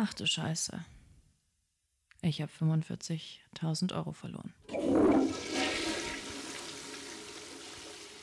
[0.00, 0.78] Ach du Scheiße.
[2.22, 4.54] Ich habe 45.000 Euro verloren.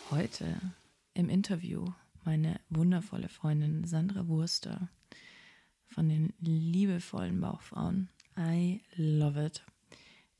[0.09, 0.55] Heute
[1.15, 1.91] im Interview
[2.23, 4.88] meine wundervolle Freundin Sandra Wurster
[5.88, 8.07] von den liebevollen Bauchfrauen.
[8.39, 9.62] I love it.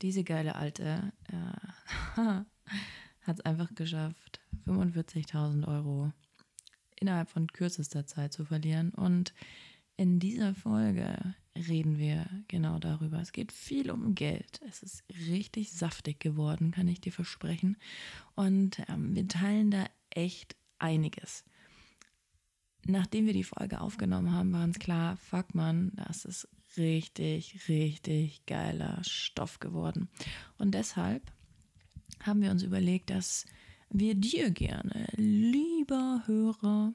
[0.00, 2.16] Diese geile Alte äh,
[3.20, 6.12] hat es einfach geschafft, 45.000 Euro
[6.98, 8.88] innerhalb von kürzester Zeit zu verlieren.
[8.94, 9.34] Und
[9.96, 13.20] in dieser Folge reden wir genau darüber.
[13.20, 14.60] Es geht viel um Geld.
[14.68, 17.76] Es ist richtig saftig geworden, kann ich dir versprechen.
[18.34, 21.44] Und ähm, wir teilen da echt einiges.
[22.86, 28.44] Nachdem wir die Folge aufgenommen haben, war uns klar, fuck man, das ist richtig, richtig
[28.46, 30.08] geiler Stoff geworden.
[30.58, 31.32] Und deshalb
[32.20, 33.46] haben wir uns überlegt, dass
[33.90, 36.92] wir dir gerne, lieber Hörer,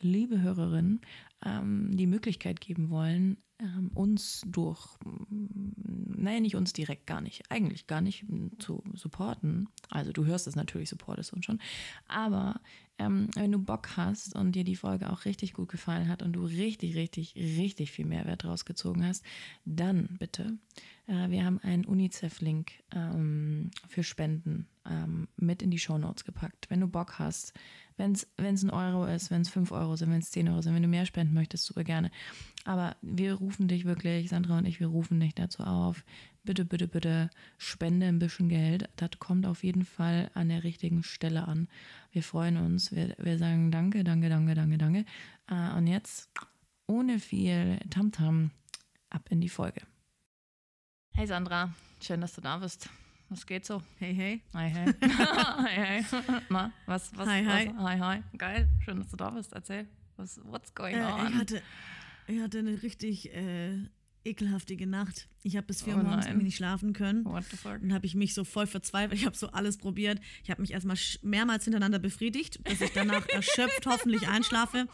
[0.00, 1.00] liebe Hörerin,
[1.44, 4.86] ähm, die Möglichkeit geben wollen, ähm, uns durch,
[5.30, 8.24] naja, nicht uns direkt gar nicht, eigentlich gar nicht
[8.58, 9.68] zu supporten.
[9.88, 11.60] Also du hörst es natürlich, supportest uns schon.
[12.06, 12.60] Aber
[12.98, 16.32] ähm, wenn du Bock hast und dir die Folge auch richtig gut gefallen hat und
[16.32, 19.24] du richtig, richtig, richtig viel Mehrwert rausgezogen hast,
[19.64, 20.58] dann bitte.
[21.06, 26.68] Äh, wir haben einen UNICEF-Link ähm, für Spenden ähm, mit in die Show Notes gepackt.
[26.68, 27.52] Wenn du Bock hast,
[27.96, 30.74] wenn es ein Euro ist, wenn es 5 Euro sind, wenn es 10 Euro sind,
[30.74, 32.10] wenn du mehr spenden möchtest, super gerne.
[32.64, 36.04] Aber wir rufen dich wirklich, Sandra und ich, wir rufen dich dazu auf.
[36.44, 38.88] Bitte, bitte, bitte spende ein bisschen Geld.
[38.96, 41.68] Das kommt auf jeden Fall an der richtigen Stelle an.
[42.10, 42.92] Wir freuen uns.
[42.92, 45.04] Wir, wir sagen danke, danke, danke, danke, danke.
[45.48, 46.30] Äh, und jetzt
[46.86, 48.50] ohne viel Tamtam
[49.10, 49.82] ab in die Folge.
[51.14, 52.88] Hey Sandra, schön, dass du da bist.
[53.28, 53.82] Was geht so?
[53.98, 54.42] Hey, hey.
[54.54, 54.92] Hi, hey.
[55.02, 56.04] hi, hey.
[56.48, 57.72] Na, was, was, hi, was, hi.
[57.78, 58.22] hi, hi.
[58.36, 59.52] Geil, schön, dass du da bist.
[59.52, 61.28] Erzähl, was, what's going Äh, on?
[61.32, 61.62] ich, hatte,
[62.26, 63.78] ich hatte eine richtig äh,
[64.24, 65.28] ekelhaftige Nacht.
[65.42, 67.24] Ich habe bis vier Oh Uhr morgens irgendwie nicht schlafen können.
[67.24, 67.80] What the fuck?
[67.80, 69.18] Dann habe ich mich so voll verzweifelt.
[69.18, 70.20] Ich habe so alles probiert.
[70.44, 74.86] Ich habe mich erstmal mehrmals hintereinander befriedigt, dass ich danach erschöpft hoffentlich einschlafe.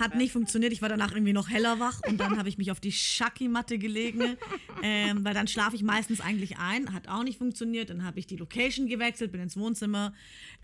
[0.00, 0.72] Hat nicht funktioniert.
[0.72, 3.78] Ich war danach irgendwie noch heller wach und dann habe ich mich auf die Schacki-Matte
[3.78, 4.36] gelegen,
[4.82, 6.92] ähm, weil dann schlafe ich meistens eigentlich ein.
[6.92, 7.90] Hat auch nicht funktioniert.
[7.90, 10.14] Dann habe ich die Location gewechselt, bin ins Wohnzimmer.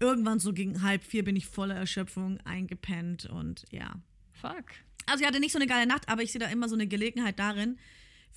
[0.00, 3.94] Irgendwann so gegen halb vier bin ich voller Erschöpfung eingepennt und ja.
[4.32, 4.64] Fuck.
[5.06, 6.86] Also ich hatte nicht so eine geile Nacht, aber ich sehe da immer so eine
[6.86, 7.78] Gelegenheit darin.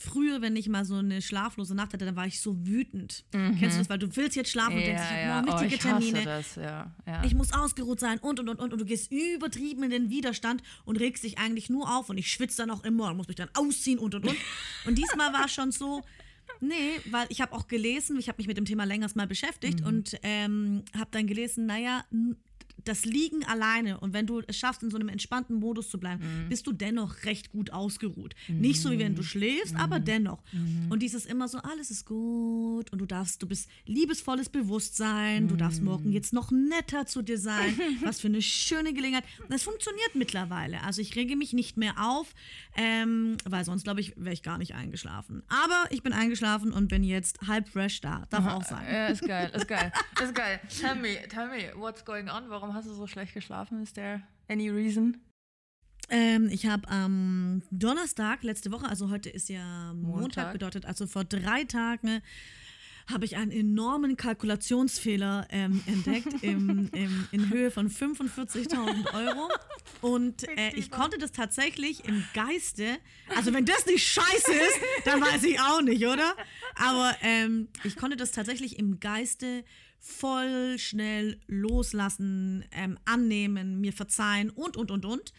[0.02, 3.26] Früher, wenn ich mal so eine schlaflose Nacht hatte, dann war ich so wütend.
[3.32, 3.90] Kennst du das?
[3.90, 6.24] Weil du willst jetzt schlafen und denkst, ich habe morgen oh, wichtige ich hasse Termine.
[6.24, 6.96] das, ja.
[7.06, 7.24] ja.
[7.26, 10.64] Ich muss ausgeruht sein und und und und und du gehst übertrieben in den Widerstand
[10.86, 13.36] und regst dich eigentlich nur auf und ich schwitze dann auch immer und muss mich
[13.36, 14.38] dann ausziehen und und und.
[14.86, 16.02] Und diesmal war schon so,
[16.62, 19.84] nee, weil ich habe auch gelesen, ich habe mich mit dem Thema längers mal beschäftigt
[19.84, 22.06] und ähm, habe dann gelesen, naja,
[22.86, 26.24] das Liegen alleine und wenn du es schaffst, in so einem entspannten Modus zu bleiben,
[26.50, 28.36] bist du dennoch recht gut ausgeruht.
[28.48, 30.42] Nicht so wie wenn du schläfst, aber dennoch.
[30.90, 35.56] Und dieses immer so, alles ist gut und du darfst, du bist liebesvolles Bewusstsein, du
[35.56, 37.80] darfst morgen jetzt noch netter zu dir sein.
[38.04, 39.24] Was für eine schöne Gelegenheit.
[39.50, 40.82] Das funktioniert mittlerweile.
[40.84, 42.34] Also ich rege mich nicht mehr auf,
[42.76, 45.44] ähm, weil sonst, glaube ich, wäre ich gar nicht eingeschlafen.
[45.50, 48.26] Aber ich bin eingeschlafen und bin jetzt halb fresh da.
[48.30, 48.86] Darf auch sein.
[48.92, 49.92] Ja, ist geil, ist geil,
[50.24, 50.60] ist geil.
[50.80, 52.50] Tell me, tell me, what's going on?
[52.50, 53.82] Warum hast du so schlecht geschlafen?
[53.82, 55.18] Is there any reason?
[56.10, 60.54] Ähm, ich habe am Donnerstag letzte Woche, also heute ist ja Montag, Montag.
[60.54, 62.22] bedeutet also vor drei Tagen,
[63.08, 69.50] habe ich einen enormen Kalkulationsfehler ähm, entdeckt im, im, in Höhe von 45.000 Euro.
[70.02, 72.98] Und äh, ich konnte das tatsächlich im Geiste,
[73.36, 76.36] also wenn das nicht scheiße ist, dann weiß ich auch nicht, oder?
[76.76, 79.64] Aber ähm, ich konnte das tatsächlich im Geiste
[80.00, 85.34] voll schnell loslassen, ähm, annehmen, mir verzeihen und, und, und, und.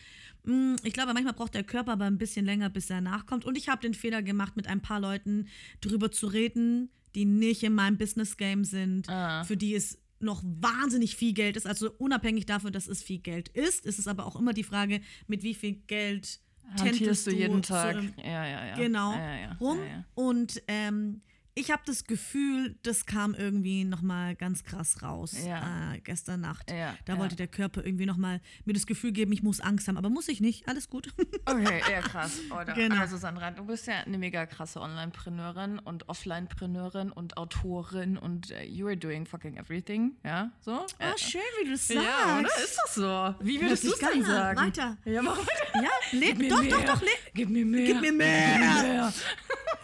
[0.45, 3.45] Mm, Ich glaube, manchmal braucht der Körper aber ein bisschen länger, bis er nachkommt.
[3.45, 5.49] Und ich habe den Fehler gemacht, mit ein paar Leuten
[5.81, 9.45] drüber zu reden, die nicht in meinem Business-Game sind, Ah.
[9.45, 11.67] für die es noch wahnsinnig viel Geld ist.
[11.67, 15.01] Also unabhängig davon, dass es viel Geld ist, ist es aber auch immer die Frage,
[15.27, 16.41] mit wie viel Geld
[16.77, 17.97] tendest du jeden Tag?
[17.97, 18.75] einem- ja, ja, ja.
[18.77, 19.53] genau Ja, ja, ja.
[19.59, 19.79] rum.
[20.15, 21.23] Und ähm,
[21.61, 25.93] ich habe das Gefühl, das kam irgendwie noch mal ganz krass raus Ja.
[25.95, 26.71] äh, gestern Nacht.
[26.71, 29.89] Ja, da wollte der Körper irgendwie noch mal mir das Gefühl geben, ich muss Angst
[29.89, 30.69] haben, aber muss ich nicht.
[30.69, 31.13] Alles gut.
[31.47, 32.39] Okay, ja, krass.
[32.51, 32.75] Oder?
[32.75, 33.01] Genau.
[33.01, 38.65] Also Sandra, du bist ja eine mega krasse Onlinepreneurin und Offlinepreneurin und Autorin und äh,
[38.65, 40.51] you are doing fucking everything, ja?
[40.61, 40.87] So?
[40.99, 42.03] Ah, schön, wie du das sagst.
[42.05, 42.49] Ja, oder?
[42.63, 43.45] Ist doch so.
[43.45, 44.25] Wie würdest du es an.
[44.25, 44.61] sagen?
[44.61, 44.97] Weiter.
[45.05, 45.83] Ja, mach weiter.
[45.83, 47.87] Ja, leb, doch, doch, doch, le Gib mir mehr.
[47.87, 48.49] Gib mir mehr.
[48.53, 49.13] Gib mir mehr.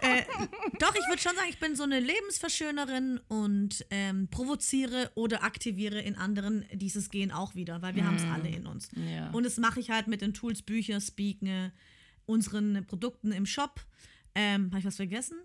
[0.01, 0.23] Äh,
[0.79, 6.01] doch, ich würde schon sagen, ich bin so eine Lebensverschönerin und ähm, provoziere oder aktiviere
[6.01, 8.89] in anderen dieses Gen auch wieder, weil wir haben es alle in uns.
[8.95, 9.31] Ja.
[9.31, 11.73] Und das mache ich halt mit den Tools Bücher, Speaken,
[12.27, 13.81] unseren Produkten im Shop.
[14.35, 15.39] Ähm, Habe ich was vergessen?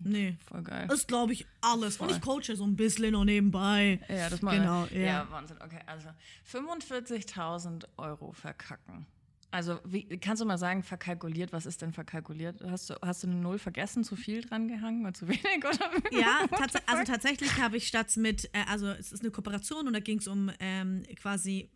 [0.00, 0.36] Nee.
[0.46, 0.86] Voll geil.
[0.88, 1.98] Das ist, glaube ich, alles.
[1.98, 2.16] Und Voll.
[2.16, 4.00] ich coache so ein bisschen noch nebenbei.
[4.08, 4.58] Ja, das mal.
[4.58, 5.00] Genau, ja.
[5.00, 5.30] ja.
[5.30, 5.56] Wahnsinn.
[5.62, 6.08] Okay, also
[6.50, 9.06] 45.000 Euro verkacken.
[9.54, 12.60] Also, wie, kannst du mal sagen, verkalkuliert, was ist denn verkalkuliert?
[12.64, 15.58] Hast du, hast du eine Null vergessen, zu viel dran gehangen oder zu wenig?
[15.58, 15.92] Oder?
[16.10, 19.92] Ja, tats also tatsächlich habe ich statt mit, äh, also es ist eine Kooperation und
[19.92, 21.70] da ging es um ähm, quasi,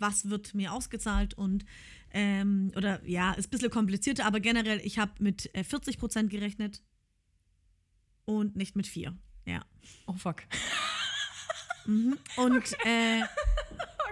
[0.00, 1.64] was wird mir ausgezahlt und
[2.10, 6.30] ähm, oder ja, ist ein bisschen komplizierter, aber generell, ich habe mit äh, 40 Prozent
[6.30, 6.82] gerechnet
[8.24, 9.16] und nicht mit 4.
[9.46, 9.64] Ja.
[10.08, 10.42] Oh, fuck.
[11.86, 13.22] Und, äh,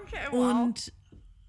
[0.09, 0.93] Okay, und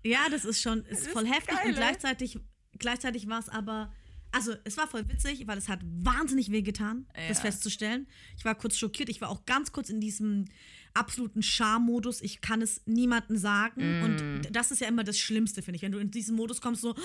[0.04, 1.76] ja, das ist schon ist ist voll heftig geil, und ey.
[1.76, 2.40] gleichzeitig,
[2.78, 3.92] gleichzeitig war es aber,
[4.32, 7.44] also es war voll witzig, weil es hat wahnsinnig weh getan, das Ja.
[7.46, 8.08] festzustellen.
[8.38, 10.46] Ich war kurz schockiert, ich war auch ganz kurz in diesem
[10.94, 12.22] absoluten Scham-Modus.
[12.22, 14.04] Ich kann es niemandem sagen Mm.
[14.04, 16.82] und das ist ja immer das Schlimmste, finde ich, wenn du in diesen Modus kommst,
[16.82, 16.96] so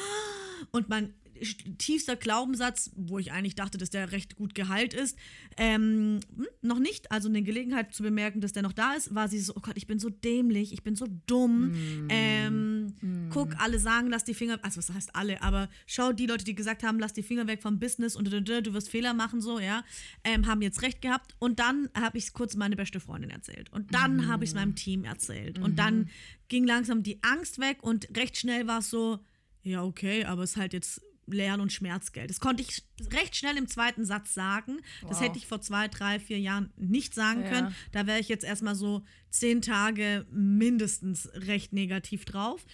[0.70, 1.14] und mein
[1.44, 5.17] tiefster Glaubenssatz, wo ich eigentlich dachte, dass der recht gut geheilt ist,
[5.56, 9.29] ähm, hm, noch nicht, also eine Gelegenheit zu bemerken, dass der noch da ist, war
[9.29, 11.69] sie so, oh Gott, ich bin so dämlich, ich bin so dumm.
[11.69, 12.08] Mm.
[12.08, 12.94] Ähm,
[13.31, 16.55] Guck, alle sagen, lass die Finger, also was heißt alle, aber schau, die Leute, die
[16.55, 19.85] gesagt haben, lass die Finger weg vom Business und du, wirst Fehler machen, so, ja,
[20.25, 21.35] ähm, haben jetzt recht gehabt.
[21.38, 23.73] Und dann habe ich es kurz meine beste Freundin erzählt.
[23.73, 24.29] Und dann Mm.
[24.29, 25.58] habe ich es meinem Team erzählt.
[25.58, 25.76] Und Mhm.
[25.76, 26.11] dann
[26.49, 29.19] ging langsam die Angst weg und recht schnell war es so,
[29.62, 32.31] ja, okay, aber es ist halt jetzt Lern- und Schmerzgeld.
[32.31, 32.82] Das konnte ich
[33.12, 34.79] recht schnell im zweiten Satz sagen.
[35.03, 35.21] Das Wow.
[35.23, 37.49] hätte ich vor zwei, drei, vier Jahren nicht sagen Ja.
[37.50, 37.75] können.
[37.93, 42.65] Da wäre ich jetzt erstmal so zehn Tage mindestens recht negativ drauf.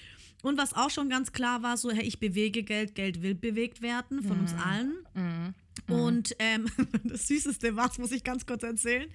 [0.43, 3.83] Und was auch schon ganz klar war, so, hey, ich bewege Geld, Geld will bewegt
[3.83, 5.55] werden von uns allen.
[5.89, 6.67] Und ähm,
[7.05, 9.09] das Süßeste war, das muss ich ganz kurz erzählen.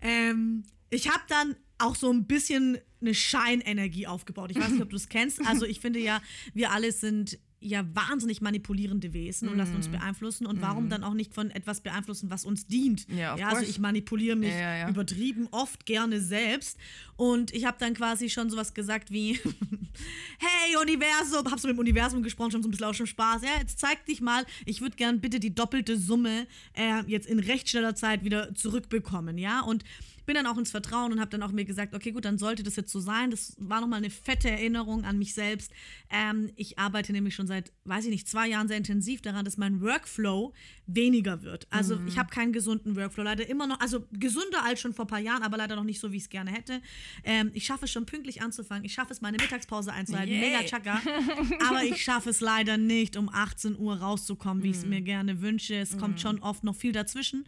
[0.00, 4.50] Ähm, ich habe dann auch so ein bisschen eine Scheinenergie aufgebaut.
[4.50, 5.40] Ich weiß nicht, ob du es kennst.
[5.46, 6.20] Also ich finde ja,
[6.54, 10.46] wir alle sind ja wahnsinnig manipulierende Wesen und lassen uns beeinflussen.
[10.46, 13.06] Und warum dann auch nicht von etwas beeinflussen, was uns dient?
[13.08, 14.88] Ja, of also ich manipuliere mich Ja, ja, ja.
[14.88, 16.78] übertrieben oft gerne selbst.
[17.16, 19.34] Und ich habe dann quasi schon sowas gesagt wie,
[20.38, 23.42] hey Universum, hab so mit dem Universum gesprochen, schon so ein bisschen auch schon Spaß.
[23.42, 27.40] Ja, jetzt zeig dich mal, ich würde gern bitte die doppelte Summe äh, jetzt in
[27.40, 29.60] recht schneller Zeit wieder zurückbekommen, ja.
[29.62, 29.84] Und
[30.28, 32.62] bin dann auch ins Vertrauen und habe dann auch mir gesagt, okay, gut, dann sollte
[32.62, 33.30] das jetzt so sein.
[33.30, 35.72] Das war nochmal eine fette Erinnerung an mich selbst.
[36.10, 39.56] Ähm, ich arbeite nämlich schon seit, weiß ich nicht, zwei Jahren sehr intensiv daran, dass
[39.56, 40.52] mein Workflow
[40.86, 41.66] weniger wird.
[41.70, 45.08] Also ich habe keinen gesunden Workflow, leider immer noch, also gesünder als schon vor ein
[45.08, 46.82] paar Jahren, aber leider noch nicht so, wie ich es gerne hätte.
[47.24, 48.84] Ähm, ich schaffe es schon pünktlich anzufangen.
[48.84, 50.30] Ich schaffe es, meine Mittagspause einzuhalten.
[50.34, 50.40] Yay.
[50.40, 51.00] Mega Chaka.
[51.68, 54.90] Aber ich schaffe es leider nicht, um 18 Uhr rauszukommen, wie ich es Mhm.
[54.90, 55.74] mir gerne wünsche.
[55.76, 57.46] Es kommt schon oft noch viel dazwischen.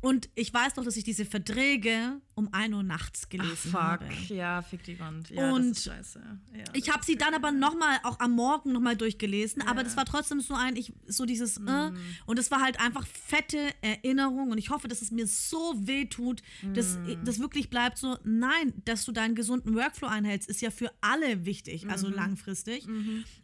[0.00, 4.04] Und ich weiß noch, dass ich diese Verträge um 1 Uhr nachts gelesen habe.
[4.28, 5.28] Ja, fick die Wand.
[5.30, 6.20] Ja, Und das ist scheiße.
[6.56, 10.04] Ja, Ich habe sie dann aber nochmal, auch am Morgen nochmal durchgelesen, aber das war
[10.04, 11.90] trotzdem so ein, ich, so dieses, äh,
[12.26, 16.04] und es war halt einfach fette Erinnerung und ich hoffe, dass es mir so weh
[16.04, 16.42] tut,
[16.74, 20.92] dass das wirklich bleibt so, nein, dass du deinen gesunden Workflow einhältst, ist ja für
[21.00, 22.86] alle wichtig, also langfristig.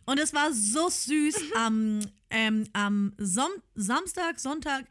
[0.07, 1.99] Und es war so süß am,
[2.31, 4.85] ähm, am Som Samstag, Sonntag,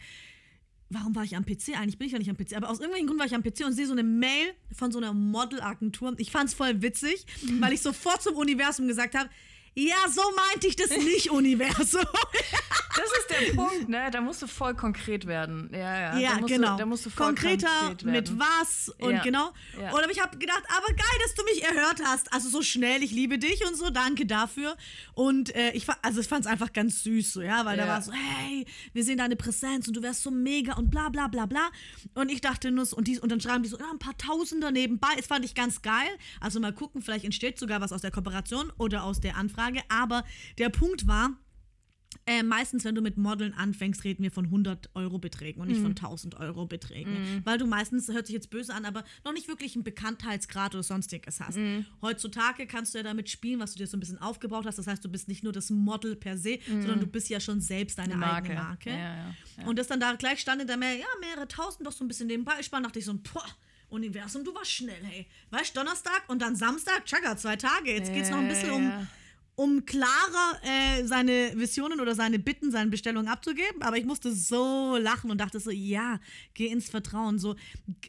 [0.94, 1.78] warum war ich am PC?
[1.78, 3.66] Eigentlich bin ich ja nicht am PC, aber aus irgendeinem Grund war ich am PC
[3.66, 6.14] und sehe so eine Mail von so einer Modelagentur.
[6.18, 7.26] Ich fand es voll witzig,
[7.60, 9.30] weil ich sofort zum Universum gesagt habe,
[9.76, 12.02] ja, so meinte ich das nicht, Universum.
[12.96, 14.10] Das ist der Punkt, ne?
[14.12, 15.68] Da musst du voll konkret werden.
[15.74, 16.18] Ja, ja.
[16.20, 16.72] Ja, da musst genau.
[16.74, 18.12] Du, da musst du voll Konkreter konkret werden.
[18.12, 19.24] mit was und Ja.
[19.24, 19.52] genau.
[19.82, 19.92] Ja.
[19.94, 22.32] Und ich habe gedacht, aber geil, dass du mich erhört hast.
[22.32, 24.78] Also so schnell, ich liebe dich und so, danke dafür.
[25.16, 27.94] Und äh, ich, also ich fand es einfach ganz süß, so, ja, weil da Ja.
[27.94, 31.28] war so, hey, wir sehen deine Präsenz und du wärst so mega und bla bla
[31.28, 31.72] bla bla.
[32.14, 34.70] Und ich dachte nur und, dies, und dann schreiben die so, ja, ein paar Tausender
[34.70, 35.10] nebenbei.
[35.18, 36.10] Das fand ich ganz geil.
[36.40, 39.63] Also mal gucken, vielleicht entsteht sogar was aus der Kooperation oder aus der Anfrage.
[39.90, 40.24] Aber
[40.58, 41.32] der Punkt war,
[42.26, 45.82] äh, meistens, wenn du mit Modeln anfängst, reden wir von 100 Euro Beträgen und nicht
[45.82, 47.42] von 1000 Euro Beträgen.
[47.44, 50.84] Weil du meistens, hört sich jetzt böse an, aber noch nicht wirklich einen Bekanntheitsgrad oder
[50.84, 51.58] sonstiges hast.
[52.02, 54.78] Heutzutage kannst du ja damit spielen, was du dir so ein bisschen aufgebaut hast.
[54.78, 57.60] Das heißt, du bist nicht nur das Model per se, sondern du bist ja schon
[57.62, 58.90] selbst deine Eine eigene Marke.
[58.90, 59.66] Ja, ja, ja.
[59.66, 62.08] Und das dann da gleich stand in der Mail, ja, mehrere tausend, doch so ein
[62.08, 62.54] bisschen nebenbei.
[62.60, 63.46] Ich dachte ich so, boah,
[63.90, 65.28] Universum, du warst schnell, hey.
[65.52, 67.92] Weißt Donnerstag und dann Samstag, tschakka, zwei Tage.
[67.94, 69.08] Jetzt geht's noch ein bisschen um.
[69.56, 73.82] Um klarer äh, seine Visionen oder seine Bitten, seine Bestellungen abzugeben.
[73.82, 76.20] Aber ich musste so lachen und dachte so, ja,
[76.54, 77.38] geh ins Vertrauen.
[77.38, 77.56] So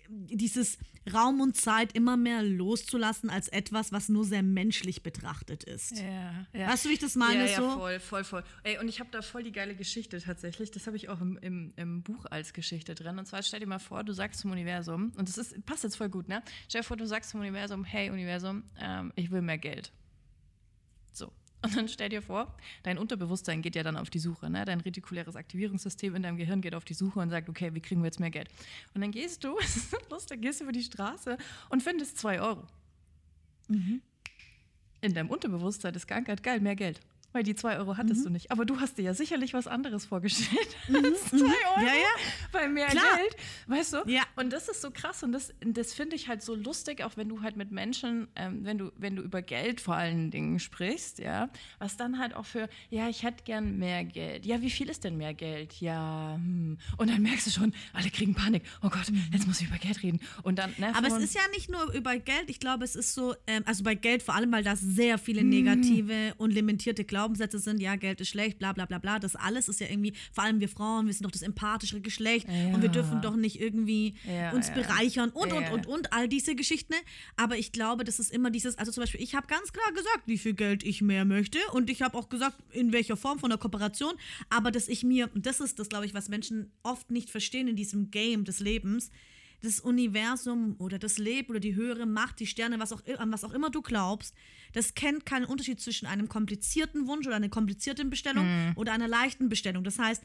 [0.08, 0.78] dieses
[1.12, 5.98] Raum und Zeit immer mehr loszulassen als etwas, was nur sehr menschlich betrachtet ist.
[5.98, 6.68] Ja, ja.
[6.68, 7.44] Weißt du, wie ich das meine?
[7.44, 7.70] Ja, ja, so?
[7.78, 8.44] voll, voll, voll.
[8.62, 10.70] Ey, und ich habe da voll die geile Geschichte tatsächlich.
[10.70, 13.18] Das habe ich auch im, im, im Buch als Geschichte drin.
[13.18, 15.96] Und zwar stell dir mal vor, du sagst zum Universum, und das ist, passt jetzt
[15.96, 16.42] voll gut, ne?
[16.68, 19.92] Stell dir vor, du sagst zum Universum, hey Universum, ähm, ich will mehr Geld.
[21.64, 24.50] Und dann stell dir vor, dein Unterbewusstsein geht ja dann auf die Suche.
[24.50, 24.66] Ne?
[24.66, 28.02] Dein retikuläres Aktivierungssystem in deinem Gehirn geht auf die Suche und sagt, okay, wie kriegen
[28.02, 28.50] wir jetzt mehr Geld?
[28.92, 31.38] Und dann gehst du, das ist lustig, gehst über die Straße
[31.70, 32.64] und findest zwei Euro.
[33.68, 34.02] Mhm.
[35.00, 37.00] In deinem Unterbewusstsein ist geankert, geil, mehr Geld.
[37.34, 38.24] Weil die zwei Euro hattest Mhm.
[38.24, 38.50] du nicht.
[38.52, 41.80] Aber du hast dir ja sicherlich was anderes vorgestellt als zwei Euro.
[41.80, 42.14] Ja, ja.
[42.52, 43.04] Bei mehr Klar.
[43.18, 43.36] Geld.
[43.66, 44.02] Weißt du?
[44.06, 44.22] Ja.
[44.36, 47.28] Und das ist so krass und das, das finde ich halt so lustig, auch wenn
[47.28, 51.18] du halt mit Menschen, ähm, wenn du, wenn du über Geld vor allen Dingen sprichst,
[51.18, 51.48] ja,
[51.80, 54.46] was dann halt auch für, ja, ich hätte gern mehr Geld.
[54.46, 55.80] Ja, wie viel ist denn mehr Geld?
[55.80, 56.78] Ja, hm.
[56.98, 58.62] Und dann merkst du schon, alle kriegen Panik.
[58.82, 60.20] Oh Gott, jetzt muss ich über Geld reden.
[60.44, 63.12] Und dann, ne, Aber es ist ja nicht nur über Geld, ich glaube, es ist
[63.12, 65.48] so, ähm, also bei Geld vor allem, weil da sehr viele Hm.
[65.48, 69.68] negative und limitierte Glaubenssätze sind, ja, Geld ist schlecht, bla bla bla bla, das alles
[69.70, 72.88] ist ja irgendwie, vor allem wir Frauen, wir sind doch das empathischere Geschlecht und wir
[72.88, 72.92] Ja.
[72.92, 74.74] dürfen doch nicht irgendwie Ja, uns ja.
[74.74, 75.72] bereichern und, und, Ja.
[75.72, 76.92] und, und, all diese Geschichten.
[77.36, 80.24] Aber ich glaube, das ist immer dieses, also zum Beispiel, ich habe ganz klar gesagt,
[80.26, 83.48] wie viel Geld ich mehr möchte und ich habe auch gesagt, in welcher Form von
[83.48, 84.12] der Kooperation,
[84.50, 87.68] aber dass ich mir, und das ist das, glaube ich, was Menschen oft nicht verstehen
[87.68, 89.10] in diesem Game des Lebens,
[89.64, 93.44] das Universum oder das Leben oder die höhere Macht, die Sterne, was auch, an was
[93.44, 94.34] auch immer du glaubst,
[94.72, 99.48] das kennt keinen Unterschied zwischen einem komplizierten Wunsch oder einer komplizierten Bestellung oder einer leichten
[99.48, 99.84] Bestellung.
[99.84, 100.22] Das heißt,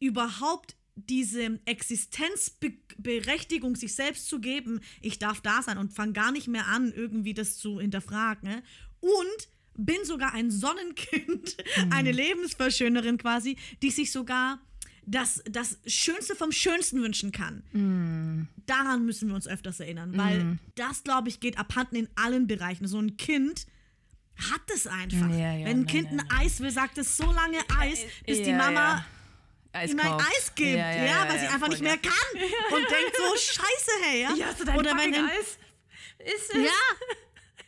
[0.00, 6.48] überhaupt diese Existenzberechtigung sich selbst zu geben, ich darf da sein und fange gar nicht
[6.48, 8.48] mehr an, irgendwie das zu hinterfragen.
[8.48, 8.62] ne?
[9.00, 11.56] Und bin sogar ein Sonnenkind,
[11.90, 14.60] eine Lebensverschönerin quasi, die sich sogar
[15.06, 18.48] das, das Schönste vom Schönsten wünschen kann.
[18.66, 22.86] Daran müssen wir uns öfters erinnern, weil das, glaube ich, geht abhanden in allen Bereichen.
[22.86, 23.66] So ein Kind
[24.50, 25.30] hat es einfach.
[25.30, 28.38] Ja, ja, Wenn ein Kind nein, ein Eis will, sagt es so lange Eis, bis
[28.42, 29.06] die Ja, Mama ja.
[29.72, 30.12] Eis ihm ein.
[30.12, 32.12] Eis gibt, ja, weil sie einfach nicht mehr kann
[32.72, 34.34] und denkt so, scheiße, hey, ja.
[34.34, 35.58] Ja, hast du dein Oder wenn Eis?
[36.18, 36.62] Ist es?
[36.64, 36.70] ja.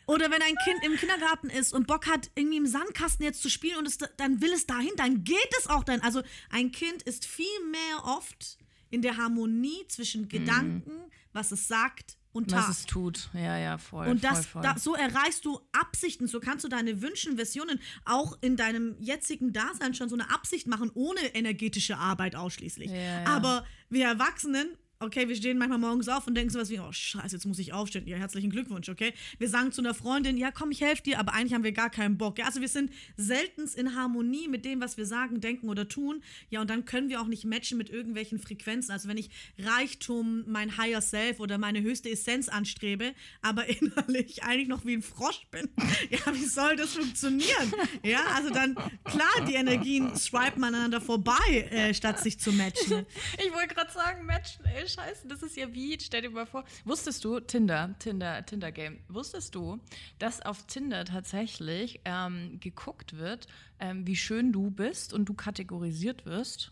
[0.07, 3.49] Oder wenn ein Kind im Kindergarten ist und Bock hat, irgendwie im Sandkasten jetzt zu
[3.49, 5.99] spielen und es, dann will es dahin, dann geht es auch dann.
[6.01, 8.57] Also ein Kind ist viel mehr oft
[8.89, 10.93] in der Harmonie zwischen Gedanken,
[11.33, 12.61] was es sagt und Tat.
[12.61, 12.69] Mhm.
[12.69, 13.29] Was es tut.
[13.33, 14.07] Ja, ja, voll.
[14.07, 14.61] Und voll, das, voll.
[14.61, 19.51] Da, so erreichst du Absichten, so kannst du deine Wünschen, Versionen auch in deinem jetzigen
[19.51, 22.91] Dasein schon so eine Absicht machen, ohne energetische Arbeit ausschließlich.
[22.91, 23.25] Ja, ja.
[23.25, 27.35] Aber wir Erwachsenen, okay, wir stehen manchmal morgens auf und denken sowas wie, oh scheiße,
[27.35, 28.07] jetzt muss ich aufstehen.
[28.07, 29.13] Ja, herzlichen Glückwunsch, okay?
[29.37, 31.89] Wir sagen zu einer Freundin, ja komm, ich helfe dir, aber eigentlich haben wir gar
[31.89, 32.39] keinen Bock.
[32.39, 36.23] Ja, also wir sind selten in Harmonie mit dem, was wir sagen, denken oder tun.
[36.49, 38.91] Ja, und dann können wir auch nicht matchen mit irgendwelchen Frequenzen.
[38.91, 44.67] Also wenn ich Reichtum, mein Higher Self oder meine höchste Essenz anstrebe, aber innerlich eigentlich
[44.67, 45.69] noch wie ein Frosch bin,
[46.09, 47.73] ja, wie soll das funktionieren?
[48.03, 53.05] Ja, also dann, klar, die Energien swipen aneinander vorbei, äh, statt sich zu matchen.
[53.37, 56.63] Ich wollte gerade sagen, Matchen, ey, scheiße, das ist ja wie, stell dir mal vor,
[56.85, 59.79] wusstest du, Tinder, Tinder, Tinder-Game, wusstest du,
[60.19, 63.47] dass auf Tinder tatsächlich ähm, geguckt wird,
[63.79, 66.71] ähm, wie schön du bist und du kategorisiert wirst?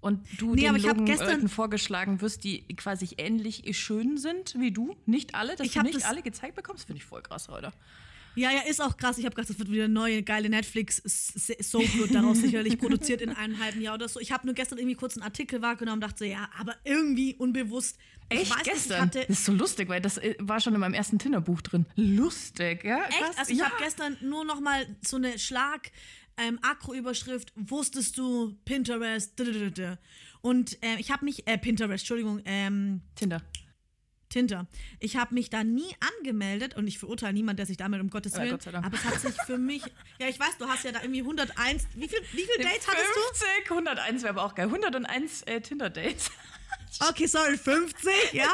[0.00, 4.18] Und du Nee, den aber ich Leuten gestern- Leuten vorgeschlagen wirst, die quasi ähnlich schön
[4.18, 4.96] sind wie du.
[5.06, 7.72] Nicht alle, dass Ich du nicht das- alle gezeigt bekommst, finde ich voll krass, Alter.
[8.34, 9.18] Ja, ja, ist auch krass.
[9.18, 13.30] Ich habe gedacht, das wird wieder eine neue geile Netflix-Soap wird daraus sicherlich produziert in
[13.30, 14.20] einem halben Jahr oder so.
[14.20, 17.96] Ich habe nur gestern irgendwie kurz einen Artikel wahrgenommen und dachte, ja, aber irgendwie unbewusst.
[18.30, 18.50] Ich Echt?
[18.56, 19.00] weiß gestern?
[19.02, 21.86] hatte, das ist so lustig, weil das äh, war schon in meinem ersten Tinder-Buch drin.
[21.94, 23.00] Lustig, ja?
[23.00, 23.30] Krass.
[23.30, 23.38] Echt?
[23.38, 23.66] Also ich ja.
[23.66, 25.90] habe gestern nur noch mal so eine Schlag
[26.36, 29.40] ähm, Akro-Überschrift, wusstest du, Pinterest,
[30.40, 33.40] und äh, ich habe mich, äh, Pinterest, Entschuldigung, ähm, Tinder.
[34.34, 34.66] Tinder.
[34.98, 38.32] Ich habe mich da nie angemeldet und ich verurteile niemanden, der sich damit um Gottes
[38.32, 38.50] Ja, Willen.
[38.50, 38.84] Gott sei Dank.
[38.84, 39.82] Aber es hat sich für mich,
[40.18, 43.06] ja, ich weiß, du hast ja da irgendwie 101, wie viel, wie viel Dates hattest
[43.14, 43.20] du?
[43.20, 44.66] 50, 101 wäre aber auch geil.
[44.66, 46.30] 101 äh, Tinder-Dates.
[47.08, 48.46] Okay, sorry, 50, ja.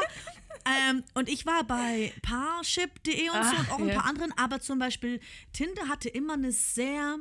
[0.89, 3.93] ähm, und ich war bei Parship.de und so Ah, und auch ein ja.
[3.99, 5.19] paar anderen, aber zum Beispiel
[5.53, 7.19] Tinder hatte immer eine sehr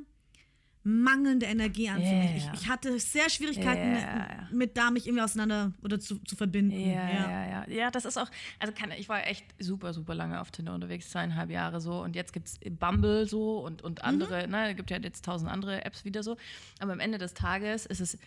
[0.82, 2.36] mangelnde Energie an für Ja, mich.
[2.54, 4.48] Ich, ich hatte sehr Schwierigkeiten, Ja, ja.
[4.50, 6.78] mit da mich irgendwie auseinander oder zu, zu verbinden.
[6.80, 7.68] Ja, ja, ja.
[7.68, 11.10] Ja, das ist auch, also kann, ich war echt super, super lange auf Tinder unterwegs,
[11.10, 12.00] zweieinhalb Jahre so.
[12.02, 14.52] Und jetzt gibt es Bumble so und, und andere, Mhm.
[14.52, 16.36] ne, es gibt ja jetzt tausend andere Apps wieder so.
[16.78, 18.18] Aber am Ende des Tages ist es,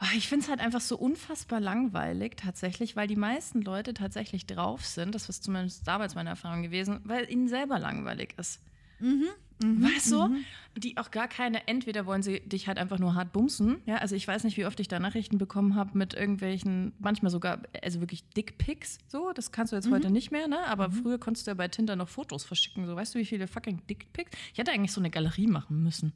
[0.00, 4.44] ah, ich finde es halt einfach so unfassbar langweilig tatsächlich, weil die meisten Leute tatsächlich
[4.46, 8.60] drauf sind, das ist zumindest damals meine Erfahrung gewesen, weil ihnen selber langweilig ist.
[8.98, 9.26] Mhm,
[9.62, 10.28] weißt du?
[10.76, 14.14] Die auch gar keine, entweder wollen sie dich halt einfach nur hart bumsen, ja, also
[14.14, 18.00] ich weiß nicht, wie oft ich da Nachrichten bekommen habe mit irgendwelchen, manchmal sogar, also
[18.00, 19.82] wirklich Dickpics, so, das kannst du Mhm.
[19.82, 22.86] jetzt heute nicht mehr, ne, aber früher konntest du ja bei Tinder noch Fotos verschicken,
[22.86, 24.30] so, weißt du, wie viele fucking Dickpics?
[24.52, 26.12] Ich hätte eigentlich so eine Galerie machen müssen.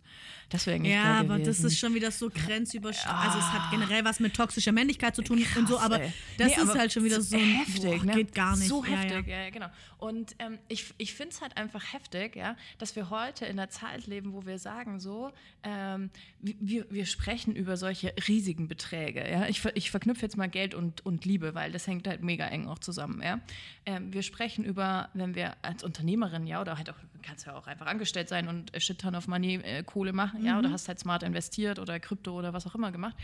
[0.50, 1.66] Das wäre eigentlich Ja, aber das gewesen.
[1.66, 3.22] ist schon wieder so grenzüberschreitend.
[3.24, 6.12] Also es hat generell was mit toxischer Männlichkeit zu tun und so, Krass, aber ey.
[6.38, 8.12] das Nee, ist aber halt schon wieder so heftig, boah, ne?
[8.12, 8.68] geht gar nicht.
[8.68, 8.96] So Ja, ja.
[8.98, 9.66] heftig, ja, ja, genau.
[9.98, 13.70] Und ähm, ich, ich finde es halt einfach heftig, ja, dass wir heute in der
[13.70, 15.32] Zeit leben, wo wir sagen so,
[15.62, 16.10] ähm,
[16.40, 19.28] wir, wir sprechen über solche riesigen Beträge.
[19.28, 19.46] Ja?
[19.46, 22.66] Ich, ich verknüpfe jetzt mal Geld und, und Liebe, weil das hängt halt mega eng
[22.66, 23.22] auch zusammen.
[23.22, 23.40] Ja?
[23.86, 27.66] Ähm, wir sprechen über, wenn wir als Unternehmerin, ja, oder halt auch, kannst ja auch
[27.66, 30.46] einfach angestellt sein und Shit Ton of Money äh, Kohle machen, mhm.
[30.46, 33.16] ja, oder hast halt smart investiert oder Krypto oder was auch immer gemacht,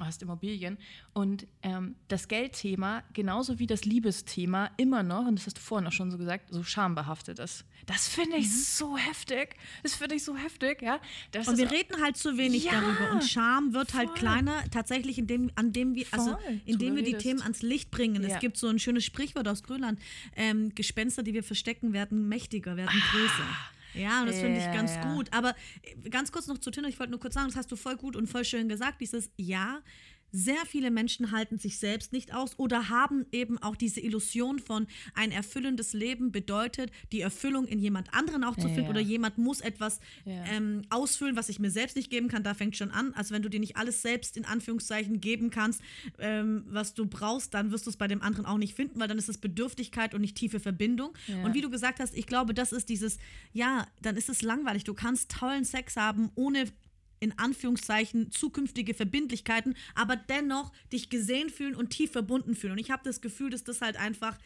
[0.00, 0.78] hast Immobilien.
[1.12, 5.86] Und ähm, das Geldthema, genauso wie das Liebesthema, immer noch, und das hast du vorhin
[5.86, 7.64] auch schon so gesagt, so schambehaftet ist.
[7.86, 8.50] Das finde ich mhm.
[8.50, 9.56] so heftig.
[9.82, 11.00] Das finde ich so heftig, ja.
[11.32, 13.12] Das und wir reden halt zu wenig ja, darüber.
[13.12, 14.16] Und Scham wird halt voll.
[14.16, 18.22] halt kleiner, tatsächlich, indem, an dem wir, also indem wir die Themen ans Licht bringen.
[18.22, 18.34] Ja.
[18.34, 20.00] Es gibt so ein schönes Sprichwort aus Grönland.
[20.34, 23.12] Ähm, Gespenster, die wir verstecken, werden mächtiger, werden ah.
[23.12, 23.46] größer.
[23.94, 25.32] Ja, und das finde ich ganz gut.
[25.32, 27.76] Aber äh, ganz kurz noch zu Tinder, ich wollte nur kurz sagen, das hast du
[27.76, 29.80] voll gut und voll schön gesagt, dieses Ja,
[30.36, 34.86] sehr viele Menschen halten sich selbst nicht aus oder haben eben auch diese Illusion von
[35.14, 38.90] ein erfüllendes Leben bedeutet, die Erfüllung in jemand anderen auch zu finden ja.
[38.90, 42.42] oder jemand muss etwas ähm, ausfüllen, was ich mir selbst nicht geben kann.
[42.42, 43.14] Da fängt schon an.
[43.14, 45.80] Also wenn du dir nicht alles selbst in Anführungszeichen geben kannst,
[46.18, 49.08] ähm, was du brauchst, dann wirst du es bei dem anderen auch nicht finden, weil
[49.08, 51.14] dann ist es Bedürftigkeit und nicht tiefe Verbindung.
[51.44, 53.18] Und wie du gesagt hast, ich glaube, das ist dieses,
[53.52, 54.84] ja, dann ist es langweilig.
[54.84, 56.66] Du kannst tollen Sex haben, ohne
[57.20, 62.72] in Anführungszeichen zukünftige Verbindlichkeiten, aber dennoch dich gesehen fühlen und tief verbunden fühlen.
[62.74, 64.38] Und ich habe das Gefühl, dass das halt einfach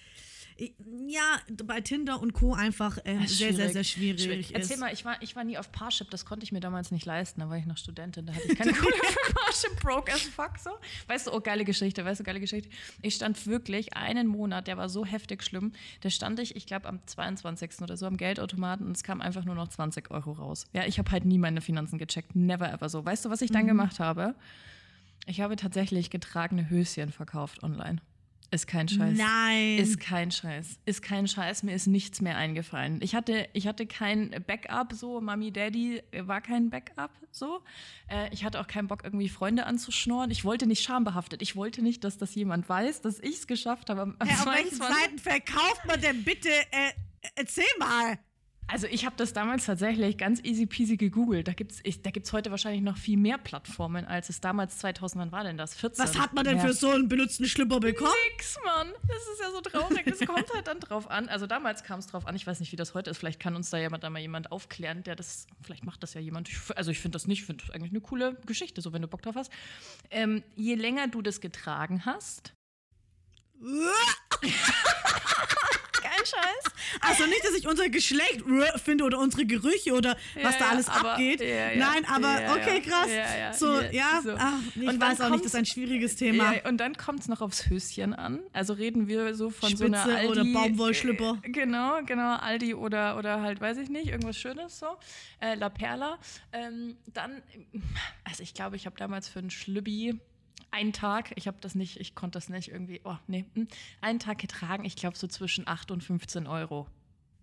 [1.07, 2.55] ja, bei Tinder und Co.
[2.55, 4.55] einfach äh, sehr, sehr, sehr schwierig, schwierig.
[4.55, 7.07] Erzähl mal, ich war, ich war nie auf Parship, das konnte ich mir damals nicht
[7.07, 10.23] leisten, da war ich noch Studentin, da hatte ich keine Kohle für Parship, broke as
[10.23, 10.71] fuck so.
[11.07, 12.69] Weißt du, oh, geile Geschichte, weißt du, geile Geschichte.
[13.03, 16.89] Ich stand wirklich einen Monat, der war so heftig schlimm, da stand ich, ich glaube
[16.89, 17.81] am 22.
[17.81, 20.67] oder so am Geldautomaten und es kam einfach nur noch 20 Euro raus.
[20.73, 23.05] Ja, ich habe halt nie meine Finanzen gecheckt, never ever so.
[23.05, 23.69] Weißt du, was ich dann mhm.
[23.69, 24.35] gemacht habe?
[25.27, 28.01] Ich habe tatsächlich getragene Höschen verkauft online.
[28.53, 29.17] Ist kein Scheiß.
[29.17, 29.79] Nein.
[29.79, 30.81] Ist kein Scheiß.
[30.85, 31.63] Ist kein Scheiß.
[31.63, 32.99] Mir ist nichts mehr eingefallen.
[33.01, 37.63] Ich hatte, ich hatte kein Backup, so Mami, Daddy war kein Backup, so.
[38.09, 40.33] Äh, ich hatte auch keinen Bock, irgendwie Freunde anzuschnorren.
[40.33, 41.43] Ich wollte nicht schambehaftet.
[41.43, 44.03] Ich wollte nicht, dass das jemand weiß, dass ich es geschafft habe.
[44.03, 46.49] Am, am ja, auf welchen Seiten verkauft man denn bitte?
[46.49, 46.93] Äh,
[47.37, 48.19] erzähl mal.
[48.73, 51.49] Also ich habe das damals tatsächlich ganz easy peasy gegoogelt.
[51.49, 55.23] Da gibt es da gibt's heute wahrscheinlich noch viel mehr Plattformen, als es damals 2000,
[55.23, 55.75] wann war denn das?
[55.75, 56.05] 14?
[56.05, 56.65] Was hat man denn ja.
[56.65, 58.11] für so einen benutzten Schlüpper bekommen?
[58.33, 58.93] Nix, Mann.
[59.09, 60.05] Das ist ja so traurig.
[60.07, 61.29] Das kommt halt dann drauf an.
[61.29, 62.37] Also damals kam es drauf an.
[62.37, 63.19] Ich weiß nicht, wie das heute ist.
[63.19, 66.21] Vielleicht kann uns da jemand da mal jemand aufklären, der das, vielleicht macht das ja
[66.21, 66.49] jemand.
[66.77, 69.09] Also ich finde das nicht, ich finde das eigentlich eine coole Geschichte, so wenn du
[69.09, 69.51] Bock drauf hast.
[70.11, 72.55] Ähm, je länger du das getragen hast,
[76.21, 76.73] kein Scheiß.
[77.01, 78.45] Also nicht, dass ich unser Geschlecht
[78.85, 81.41] finde oder unsere Gerüche oder ja, was da alles aber, abgeht.
[81.41, 83.59] Ja, Nein, aber okay, krass.
[83.59, 84.21] So, ja.
[84.23, 84.35] So.
[84.37, 86.55] Ach, ich und weiß auch nicht, das ist ein schwieriges Thema.
[86.69, 88.41] und dann kommt es noch aufs Höschen an.
[88.53, 90.29] Also reden wir so von Spitze so einer Aldi.
[90.29, 91.39] oder Baumwollschlüpper.
[91.43, 94.87] Äh, genau, genau, Aldi oder, oder halt, weiß ich nicht, irgendwas Schönes so.
[95.41, 96.19] Äh, La Perla.
[96.53, 97.43] Ähm, dann,
[98.25, 100.19] also ich glaube, ich habe damals für einen Schlübbi
[100.71, 103.69] einen Tag, ich habe das nicht, ich konnte das nicht irgendwie, oh nee, hm,
[104.01, 106.87] einen Tag getragen, ich glaube so zwischen 8 und 15 Euro.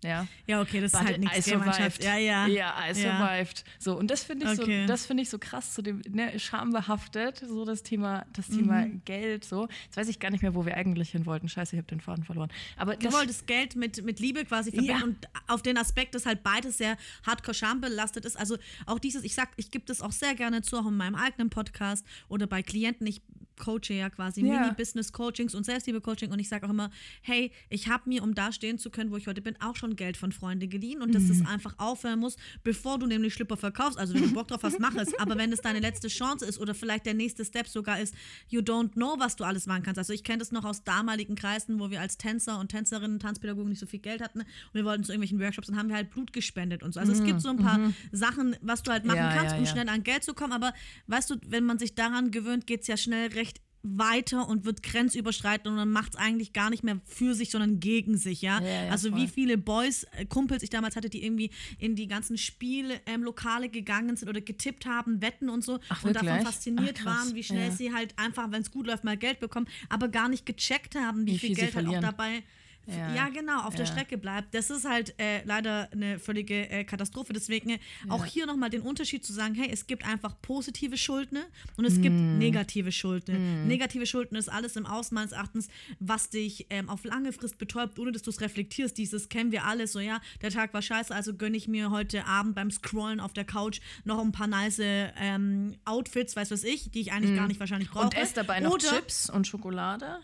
[0.04, 0.26] Ja.
[0.46, 2.04] ja, okay, das ist halt nichts survived.
[2.04, 2.46] Ja, ja.
[2.46, 3.64] Ja, I survived.
[3.66, 3.72] Ja.
[3.78, 4.82] So, und das finde ich, okay.
[4.82, 8.58] so, das ich so krass, zu dem ne, schambehaftet, so das Thema, das mhm.
[8.58, 9.44] Thema Geld.
[9.44, 9.68] So.
[9.84, 11.48] Jetzt weiß ich gar nicht mehr, wo wir eigentlich hin wollten.
[11.48, 12.50] Scheiße, ich habe den Faden verloren.
[12.76, 15.04] Aber du wolltest Geld mit, mit Liebe quasi verbinden ja.
[15.04, 18.38] und auf den Aspekt, dass halt beides sehr hardcore schambelastet ist.
[18.38, 18.56] Also
[18.86, 21.50] auch dieses, ich sag, ich gebe das auch sehr gerne zu, auch in meinem eigenen
[21.50, 23.06] Podcast oder bei Klienten.
[23.06, 23.20] Ich
[23.58, 24.60] coache ja quasi ja.
[24.60, 26.90] Mini-Business-Coachings und Selbstliebe-Coaching und ich sage auch immer,
[27.22, 29.96] hey, ich habe mir, um da stehen zu können, wo ich heute bin, auch schon
[29.96, 31.12] Geld von Freunden geliehen und mhm.
[31.12, 33.98] dass das einfach aufhören muss, bevor du nämlich Schlipper verkaufst.
[33.98, 35.18] Also wenn du Bock drauf hast, mach es.
[35.18, 38.14] Aber wenn es deine letzte Chance ist oder vielleicht der nächste Step sogar ist,
[38.48, 39.98] you don't know, was du alles machen kannst.
[39.98, 43.68] Also ich kenne das noch aus damaligen Kreisen, wo wir als Tänzer und Tänzerinnen, Tanzpädagogen
[43.68, 46.10] nicht so viel Geld hatten und wir wollten zu irgendwelchen Workshops, dann haben wir halt
[46.10, 47.00] Blut gespendet und so.
[47.00, 47.18] Also mhm.
[47.18, 47.94] es gibt so ein paar mhm.
[48.12, 50.52] Sachen, was du halt machen ja, kannst, ja, um schnell an Geld zu kommen.
[50.52, 50.72] Aber
[51.06, 53.47] weißt du, wenn man sich daran gewöhnt, geht es ja schnell recht
[53.82, 57.80] weiter und wird grenzüberschreitend und dann macht es eigentlich gar nicht mehr für sich, sondern
[57.80, 58.60] gegen sich, ja.
[58.60, 59.20] ja, ja also voll.
[59.20, 63.72] wie viele Boys, äh, Kumpels ich damals hatte, die irgendwie in die ganzen Spiellokale ähm,
[63.72, 67.42] gegangen sind oder getippt haben, Wetten und so Ach, und davon fasziniert Ach, waren, wie
[67.42, 67.74] schnell ja.
[67.74, 71.26] sie halt einfach, wenn es gut läuft, mal Geld bekommen, aber gar nicht gecheckt haben,
[71.26, 72.42] wie, wie viel, viel Geld halt auch dabei
[72.88, 73.78] ja, ja genau, auf ja.
[73.78, 74.54] der Strecke bleibt.
[74.54, 77.32] Das ist halt äh, leider eine völlige äh, Katastrophe.
[77.32, 81.44] Deswegen äh, auch hier nochmal den Unterschied zu sagen, hey, es gibt einfach positive Schuldner
[81.76, 82.02] und es mm.
[82.02, 83.38] gibt negative Schuldner.
[83.38, 83.66] Mm.
[83.66, 87.98] Negative Schuldner ist alles im Außen meines Erachtens, was dich ähm, auf lange Frist betäubt,
[87.98, 88.96] ohne dass du es reflektierst.
[88.96, 92.24] Dieses kennen wir alle so, ja, der Tag war scheiße, also gönne ich mir heute
[92.26, 96.90] Abend beim Scrollen auf der Couch noch ein paar nice ähm, Outfits, weiß was ich,
[96.90, 97.36] die ich eigentlich mm.
[97.36, 98.06] gar nicht wahrscheinlich brauche.
[98.06, 100.20] Und esse dabei noch Oder, Chips und Schokolade?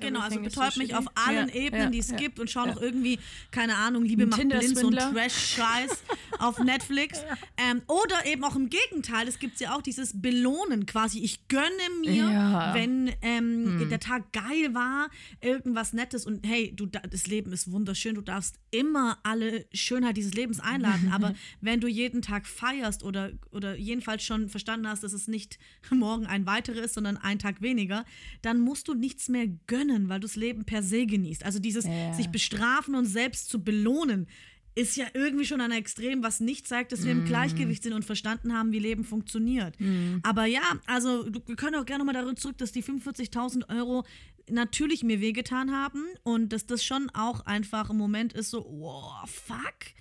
[0.00, 0.94] Genau, also betäubt so mich shitty.
[0.94, 2.16] auf allen Ja, Ebenen, ja, die es ja.
[2.16, 3.18] gibt und schau noch irgendwie,
[3.50, 4.94] keine Ahnung, Liebe macht blind, so ein.
[5.12, 6.02] Trash-Scheiß
[6.38, 7.20] auf Netflix.
[7.56, 11.20] Ähm, oder eben auch im Gegenteil, es gibt ja auch dieses Belohnen quasi.
[11.20, 11.64] Ich gönne
[12.00, 12.24] mir,
[12.74, 17.70] wenn ähm, der Tag geil war, irgendwas Nettes und hey, du, da- das Leben ist
[17.70, 23.02] wunderschön, du darfst immer alle Schönheit dieses Lebens einladen, aber wenn du jeden Tag feierst
[23.02, 25.58] oder, oder jedenfalls schon verstanden hast, dass es nicht
[25.90, 28.04] morgen ein weiterer ist, sondern ein Tag weniger,
[28.42, 31.44] dann musst du nichts mehr gönnen, weil du das Leben per se genießt.
[31.44, 32.12] Also dieses Ja.
[32.12, 34.26] sich bestrafen und selbst zu belohnen,
[34.76, 38.04] ist ja irgendwie schon ein Extrem, was nicht zeigt, dass wir im Gleichgewicht sind und
[38.04, 39.76] verstanden haben, wie Leben funktioniert.
[40.22, 44.04] Aber ja, also wir können auch gerne nochmal darin zurück, dass die 45.000 Euro
[44.50, 49.28] natürlich mir wehgetan haben und dass das schon auch einfach im Moment ist so, wow,
[49.28, 49.94] fuck.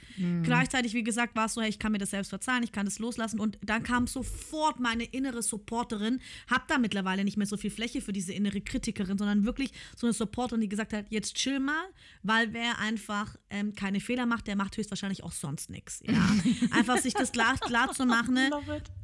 [0.44, 2.86] Gleichzeitig, wie gesagt, war es so, hey, ich kann mir das selbst verzeihen, ich kann
[2.86, 7.56] das loslassen und dann kam sofort meine innere Supporterin, hab da mittlerweile nicht mehr so
[7.56, 11.36] viel Fläche für diese innere Kritikerin, sondern wirklich so eine Supporterin, die gesagt hat, jetzt
[11.36, 11.86] chill mal,
[12.22, 16.02] weil wer einfach ähm, keine Fehler macht, der macht höchstwahrscheinlich auch sonst nichts.
[16.06, 16.30] Ja?
[16.72, 18.50] Einfach sich das klar, klar zu machen, ne?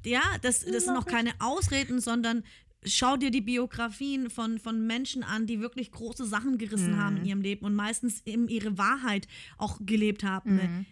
[0.06, 2.44] Ja, das, das sind noch keine Ausreden, sondern
[2.86, 7.26] schau dir die Biografien von, von Menschen an, die wirklich große Sachen gerissen haben in
[7.26, 10.56] ihrem Leben und meistens eben ihre Wahrheit auch gelebt haben.
[10.56, 10.86] Ne?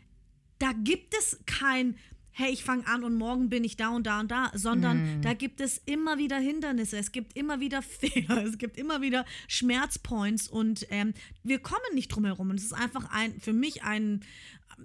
[0.59, 1.95] Da gibt es kein,
[2.31, 5.33] hey, ich fange an und morgen bin ich da und da und da, sondern da
[5.33, 10.47] gibt es immer wieder Hindernisse, es gibt immer wieder Fehler, es gibt immer wieder Schmerzpoints
[10.47, 12.49] und ähm, wir kommen nicht drum herum.
[12.49, 14.21] Und es ist einfach ein, für mich ein,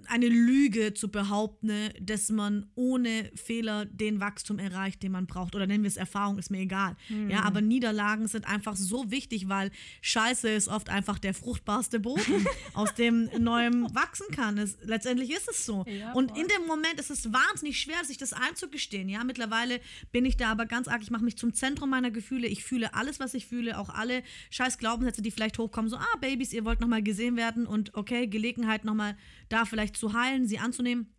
[0.07, 5.55] eine Lüge zu behaupten, dass man ohne Fehler den Wachstum erreicht, den man braucht.
[5.55, 6.95] Oder nennen wir es Erfahrung, ist mir egal.
[7.27, 9.71] Ja, aber Niederlagen sind einfach so wichtig, weil
[10.01, 14.57] Scheiße ist oft einfach der fruchtbarste Boden, aus dem Neuem wachsen kann.
[14.57, 15.85] Es, letztendlich ist es so.
[15.87, 19.09] Ja, Und in dem Moment ist es wahnsinnig schwer, sich das einzugestehen.
[19.09, 19.79] Ja, mittlerweile
[20.11, 22.47] bin ich da aber ganz arg, ich mache mich zum Zentrum meiner Gefühle.
[22.47, 25.89] Ich fühle alles, was ich fühle, auch alle scheiß Glaubenssätze, die vielleicht hochkommen.
[25.89, 29.17] So, ah, Babys, ihr wollt nochmal gesehen werden und okay, Gelegenheit nochmal
[29.49, 31.13] da vielleicht zu heilen, sie anzunehmen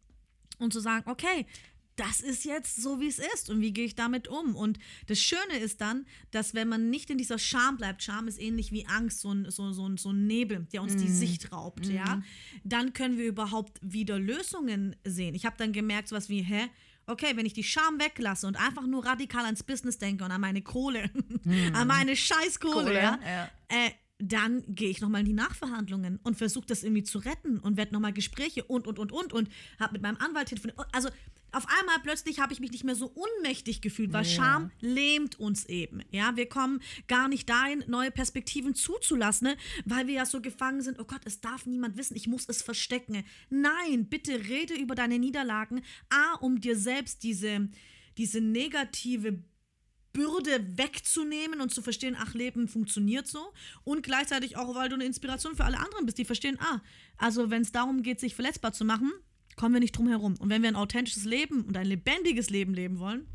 [0.59, 1.47] und zu sagen, okay,
[1.97, 4.57] das ist jetzt so, wie es ist und wie gehe ich damit um?
[4.57, 8.41] Und das Schöne ist dann, dass wenn man nicht in dieser Scham bleibt, Scham ist
[8.41, 11.53] ähnlich wie Angst, so ein, so, so, ein- so ein Nebel, der uns die Sicht
[11.53, 12.23] raubt, ja,
[12.65, 15.35] dann können wir überhaupt wieder Lösungen sehen.
[15.35, 16.69] Ich habe dann gemerkt, sowas wie, hä?
[17.07, 20.41] Okay, wenn ich die Scham weglasse und einfach nur radikal ans Business denke und an
[20.41, 21.11] meine Kohle,
[21.75, 23.51] an meine Scheißkohle, Kohle, ja, ja.
[23.69, 27.77] äh, dann gehe ich nochmal in die Nachverhandlungen und versuche das irgendwie zu retten und
[27.77, 30.79] werde nochmal Gespräche und, und, und, und, und habe mit meinem Anwalt telefoniert.
[30.93, 31.09] Also
[31.53, 34.31] auf einmal plötzlich habe ich mich nicht mehr so unmächtig gefühlt, weil Ja.
[34.31, 36.03] Scham lähmt uns eben.
[36.11, 39.57] Ja, wir kommen gar nicht dahin, neue Perspektiven zuzulassen, ne?
[39.85, 42.63] weil wir ja so gefangen sind, oh Gott, es darf niemand wissen, ich muss es
[42.63, 43.25] verstecken.
[43.49, 47.69] Nein, bitte rede über deine Niederlagen, A, um dir selbst diese,
[48.17, 49.43] diese negative
[50.13, 53.53] Bürde wegzunehmen und zu verstehen, ach, Leben funktioniert so.
[53.85, 56.81] Und gleichzeitig auch, weil du eine Inspiration für alle anderen bist, die verstehen, ah,
[57.17, 59.13] also wenn es darum geht, sich verletzbar zu machen,
[59.57, 60.37] kommen wir nicht drum herum.
[60.39, 63.27] Und wenn wir ein authentisches Leben und ein lebendiges Leben leben wollen,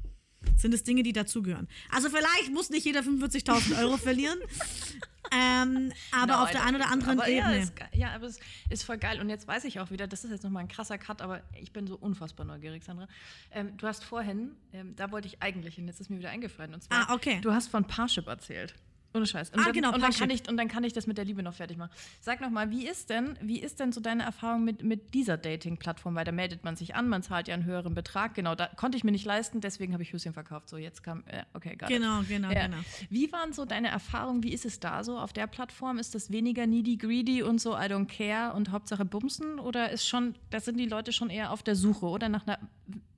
[0.57, 1.67] sind es Dinge, die dazugehören.
[1.91, 4.37] Also vielleicht muss nicht jeder 45.000 Euro verlieren,
[5.31, 7.57] ähm, aber No, auf der einen oder anderen aber Ebene.
[7.57, 9.19] Ja, ist, ja, aber es ist voll geil.
[9.19, 11.71] Und jetzt weiß ich auch wieder, das ist jetzt nochmal ein krasser Cut, aber ich
[11.71, 13.07] bin so unfassbar neugierig, Sandra.
[13.51, 16.73] Ähm, du hast vorhin, ähm, da wollte ich eigentlich hin, jetzt ist mir wieder eingefallen.
[16.73, 17.39] Und zwar, Ah, okay.
[17.41, 18.75] du hast von Parship erzählt.
[19.15, 19.51] Ohne Scheiß.
[19.51, 21.25] Und Ah, dann, genau, und dann, kann ich, und dann kann ich das mit der
[21.25, 21.91] Liebe noch fertig machen.
[22.19, 25.37] Sag noch mal, wie ist denn, wie ist denn so deine Erfahrung mit, mit dieser
[25.37, 26.15] Dating-Plattform?
[26.15, 28.33] Weil da meldet man sich an, man zahlt ja einen höheren Betrag.
[28.35, 30.69] Genau, da konnte ich mir nicht leisten, deswegen habe ich Höschen verkauft.
[30.69, 31.87] So, jetzt kam, äh, okay, it.
[31.87, 32.65] Genau, genau, Ja.
[32.67, 32.77] genau.
[33.09, 34.43] Wie waren so deine Erfahrungen?
[34.43, 35.97] Wie ist es da so auf der Plattform?
[35.97, 39.59] Ist das weniger needy, greedy und so I don't care und Hauptsache bumsen?
[39.59, 42.59] Oder ist schon, da sind die Leute schon eher auf der Suche oder nach einer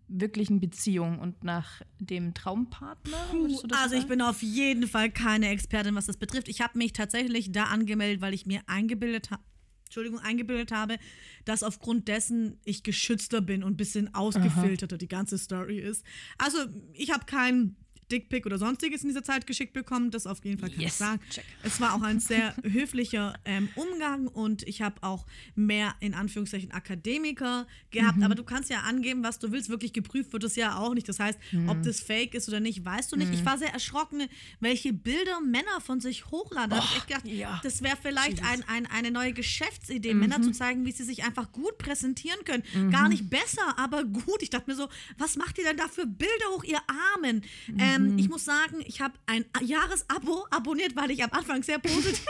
[0.07, 3.17] wirklichen Beziehung und nach dem Traumpartner?
[3.67, 6.47] Das Also ich bin auf jeden Fall keine Expertin, was das betrifft.
[6.47, 9.43] Ich habe mich tatsächlich da angemeldet, weil ich mir eingebildet habe.
[9.85, 10.97] Entschuldigung, eingebildet habe,
[11.45, 16.03] dass aufgrund dessen ich geschützter bin und ein bisschen ausgefilterter die ganze Story ist.
[16.37, 16.57] Also,
[16.93, 17.77] ich habe keinen
[18.11, 20.97] Dickpick oder sonstiges in dieser Zeit geschickt bekommen, das auf jeden Fall kann ich Yes,
[20.97, 21.19] sagen.
[21.29, 21.43] check.
[21.63, 26.71] Es war auch ein sehr höflicher ähm, Umgang und ich habe auch mehr in Anführungszeichen
[26.71, 28.21] Akademiker gehabt.
[28.23, 29.69] Aber du kannst ja angeben, was du willst.
[29.69, 31.07] Wirklich geprüft wird es ja auch nicht.
[31.09, 33.33] Das heißt, ob das fake ist oder nicht, weißt du nicht.
[33.33, 34.23] Ich war sehr erschrocken,
[34.59, 36.69] welche Bilder Männer von sich hochladen.
[36.71, 37.59] Da habe ich echt gedacht, ja.
[37.63, 41.51] das wäre vielleicht ein, ein, eine neue Geschäftsidee, Männer zu zeigen, wie sie sich einfach
[41.51, 42.63] gut präsentieren können.
[42.91, 44.41] Gar nicht besser, aber gut.
[44.41, 46.79] Ich dachte mir so, was macht ihr denn da für Bilder hoch, ihr
[47.15, 47.43] Armen?
[47.77, 52.25] Ähm, ich muss sagen, ich habe ein Jahresabo abonniert, weil ich am Anfang sehr positiv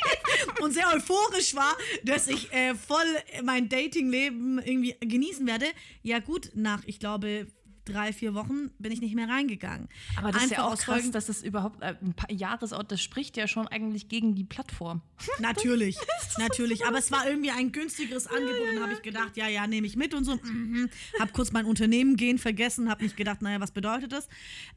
[0.60, 3.06] und sehr euphorisch war, dass ich äh, voll
[3.42, 5.66] mein Dating-Leben irgendwie genießen werde.
[6.02, 7.46] Ja gut, nach, ich glaube,
[7.84, 9.88] drei, vier Wochen bin ich nicht mehr reingegangen.
[10.16, 13.02] Aber das ist ja Einfach auch krass, dass das überhaupt äh, ein paar Jahresort, das
[13.02, 15.02] spricht ja schon eigentlich gegen die Plattform.
[15.38, 15.96] Natürlich,
[16.38, 16.84] natürlich.
[16.86, 19.96] Aber es war irgendwie ein günstigeres Angebot und habe ich gedacht, ja, ja, nehme ich
[19.96, 20.36] mit und so.
[20.36, 20.90] Mhm.
[21.18, 24.28] Habe kurz mein Unternehmen gehen vergessen, habe nicht gedacht, naja, was bedeutet das?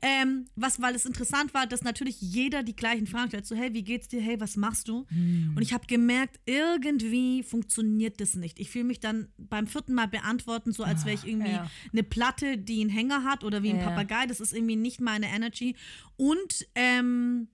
[0.01, 3.45] Ähm, was, weil es interessant war, dass natürlich jeder die gleichen Fragen stellt.
[3.45, 4.21] So, hey, wie geht's dir?
[4.21, 5.05] Hey, was machst du?
[5.09, 8.59] Und ich habe gemerkt, irgendwie funktioniert das nicht.
[8.59, 11.69] Ich fühle mich dann beim vierten Mal beantworten, so als wäre ich irgendwie ja.
[11.91, 13.89] eine Platte, die einen Hänger hat oder wie ein Ja.
[13.89, 14.25] Papagei.
[14.25, 15.75] Das ist irgendwie nicht meine Energy.
[16.17, 17.47] Und ähm,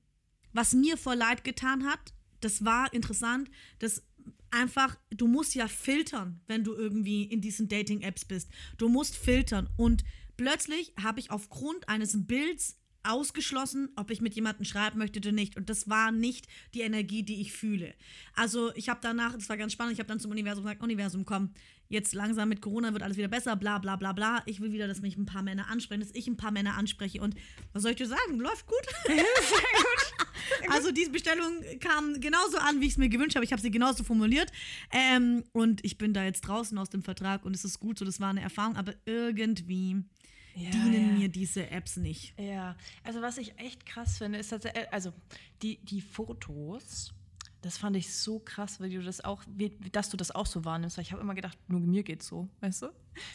[0.54, 4.04] was mir vor Leid getan hat, das war interessant, dass
[4.52, 8.50] einfach, du musst ja filtern, wenn du irgendwie in diesen Dating-Apps bist.
[8.78, 9.70] Du musst filtern.
[9.78, 10.04] Und
[10.38, 15.58] plötzlich habe ich aufgrund eines Bilds ausgeschlossen, ob ich mit jemandem schreiben möchte oder nicht.
[15.58, 17.94] Und das war nicht die Energie, die ich fühle.
[18.34, 21.26] Also ich habe danach, das war ganz spannend, ich habe dann zum Universum gesagt, Universum,
[21.26, 21.50] komm,
[21.94, 24.44] jetzt langsam mit Corona wird alles wieder besser, bla bla bla bla.
[24.46, 27.22] Ich will wieder, dass mich ein paar Männer ansprechen, dass ich ein paar Männer anspreche.
[27.22, 27.36] Und
[27.72, 28.40] was soll ich dir sagen?
[28.40, 28.86] Läuft gut.
[30.70, 33.46] Also diese Bestellung kam genauso an, wie ich es mir gewünscht habe.
[33.46, 34.52] Ich habe sie genauso formuliert.
[34.92, 38.06] Ähm, und ich bin da jetzt draußen aus dem Vertrag und es ist gut so,
[38.06, 40.04] das war eine Erfahrung, aber irgendwie
[40.56, 42.38] dienen mir diese Apps nicht.
[42.40, 45.12] Ja, also was ich echt krass finde, ist tatsächlich, also
[45.62, 47.14] die, die Fotos,
[47.64, 49.42] das fand ich so krass, weil du das auch,
[49.92, 52.48] dass du das auch so wahrnimmst, weil ich habe immer gedacht, nur mir geht's so,
[52.62, 52.86] weißt du?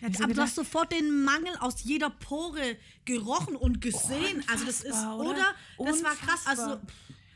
[0.02, 4.44] Ja, so aber du hast sofort den Mangel aus jeder Pore gerochen und gesehen.
[4.50, 5.54] also das ist, oder?
[5.78, 5.90] oder?
[5.92, 6.46] Das war krass.
[6.46, 6.80] Also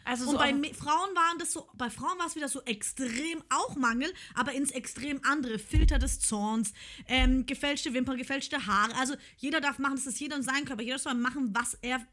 [0.05, 2.49] also und so bei auch- Me- Frauen waren das so, bei Frauen war es wieder
[2.49, 5.61] so extrem auch Mangel, aber ins Extrem andere.
[5.61, 6.73] Filter des Zorns,
[7.07, 8.93] ähm, gefälschte Wimpern, gefälschte Haare.
[8.97, 10.83] Also jeder darf machen, das ist jeder und sein Körper.
[10.83, 12.05] Jeder soll machen, was er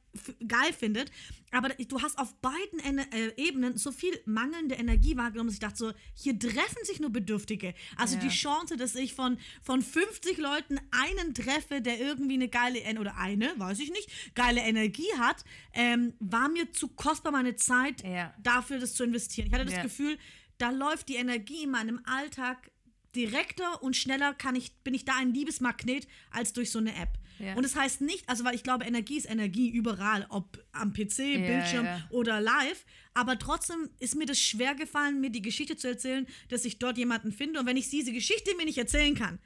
[0.48, 1.12] geil findet.
[1.52, 5.60] Aber du hast auf beiden Ene- äh, Ebenen so viel mangelnde Energie wahrgenommen, dass ich
[5.60, 7.74] dachte so, hier treffen sich nur Bedürftige.
[7.98, 8.22] Also Ja.
[8.22, 12.98] die Chance, dass ich von, von 50 Leuten einen treffe, der irgendwie eine geile, En-
[13.00, 15.44] oder eine, weiß ich nicht, geile Energie hat,
[15.74, 18.34] ähm, war mir zu kostbar meine Zeit Ja.
[18.42, 19.48] dafür, das zu investieren.
[19.48, 19.84] Ich hatte das Ja.
[19.84, 20.18] Gefühl,
[20.60, 22.72] da läuft die Energie in meinem Alltag
[23.16, 27.18] direkter und schneller kann ich, bin ich da ein Liebesmagnet als durch so eine App.
[27.40, 27.56] Ja.
[27.56, 31.16] Und das heißt nicht, also weil ich glaube, Energie ist Energie überall, ob am PC,
[31.18, 32.02] Bildschirm ja.
[32.10, 32.86] oder live.
[33.14, 36.98] Aber trotzdem ist mir das schwer gefallen, mir die Geschichte zu erzählen, dass ich dort
[36.98, 37.60] jemanden finde.
[37.60, 39.40] Und wenn ich diese Geschichte mir nicht erzählen kann,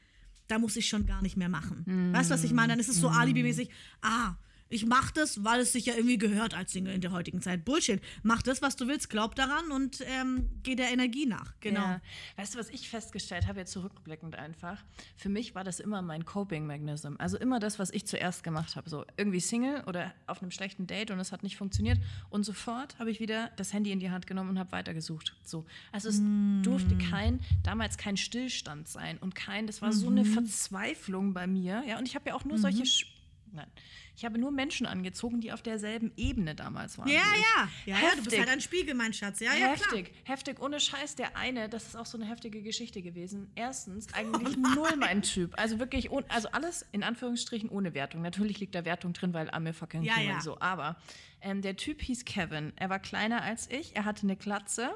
[0.48, 1.84] da muss ich schon gar nicht mehr machen.
[2.14, 2.70] Weißt du, was ich meine?
[2.70, 3.70] Dann ist es so alibimäßig,
[4.02, 4.36] ah,
[4.74, 7.64] ich mach das, weil es sich ja irgendwie gehört als Single in der heutigen Zeit.
[7.64, 8.02] Bullshit.
[8.24, 11.54] Mach das, was du willst, glaub daran und ähm, geh der Energie nach.
[11.60, 11.82] Genau.
[11.82, 12.02] Ja.
[12.38, 14.84] Weißt du, was ich festgestellt habe, jetzt zurückblickend einfach?
[15.16, 17.16] Für mich war das immer mein Coping-Mechanism.
[17.20, 18.90] Also immer das, was ich zuerst gemacht habe.
[18.90, 22.00] So irgendwie Single oder auf einem schlechten Date und es hat nicht funktioniert.
[22.30, 25.36] Und sofort habe ich wieder das Handy in die Hand genommen und habe weitergesucht.
[25.44, 25.66] So.
[25.92, 26.22] Also es
[26.64, 31.84] durfte kein, damals kein Stillstand sein und kein, das war so eine Verzweiflung bei mir.
[31.88, 32.86] Ja, und ich habe ja auch nur solche.
[32.86, 33.06] Sch
[33.52, 33.68] Nein.
[34.16, 37.08] Ich habe nur Menschen angezogen, die auf derselben Ebene damals waren.
[37.08, 37.70] Ja, ja.
[37.86, 38.40] Ja, ja, du bist Heftig.
[38.40, 39.40] halt ein Spiegel, mein Schatz.
[39.40, 39.92] Ja, ja, klar.
[39.92, 41.16] heftig, heftig, ohne Scheiß.
[41.16, 43.52] Der eine, das ist auch so eine heftige Geschichte gewesen.
[43.56, 45.54] Erstens, Oh eigentlich null mein Typ.
[45.60, 48.22] Also wirklich, also alles in Anführungsstrichen ohne Wertung.
[48.22, 50.42] Natürlich liegt da Wertung drin, weil I'm a fucking Ja, ja.
[50.42, 50.60] so.
[50.60, 50.96] Aber
[51.44, 52.74] ähm, der Typ hieß Kevin.
[52.78, 54.90] Er war kleiner als ich, er hatte eine Glatze,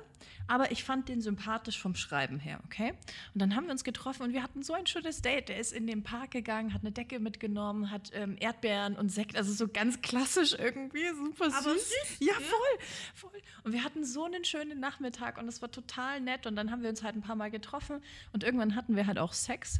[0.48, 2.94] aber ich fand den sympathisch vom Schreiben her, okay?
[3.34, 5.50] Und dann haben wir uns getroffen und wir hatten so ein schönes Date.
[5.50, 9.36] Der ist in den Park gegangen, hat eine Decke mitgenommen, hat ähm, Erdbeeren und Sekt,
[9.36, 11.60] also so ganz klassisch irgendwie, super süß.
[11.60, 13.42] Aber süß, Ja, voll, voll.
[13.64, 16.48] Und wir hatten so einen schönen Nachmittag und es war total nett.
[16.48, 19.20] Und dann haben wir uns halt ein paar Mal getroffen und irgendwann hatten wir halt
[19.20, 19.80] auch Sex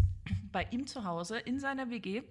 [0.52, 2.24] bei ihm zu Hause in seiner WG.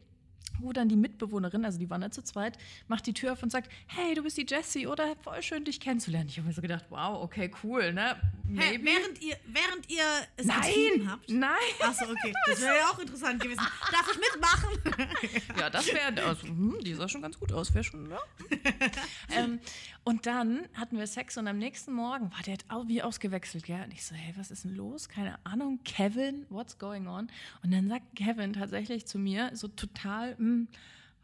[0.58, 2.56] Wo dann die Mitbewohnerin, also die waren da zu zweit,
[2.88, 5.14] macht die Tür auf und sagt: Hey, du bist die Jessie, oder?
[5.22, 6.28] Voll schön, dich kennenzulernen.
[6.30, 8.16] Ich habe mir so gedacht: Wow, okay, cool, ne?
[8.48, 8.84] Maybe.
[8.84, 10.04] während ihr, während ihr
[10.36, 11.28] es Nein, habt.
[11.28, 11.50] nein.
[11.80, 12.32] Achso, okay.
[12.46, 13.60] Das wäre ja auch interessant gewesen.
[13.92, 15.08] Darf ich mitmachen?
[15.58, 18.18] Ja, das wäre, also, hm, die sah schon ganz gut aus, wäre schon, ja.
[19.36, 19.58] ähm,
[20.06, 23.82] und dann hatten wir Sex und am nächsten Morgen war der wie ausgewechselt, gell?
[23.82, 25.08] Und ich so, hey, was ist denn los?
[25.08, 27.28] Keine Ahnung, Kevin, what's going on?
[27.64, 30.68] Und dann sagt Kevin tatsächlich zu mir, so total, hm,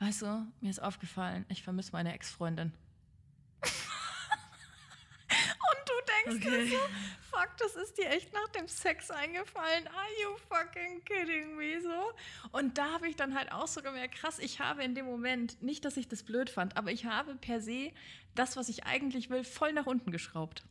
[0.00, 2.72] weißt du, mir ist aufgefallen, ich vermisse meine Ex-Freundin.
[6.24, 6.66] Denkst Okay.
[6.68, 6.76] so,
[7.30, 9.86] fuck, das ist dir echt nach dem Sex eingefallen.
[9.88, 12.12] Are you fucking kidding me so?
[12.56, 15.62] Und da habe ich dann halt auch so gemerkt, krass, ich habe in dem Moment,
[15.62, 17.92] nicht, dass ich das blöd fand, aber ich habe per se
[18.34, 20.62] das, was ich eigentlich will, voll nach unten geschraubt.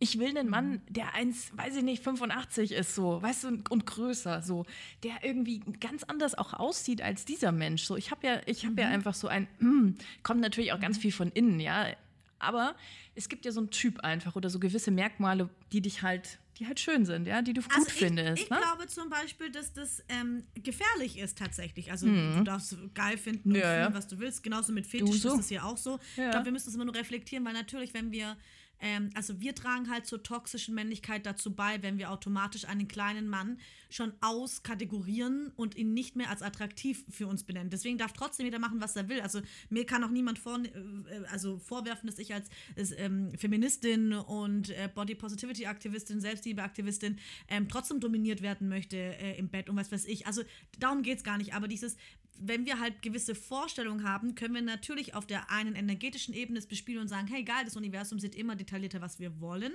[0.00, 3.84] Ich will einen Mann, der eins, weiß ich nicht, 85 ist so, weißt du, und
[3.84, 4.64] größer so,
[5.02, 7.82] der irgendwie ganz anders auch aussieht als dieser Mensch.
[7.82, 10.98] So, ich habe ja, ich habe ja einfach so ein, mm, kommt natürlich auch ganz
[10.98, 11.88] viel von innen, ja.
[12.38, 12.76] Aber
[13.14, 16.66] es gibt ja so einen Typ einfach oder so gewisse Merkmale, die dich halt, die
[16.66, 18.42] halt schön sind, ja, die du gut Also ich, findest.
[18.42, 18.58] ich ne?
[18.58, 21.90] glaube zum Beispiel, dass das ähm, gefährlich ist tatsächlich.
[21.90, 23.58] Also du darfst geil finden und.
[23.58, 23.84] Ja, ja.
[23.84, 24.42] fühlen, was du willst.
[24.42, 25.34] Genauso mit Fetisch so.
[25.34, 25.98] ist es ja auch so.
[26.16, 26.26] Ja.
[26.26, 28.36] Ich glaube, wir müssen es immer nur reflektieren, weil natürlich, wenn wir
[28.80, 33.28] ähm, also wir tragen halt zur toxischen Männlichkeit dazu bei, wenn wir automatisch einen kleinen
[33.28, 33.58] Mann
[33.90, 37.70] schon auskategorieren und ihn nicht mehr als attraktiv für uns benennen.
[37.70, 39.20] Deswegen darf trotzdem jeder machen, was er will.
[39.20, 42.48] Also mir kann auch niemand vor, äh, also vorwerfen, dass ich als,
[42.96, 49.48] ähm, Feministin und äh, Body Positivity Aktivistin, Selbstliebeaktivistin ähm, trotzdem dominiert werden möchte äh, im
[49.48, 50.26] Bett und was weiß ich.
[50.26, 50.42] Also
[50.78, 51.54] darum geht es gar nicht.
[51.54, 51.96] Aber dieses
[52.40, 56.66] wenn wir halt gewisse Vorstellungen haben, können wir natürlich auf der einen energetischen Ebene es
[56.66, 59.72] bespielen und sagen, hey geil, das Universum sieht immer detaillierter, was wir wollen.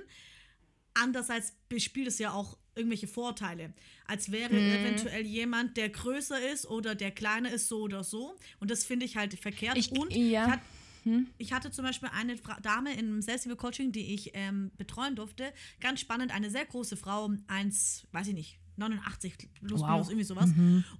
[0.94, 3.72] Andererseits bespielt es ja auch irgendwelche Vorteile.
[4.06, 8.36] Als wäre eventuell jemand, der größer ist oder der kleiner ist, so oder so.
[8.60, 9.76] Und das finde ich halt verkehrt.
[9.76, 10.44] Ich- und ja.
[10.44, 10.60] ich, hat,
[11.38, 15.52] ich hatte zum Beispiel eine Fra Dame im Selbsthilfe-Coaching, die ich ähm, betreuen durfte.
[15.80, 19.90] Ganz spannend, eine sehr große Frau, 1, weiß ich nicht, 89 plus Wow.
[19.90, 20.50] minus irgendwie sowas.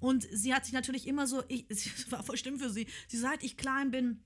[0.01, 3.19] Und sie hat sich natürlich immer so, ich, es war voll schlimm für sie, sie
[3.19, 4.21] seit ich klein bin,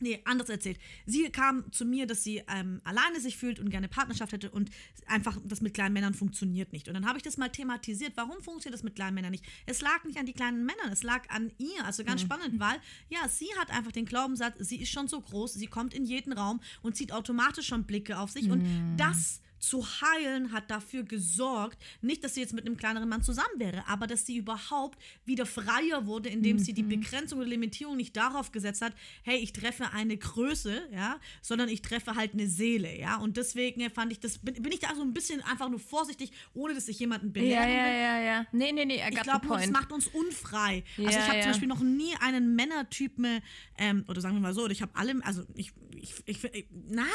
[0.00, 0.78] Nee, anders erzählt.
[1.06, 4.70] Sie kam zu mir, dass sie ähm, alleine sich fühlt und gerne Partnerschaft hätte und
[5.06, 6.88] einfach das mit kleinen Männern funktioniert nicht.
[6.88, 8.12] Und dann habe ich das mal thematisiert.
[8.16, 9.44] Warum funktioniert das mit kleinen Männern nicht?
[9.66, 11.84] Es lag nicht an die kleinen Männern, es lag an ihr.
[11.84, 15.54] Also ganz spannend, weil ja, sie hat einfach den Glaubenssatz, sie ist schon so groß,
[15.54, 18.50] sie kommt in jeden Raum und zieht automatisch schon Blicke auf sich.
[18.50, 18.64] Und
[18.96, 23.58] das zu heilen hat dafür gesorgt, nicht, dass sie jetzt mit einem kleineren Mann zusammen
[23.58, 28.16] wäre, aber dass sie überhaupt wieder freier wurde, indem sie die Begrenzung oder Limitierung nicht
[28.16, 28.92] darauf gesetzt hat,
[29.22, 33.16] hey, ich treffe eine Größe, ja, sondern ich treffe halt eine Seele, ja.
[33.16, 36.32] Und deswegen fand ich das, bin, bin ich da so ein bisschen einfach nur vorsichtig,
[36.54, 37.92] ohne dass ich jemanden Ja, belehren ja, will.
[37.92, 38.46] ja, ja.
[38.52, 40.84] Nee, nee, nee, I Ich glaube, das macht uns unfrei.
[40.96, 41.42] also Ja, ich habe ja.
[41.42, 43.40] zum Beispiel noch nie einen Männertypen,
[43.78, 46.66] ähm, oder sagen wir mal so, oder ich habe alle, also ich, ich, ich, ich,
[46.88, 47.06] na,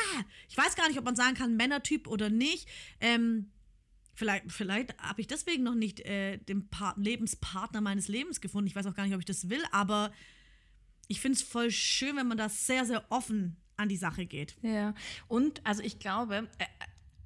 [0.49, 2.67] ich weiß gar nicht, ob man sagen kann, Männertyp oder nicht.
[2.99, 3.51] Ähm,
[4.13, 8.67] vielleicht vielleicht habe ich deswegen noch nicht äh, den Part Lebenspartner meines Lebens gefunden.
[8.67, 10.11] Ich weiß auch gar nicht, ob ich das will, aber
[11.07, 14.55] ich finde es voll schön, wenn man da sehr, sehr offen an die Sache geht.
[14.61, 14.93] Ja,
[15.27, 16.65] und also ich glaube, äh,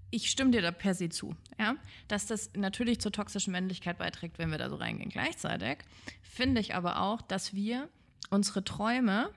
[0.10, 1.76] ich stimme dir da per se zu, ja,
[2.08, 5.10] dass das natürlich zur toxischen Männlichkeit beiträgt, wenn wir da so reingehen.
[5.10, 5.80] Gleichzeitig
[6.22, 7.90] finde ich aber auch, dass wir
[8.30, 9.32] unsere Träume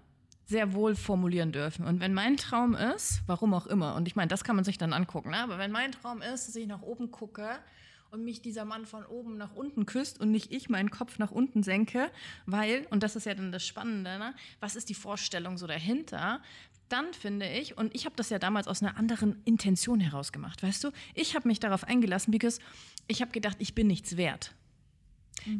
[0.50, 1.86] sehr wohl formulieren dürfen.
[1.86, 4.78] Und wenn mein Traum ist, warum auch immer, und ich meine, das kann man sich
[4.78, 5.38] dann angucken, ne?
[5.38, 7.48] aber wenn mein Traum ist, dass ich nach oben gucke
[8.10, 11.30] und mich dieser Mann von oben nach unten küsst und nicht ich meinen Kopf nach
[11.30, 12.10] unten senke,
[12.46, 14.34] weil, und das ist ja dann das Spannende, ne?
[14.58, 16.42] was ist die Vorstellung so dahinter?
[16.88, 20.64] Dann finde ich, und ich habe das ja damals aus einer anderen Intention heraus gemacht,
[20.64, 20.90] weißt du?
[21.14, 22.60] Ich habe mich darauf eingelassen, because
[23.06, 24.52] ich habe gedacht, ich bin nichts wert.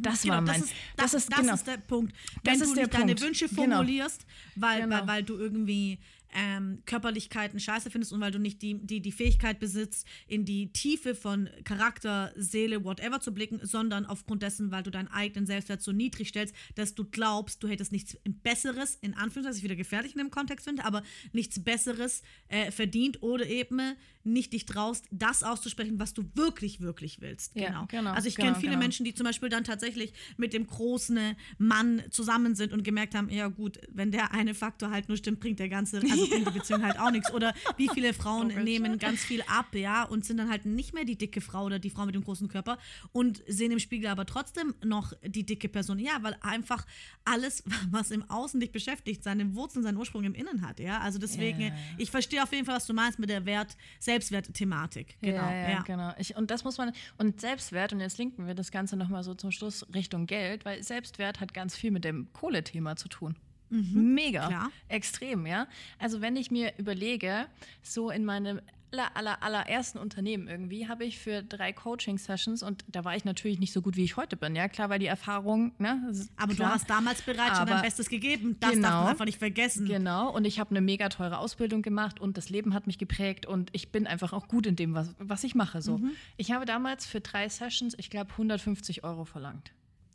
[0.01, 0.61] Das war Genau, mein.
[0.61, 1.55] das ist, das, das, genau.
[1.55, 2.13] ist der Punkt.
[2.45, 3.21] Das Wenn ist du nicht deine Punkt.
[3.23, 3.63] Wünsche Genau.
[3.63, 4.97] formulierst, weil, Genau.
[4.97, 5.99] weil, weil du irgendwie
[6.33, 10.73] ähm, Körperlichkeiten scheiße findest und weil du nicht die, die, die Fähigkeit besitzt, in die
[10.73, 15.83] Tiefe von Charakter, Seele, whatever zu blicken, sondern aufgrund dessen, weil du deinen eigenen Selbstwert
[15.83, 20.13] so niedrig stellst, dass du glaubst, du hättest nichts Besseres, in Anführungszeichen, ich wieder gefährlich
[20.13, 23.81] in dem Kontext finde, aber nichts Besseres äh, verdient oder eben
[24.23, 27.57] nicht dich traust, das auszusprechen, was du wirklich, wirklich willst.
[27.57, 27.87] Ja, genau.
[27.89, 28.83] genau, Also ich genau, kenne viele genau.
[28.83, 33.31] Menschen, die zum Beispiel dann tatsächlich mit dem großen Mann zusammen sind und gemerkt haben,
[33.31, 36.59] ja gut, wenn der eine Faktor halt nur stimmt, bringt der ganze, also bringt die
[36.59, 37.33] Beziehung halt auch nichts.
[37.33, 38.65] Oder wie viele Frauen Logisch.
[38.65, 41.79] nehmen ganz viel ab, ja, und sind dann halt nicht mehr die dicke Frau oder
[41.79, 42.79] die Frau mit dem großen Körper
[43.13, 45.99] und sehen im Spiegel aber trotzdem noch die dicke Person.
[45.99, 46.87] Ja, weil einfach
[47.25, 50.99] alles, was im Außen dich beschäftigt, seine Wurzeln, seinen Ursprung im Innen hat, ja.
[51.01, 51.73] Also deswegen, Ja.
[51.99, 53.77] ich verstehe auf jeden Fall, was du meinst mit der Wert,
[54.11, 55.17] Selbstwert-Thematik.
[55.21, 55.83] Genau, ja, ja, ja.
[55.83, 56.13] genau.
[56.19, 59.35] Ich, und das muss man, und Selbstwert, und jetzt linken wir das Ganze nochmal so
[59.35, 63.37] zum Schluss Richtung Geld, weil Selbstwert hat ganz viel mit dem Kohlethema zu tun.
[63.71, 64.49] Mega.
[64.49, 64.73] klar.
[64.89, 65.69] Extrem, ja.
[65.99, 67.47] Also wenn ich mir überlege,
[67.83, 68.61] so in meinem
[68.93, 73.59] aller, aller, allerersten Unternehmen irgendwie habe ich für drei Coaching-Sessions und da war ich natürlich
[73.59, 76.69] nicht so gut, wie ich heute bin, ja, klar, weil die Erfahrung, ne, Aber klar.
[76.69, 78.57] du hast damals bereits schon dein Bestes gegeben.
[78.61, 78.89] Das darf Genau.
[79.03, 79.87] man einfach nicht vergessen.
[79.87, 83.47] Genau, und ich habe eine mega teure Ausbildung gemacht und das Leben hat mich geprägt
[83.47, 85.83] und ich bin einfach auch gut in dem, was, was ich mache.
[85.83, 85.99] So.
[85.99, 86.13] Mhm.
[86.37, 89.73] Ich habe damals für drei Sessions, ich glaube, 150 Euro verlangt.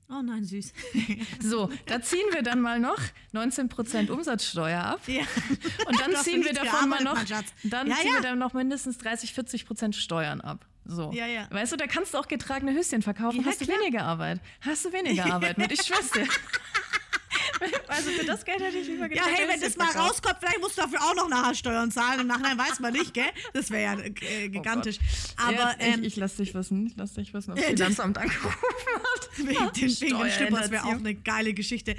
[0.09, 0.71] Oh nein, süß.
[1.41, 2.99] So, da ziehen wir dann mal noch
[3.33, 5.01] 19% Umsatzsteuer ab.
[5.07, 5.23] ja.
[5.87, 7.17] Und dann Du ziehen wir davon mal noch,
[7.63, 8.13] dann Ja, ziehen ja.
[8.13, 10.65] wir dann noch mindestens 30, 40 Prozent Steuern ab.
[10.85, 11.11] So.
[11.11, 11.47] Ja, ja.
[11.49, 13.79] Weißt du, da kannst du auch getragene Höschen verkaufen, Ja, hast du klar.
[13.79, 14.39] weniger Arbeit.
[14.61, 16.27] Hast du weniger Arbeit mit, ich schwör's dir.
[17.87, 20.09] Also für das Geld hätte ich lieber Ja, getragene hey, wenn das mal verkauft.
[20.11, 22.21] rauskommt, vielleicht musst du dafür auch noch Nachsteuern zahlen.
[22.21, 23.25] Im Nachhinein weiß man nicht, gell?
[23.53, 24.97] Das wäre ja äh, gigantisch.
[25.37, 27.65] Aber Oh ja, ähm, ich, ich lass dich wissen, ich lass dich wissen, ob das
[27.67, 29.29] Finanzamt angerufen hat.
[29.37, 31.95] wegen, den, wegen dem Schlippers wäre auch eine geile Geschichte.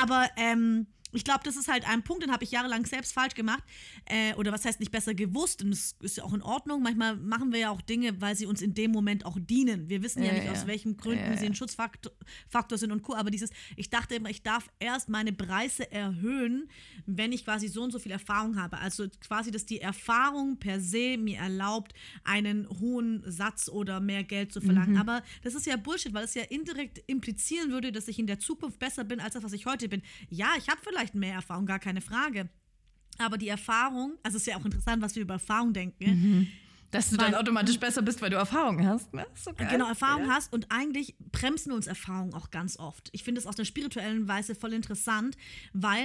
[0.00, 3.34] Aber ähm, ich glaube, das ist halt ein Punkt, den habe ich jahrelang selbst falsch
[3.34, 3.62] gemacht.
[4.06, 5.62] Äh, oder was heißt nicht besser gewusst.
[5.62, 6.82] Und das ist ja auch in Ordnung.
[6.82, 9.88] Manchmal machen wir ja auch Dinge, weil sie uns in dem Moment auch dienen.
[9.88, 10.52] Wir wissen ja, Ja, nicht, ja.
[10.52, 12.12] aus welchen Gründen Ja, sie ein Schutzfaktor
[12.48, 13.14] Faktor sind und Co.
[13.14, 16.68] Aber dieses, ich dachte immer, ich darf erst meine Preise erhöhen,
[17.06, 18.78] wenn ich quasi so und so viel Erfahrung habe.
[18.78, 21.92] Also quasi, dass die Erfahrung per se mir erlaubt,
[22.24, 24.96] einen hohen Satz oder mehr Geld zu verlangen.
[24.98, 28.38] Aber das ist ja Bullshit, weil es ja indirekt implizieren würde, dass ich in der
[28.38, 30.02] Zukunft besser bin als das, was ich heute bin.
[30.28, 32.48] Ja, ich habe vielleicht mehr Erfahrung, gar keine Frage.
[33.18, 36.48] Aber die Erfahrung, also es ist ja auch interessant, was wir über Erfahrung denken.
[36.90, 39.14] Dass du dann automatisch besser bist, weil du Erfahrung hast.
[39.14, 39.24] Ne?
[39.36, 39.52] So.
[39.52, 43.10] Genau, Erfahrung hast und eigentlich bremsen uns Erfahrungen auch ganz oft.
[43.12, 45.36] Ich finde es aus der spirituellen Weise voll interessant,
[45.72, 46.04] weil,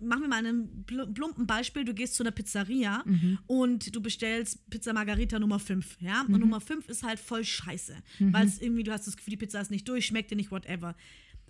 [0.00, 3.04] machen wir mal ein pl- plumpen Beispiel, du gehst zu einer Pizzeria
[3.46, 6.22] und du bestellst Pizza Margarita Nummer 5, ja?
[6.22, 9.36] Und Nummer 5 ist halt voll scheiße, weil es irgendwie, du hast das Gefühl, die
[9.36, 10.96] Pizza ist nicht durch, schmeckt dir nicht, whatever.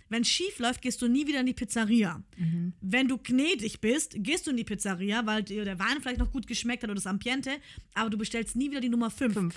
[0.09, 2.21] Wenn es schief läuft, gehst du nie wieder in die Pizzeria.
[2.81, 6.31] Wenn du gnädig bist, gehst du in die Pizzeria, weil dir der Wein vielleicht noch
[6.31, 7.51] gut geschmeckt hat oder das Ambiente,
[7.93, 9.55] aber du bestellst nie wieder die Nummer 5 Fünf.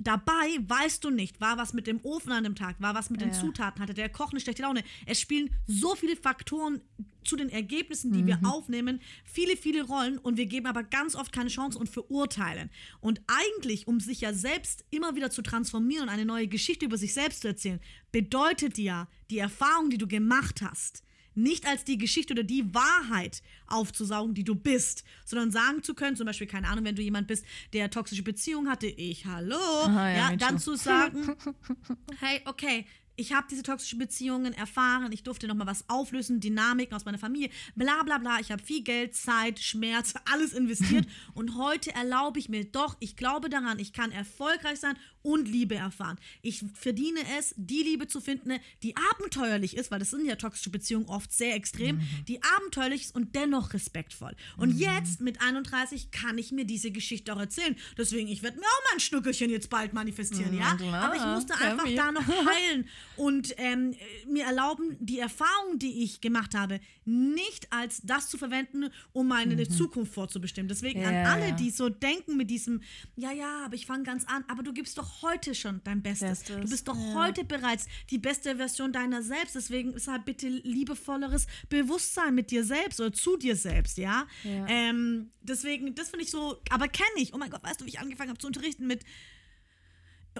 [0.00, 3.20] Dabei weißt du nicht, war was mit dem Ofen an dem Tag, war was mit
[3.20, 3.34] den Ja.
[3.38, 4.82] Zutaten, hatte der Koch eine schlechte Laune.
[5.06, 6.80] Es spielen so viele Faktoren
[7.24, 8.26] zu den Ergebnissen, die Mhm.
[8.26, 12.70] wir aufnehmen, viele, viele Rollen und wir geben aber ganz oft keine Chance und verurteilen.
[13.00, 16.96] Und eigentlich, um sich ja selbst immer wieder zu transformieren und eine neue Geschichte über
[16.96, 17.78] sich selbst zu erzählen,
[18.10, 21.04] bedeutet ja die Erfahrung, die du gemacht hast,
[21.42, 26.16] nicht als die Geschichte oder die Wahrheit aufzusaugen, die du bist, sondern sagen zu können,
[26.16, 30.08] zum Beispiel, keine Ahnung, wenn du jemand bist, der toxische Beziehung hatte, ich, hallo, Aha,
[30.08, 30.62] ja, ja, dann too.
[30.62, 31.36] zu sagen,
[32.20, 32.86] hey, okay,
[33.20, 37.50] ich habe diese toxischen Beziehungen erfahren, ich durfte nochmal was auflösen, Dynamiken aus meiner Familie,
[37.76, 42.48] bla bla bla, ich habe viel Geld, Zeit, Schmerz, alles investiert und heute erlaube ich
[42.48, 46.18] mir doch, ich glaube daran, ich kann erfolgreich sein und Liebe erfahren.
[46.42, 48.52] Ich verdiene es, die Liebe zu finden,
[48.82, 52.24] die abenteuerlich ist, weil das sind ja toxische Beziehungen oft sehr extrem, Mhm.
[52.28, 54.34] die abenteuerlich ist und dennoch respektvoll.
[54.56, 57.76] Und jetzt mit 31 kann ich mir diese Geschichte auch erzählen.
[57.98, 60.74] Deswegen, ich werde mir auch mein Schnuckelchen jetzt bald manifestieren, ja?
[60.76, 61.94] klar, Aber ich musste einfach me.
[61.94, 63.94] da noch heilen und ähm,
[64.28, 69.68] mir erlauben, die Erfahrung, die ich gemacht habe, nicht als das zu verwenden, um meine
[69.68, 70.68] Zukunft vorzubestimmen.
[70.68, 71.14] Deswegen an Mhm.
[71.16, 71.54] Ja, alle, ja.
[71.54, 72.82] die so denken mit diesem,
[73.16, 76.40] ja, ja, aber ich fange ganz an, aber du gibst doch heute schon dein Bestes.
[76.40, 77.14] Bestes, Du bist doch ja.
[77.14, 79.54] heute bereits die beste Version deiner selbst.
[79.54, 84.26] Deswegen ist halt bitte liebevolleres Bewusstsein mit dir selbst oder zu dir selbst, ja.
[84.44, 84.66] Ja.
[84.68, 87.34] Ähm, deswegen, das finde ich so, aber kenne ich.
[87.34, 89.04] Oh mein Gott, weißt du, wie ich angefangen habe zu unterrichten mit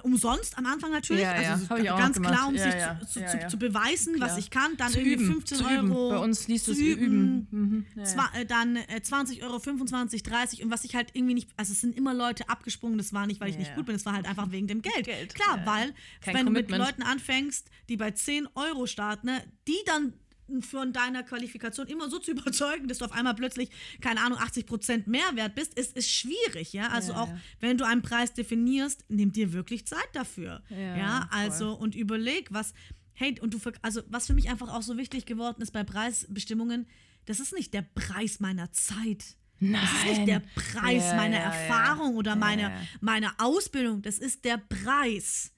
[0.03, 3.57] umsonst am Anfang natürlich, Ja, also auch ganz klar, um sich zu, zu, zu, zu
[3.57, 4.37] beweisen, was Klar.
[4.39, 5.91] ich kann, dann irgendwie üben, 15 zu üben.
[5.91, 6.09] Euro.
[6.09, 7.47] Bei uns liest zu es üben.
[7.51, 7.85] Mhm.
[8.05, 11.71] Zwar, äh, dann äh, 20 Euro, 25, 30 und was ich halt irgendwie nicht, also
[11.71, 14.13] es sind immer Leute abgesprungen, das war nicht, weil ich nicht gut bin, es war
[14.13, 15.05] halt einfach wegen dem Geld.
[15.05, 16.85] Geld, Klar, weil Kein wenn du mit Commitment.
[16.97, 20.13] Leuten anfängst, die bei 10 Euro starten, ne, die dann
[20.61, 23.69] von deiner Qualifikation immer so zu überzeugen, dass du auf einmal plötzlich,
[24.01, 26.89] keine Ahnung, 80 Prozent Mehrwert bist, ist, ist schwierig, ja.
[26.89, 27.39] Also Ja, auch, ja.
[27.61, 30.61] wenn du einen Preis definierst, nimm dir wirklich Zeit dafür.
[30.69, 31.39] Ja, Ja, voll.
[31.39, 32.73] also und überleg, was,
[33.13, 36.87] hey, und du, also was für mich einfach auch so wichtig geworden ist bei Preisbestimmungen,
[37.25, 39.37] das ist nicht der Preis meiner Zeit.
[39.59, 40.25] Das ist nicht Nein.
[40.25, 41.37] der Preis meiner.
[41.37, 44.01] Erfahrung oder meiner, meiner Ausbildung.
[44.01, 45.51] Das ist der Preis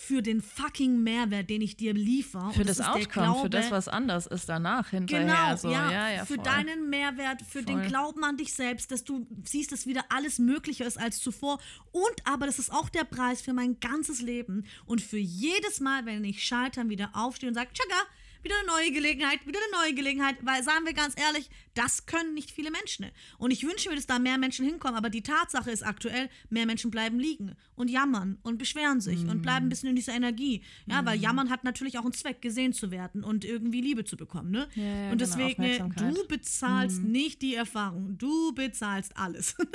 [0.00, 2.52] für den fucking Mehrwert, den ich dir liefere.
[2.54, 5.26] Für Und das der Outcome, für das, Glaube- was anders ist danach hinterher.
[5.26, 5.70] Genau, so.
[5.70, 6.44] ja, ja, ja, für voll.
[6.44, 7.88] deinen Mehrwert, für den Voll.
[7.88, 11.60] Glauben an dich selbst, dass du siehst, dass wieder alles möglicher ist als zuvor.
[11.92, 14.64] Und aber das ist auch der Preis für mein ganzes Leben.
[14.86, 18.02] Und für jedes Mal, wenn ich scheitern, wieder aufstehe und sage, tschakka,
[18.42, 22.34] wieder eine neue Gelegenheit, wieder eine neue Gelegenheit, weil sagen wir ganz ehrlich, das können
[22.34, 23.06] nicht viele Menschen.
[23.38, 26.66] Und ich wünsche mir, dass da mehr Menschen hinkommen, aber die Tatsache ist aktuell, mehr
[26.66, 30.62] Menschen bleiben liegen und jammern und beschweren sich und bleiben ein bisschen in dieser Energie.
[30.86, 34.16] Ja, weil jammern hat natürlich auch einen Zweck, gesehen zu werden und irgendwie Liebe zu
[34.16, 34.50] bekommen.
[34.50, 34.68] Ne?
[34.74, 39.56] Ja, ja, und genau, deswegen, äh, du bezahlst nicht die Erfahrung, du bezahlst alles.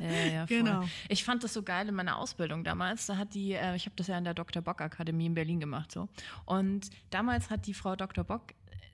[0.00, 0.58] Ja, ja, voll.
[0.58, 0.84] Genau.
[1.08, 3.06] Ich fand das so geil in meiner Ausbildung damals.
[3.06, 4.60] Da hat die, äh, ich habe das ja in der Dr.
[4.60, 6.08] Bock Akademie in Berlin gemacht so.
[6.44, 8.24] Und damals hat die Frau Dr.
[8.24, 8.42] Bock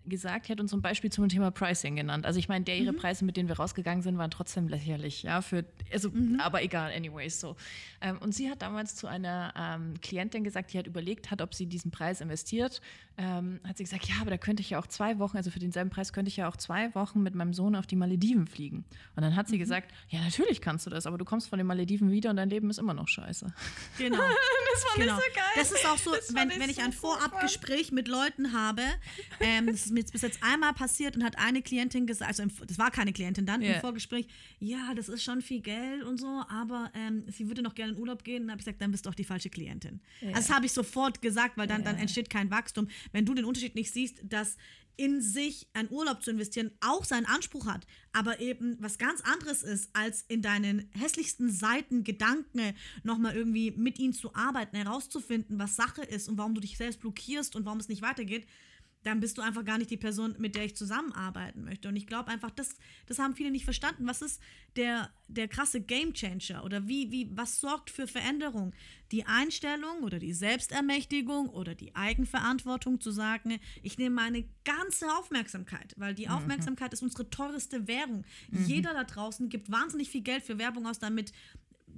[0.07, 2.25] gesagt, die hat uns zum Beispiel zum Thema Pricing genannt.
[2.25, 2.83] Also ich meine, der Mhm.
[2.85, 6.41] ihre Preise, mit denen wir rausgegangen sind, waren trotzdem lächerlich, ja, für, also, Mhm.
[6.41, 7.55] aber egal, anyways, so.
[8.01, 11.55] Ähm, und sie hat damals zu einer ähm, Klientin gesagt, die hat überlegt hat, ob
[11.55, 12.81] sie diesen Preis investiert,
[13.23, 15.59] ähm, hat sie gesagt, ja, aber da könnte ich ja auch zwei Wochen, also für
[15.59, 18.85] denselben Preis könnte ich ja auch zwei Wochen mit meinem Sohn auf die Malediven fliegen.
[19.15, 19.51] Und dann hat Mhm.
[19.53, 22.37] sie gesagt, ja, natürlich kannst du das, aber du kommst von den Malediven wieder und
[22.37, 23.53] dein Leben ist immer noch scheiße.
[23.99, 24.17] Genau.
[24.73, 25.19] Das fand Genau.
[25.19, 25.45] ich so geil.
[25.57, 26.93] Das ist auch so, Das wenn, so wenn ich ein.
[26.93, 28.83] Vorabgespräch mit Leuten habe,
[29.41, 32.45] ähm, das ist mir jetzt bis jetzt einmal passiert und hat eine Klientin gesagt, also
[32.45, 33.75] im, das war keine Klientin dann Ja.
[33.75, 34.27] im Vorgespräch,
[34.61, 37.99] ja, das ist schon viel Geld und so, aber ähm, sie würde noch gerne in
[37.99, 38.43] Urlaub gehen.
[38.45, 40.01] Dann habe ich gesagt, dann bist du doch die falsche Klientin.
[40.21, 42.89] Also das habe ich sofort gesagt, weil dann, dann entsteht kein Wachstum.
[43.13, 44.57] Wenn du den Unterschied nicht siehst, dass
[44.97, 49.63] in sich ein Urlaub zu investieren auch seinen Anspruch hat, aber eben was ganz anderes
[49.63, 55.77] ist, als in deinen hässlichsten Seiten Gedanken nochmal irgendwie mit ihnen zu arbeiten, herauszufinden, was
[55.77, 58.47] Sache ist und warum du dich selbst blockierst und warum es nicht weitergeht,
[59.03, 61.89] dann bist du einfach gar nicht die Person, mit der ich zusammenarbeiten möchte.
[61.89, 62.77] Und ich glaube einfach, das,
[63.07, 64.07] das haben viele nicht verstanden.
[64.07, 64.41] Was ist
[64.77, 68.75] der, der krasse Gamechanger oder wie, wie, was sorgt für Veränderung?
[69.11, 75.95] Die Einstellung oder die Selbstermächtigung oder die Eigenverantwortung zu sagen, ich nehme meine ganze Aufmerksamkeit,
[75.97, 78.25] weil die Aufmerksamkeit ist unsere teuerste Währung.
[78.67, 81.33] Jeder da draußen gibt wahnsinnig viel Geld für Werbung aus, damit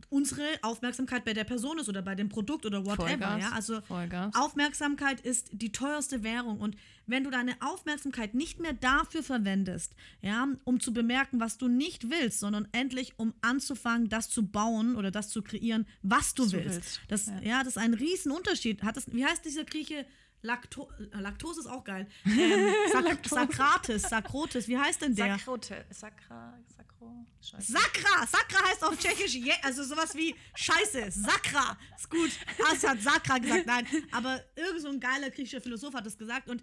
[0.09, 3.09] unsere Aufmerksamkeit bei der Person ist oder bei dem Produkt oder whatever.
[3.09, 3.53] Vollgas, Ja?
[3.53, 4.35] Also Vollgas.
[4.35, 6.77] Aufmerksamkeit ist die teuerste Währung und
[7.07, 12.11] wenn du deine Aufmerksamkeit nicht mehr dafür verwendest, ja, um zu bemerken, was du nicht
[12.11, 16.53] willst, sondern endlich um anzufangen, das zu bauen oder das zu kreieren, was du du
[16.53, 16.77] willst.
[16.77, 17.59] willst, Das, ja.
[17.61, 18.83] das ist ein Riesenunterschied.
[18.83, 20.07] Hat das, wie heißt dieser Grieche?
[20.45, 22.09] Lacto äh, Laktose ist auch geil.
[22.27, 25.39] Ähm, Sak Sakrates, Sakrotes, wie heißt denn der?
[25.39, 26.59] Sakrote, Sakra,
[27.03, 27.73] Sakro, Scheiße.
[27.73, 28.27] Sakra!
[28.27, 31.77] Sakra heißt auf Tschechisch, je, also sowas wie Scheiße, Sakra.
[31.97, 32.31] Ist gut.
[32.75, 33.87] Es hat Sakra gesagt, nein.
[34.13, 36.63] Aber irgend so ein geiler griechischer Philosoph hat das gesagt und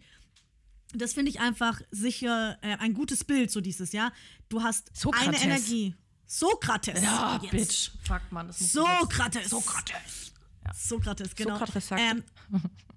[0.94, 4.12] das finde ich einfach sicher äh, ein gutes Bild, so dieses, ja.
[4.50, 5.28] Du hast Sokrates.
[5.28, 5.96] eine Energie.
[6.26, 7.02] Sokrates.
[7.04, 7.52] Ja, Yes.
[7.52, 7.92] Bitch.
[8.08, 9.50] Fuck, man, das muss Sokrates.
[9.50, 10.32] Sokrates.
[10.74, 11.58] Sokrates, genau.
[11.58, 12.24] Sokrates sagt- ähm,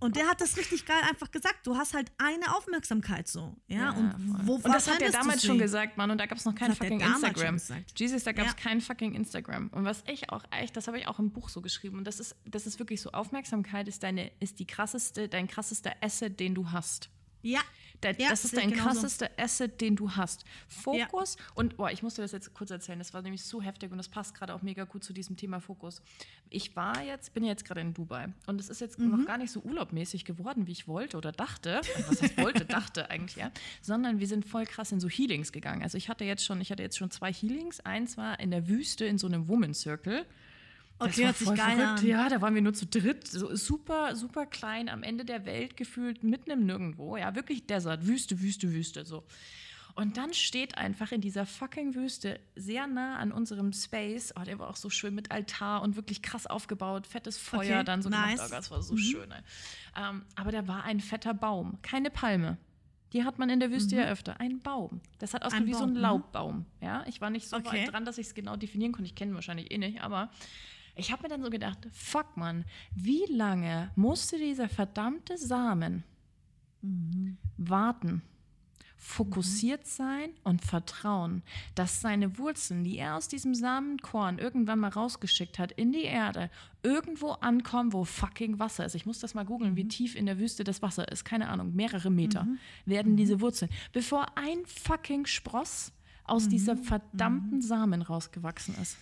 [0.01, 1.67] und der hat das richtig geil einfach gesagt.
[1.67, 3.55] Du hast halt eine Aufmerksamkeit so.
[3.69, 4.15] Ja, und
[4.47, 6.11] wo Und das hat er damals schon gesagt, Mann.
[6.11, 7.59] Und da gab es noch kein Das fucking Instagram.
[7.97, 8.59] Jesus, da gab es Ja.
[8.59, 9.69] kein fucking Instagram.
[9.69, 11.99] Und was ich auch echt, das habe ich auch im Buch so geschrieben.
[11.99, 15.93] Und das ist, das ist wirklich so: Aufmerksamkeit ist deine, ist die krasseste, dein krassester
[16.01, 17.11] Asset, den du hast.
[17.43, 17.61] Ja.
[18.03, 18.89] Der, Ja, das ist ich dein genauso.
[19.01, 20.45] krassester Asset, den du hast.
[20.69, 23.99] Fokus und boah, ich musste das jetzt kurz erzählen, das war nämlich so heftig und
[23.99, 26.03] das passt gerade auch mega gut zu diesem Thema Fokus.
[26.51, 29.11] Ich war jetzt, bin jetzt gerade in Dubai und es ist jetzt Mhm.
[29.21, 31.77] noch gar nicht so urlaubmäßig geworden, wie ich wollte oder dachte.
[31.97, 33.51] Also Was heißt wollte, dachte eigentlich, ja.
[33.81, 35.83] Sondern wir sind voll krass in so Healings gegangen.
[35.83, 37.81] Also ich hatte jetzt schon, ich hatte jetzt schon zwei Healings.
[37.81, 40.27] Eins war in der Wüste in so einem Woman Circle.
[41.05, 41.81] Das Okay, war hört sich voll verrückt.
[42.01, 42.07] an.
[42.07, 45.77] Ja, da waren wir nur zu dritt, so super, super klein, am Ende der Welt
[45.77, 47.17] gefühlt, mitten im Nirgendwo.
[47.17, 49.25] Ja, wirklich Desert, Wüste, Wüste, Wüste, so.
[49.95, 54.59] Und dann steht einfach in dieser fucking Wüste, sehr nah an unserem Space, oh, der
[54.59, 58.09] war auch so schön mit Altar und wirklich krass aufgebaut, fettes Feuer, Okay, dann so
[58.09, 58.37] nice.
[58.37, 59.31] gemacht, oh, das war so schön.
[59.31, 59.41] ey.
[60.03, 62.57] Ähm, aber da war ein fetter Baum, keine Palme.
[63.13, 64.41] Die hat man in der Wüste ja öfter.
[64.41, 65.03] Ein Baum.
[65.19, 65.97] Das hat ausgesehen wie so ein mhm.
[65.99, 66.65] Laubbaum.
[66.81, 67.83] Ja, ich war nicht so Okay.
[67.83, 69.05] weit dran, dass ich es genau definieren konnte.
[69.07, 70.31] Ich kenne wahrscheinlich eh nicht, aber
[70.95, 72.65] ich habe mir dann so gedacht, fuck man,
[72.95, 76.05] wie lange musste dieser verdammte Samen
[77.57, 78.23] warten,
[78.97, 81.43] fokussiert sein und vertrauen,
[81.75, 86.51] dass seine Wurzeln, die er aus diesem Samenkorn irgendwann mal rausgeschickt hat, in die Erde,
[86.83, 88.95] irgendwo ankommen, wo fucking Wasser ist.
[88.95, 91.25] Ich muss das mal googeln, wie tief in der Wüste das Wasser ist.
[91.25, 92.47] Keine Ahnung, mehrere Meter
[92.85, 95.93] werden diese Wurzeln, bevor ein fucking Spross
[96.25, 98.97] aus dieser verdammten Samen rausgewachsen ist.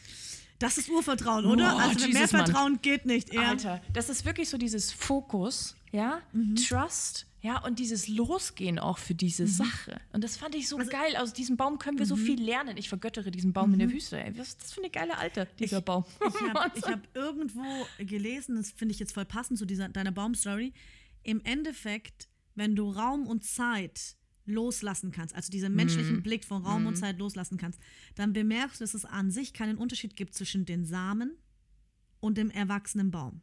[0.60, 1.72] Das ist Urvertrauen, oder?
[1.72, 2.44] Boah, also mehr Jesus, Mann.
[2.44, 3.32] Vertrauen geht nicht.
[3.32, 3.48] Ja.
[3.48, 6.20] Alter, das ist wirklich so dieses Fokus, ja,
[6.68, 9.98] Trust, ja, und dieses Losgehen auch für diese Sache.
[10.12, 11.16] Und das fand ich so geil.
[11.16, 12.76] Aus diesem Baum können wir so viel lernen.
[12.76, 14.22] Ich vergöttere diesen Baum in der Wüste.
[14.22, 14.36] Ey.
[14.36, 16.04] Was ist das für eine geile Alte, dieser Baum?
[16.20, 20.12] Ich habe ich hab irgendwo gelesen, das finde ich jetzt voll passend zu dieser, deiner
[20.12, 20.74] Baumstory.
[21.22, 24.16] Im Endeffekt, wenn du Raum und Zeit
[24.50, 27.80] loslassen kannst, also diesen menschlichen Blick von Raum und Zeit loslassen kannst,
[28.14, 31.36] dann bemerkst du, dass es an sich keinen Unterschied gibt zwischen den Samen
[32.20, 33.40] und dem erwachsenen Baum.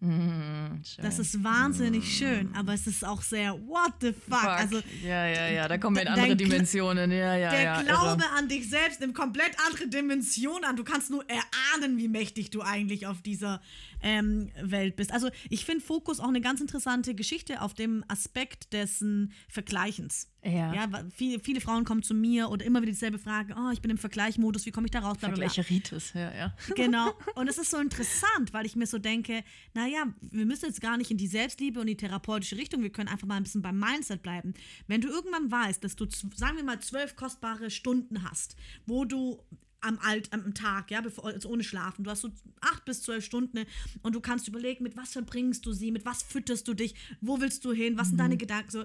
[0.00, 0.80] Mm.
[1.02, 4.38] Das ist wahnsinnig schön, aber es ist auch sehr, what the fuck?
[4.38, 4.48] Fuck.
[4.48, 7.10] Also ja, ja, ja, da kommen wir in andere Dimensionen.
[7.10, 7.82] Ja, ja, der ja.
[7.82, 8.32] Glaube irre.
[8.36, 10.76] an dich selbst nimmt komplett andere Dimension an.
[10.76, 13.60] Du kannst nur erahnen, wie mächtig du eigentlich auf dieser
[14.02, 15.12] ähm, Welt bist.
[15.12, 20.28] Also ich finde Fokus auch eine ganz interessante Geschichte auf dem Aspekt dessen Vergleichens.
[20.44, 20.72] Ja.
[20.72, 23.90] ja viele, viele Frauen kommen zu mir oder immer wieder dieselbe Frage, oh, ich bin
[23.90, 25.16] im Vergleichmodus, wie komme ich da raus?
[25.18, 26.54] Vergleicheritis, ja, ja.
[26.76, 27.12] Genau.
[27.34, 29.42] Und es ist so interessant, weil ich mir so denke,
[29.74, 29.87] naja,
[30.20, 33.26] wir müssen jetzt gar nicht in die Selbstliebe und die therapeutische Richtung, wir können einfach
[33.26, 34.54] mal ein bisschen beim Mindset bleiben.
[34.86, 39.42] Wenn du irgendwann weißt, dass du, sagen wir mal, zwölf kostbare Stunden hast, wo du
[39.80, 42.04] am, Alt, am Tag, ja, bevor, also ohne Schlafen.
[42.04, 42.30] Du hast so
[42.60, 43.64] acht bis zwölf Stunden
[44.02, 47.40] und du kannst überlegen, mit was verbringst du sie, mit was fütterst du dich, wo
[47.40, 48.84] willst du hin, was sind deine Gedanken, so.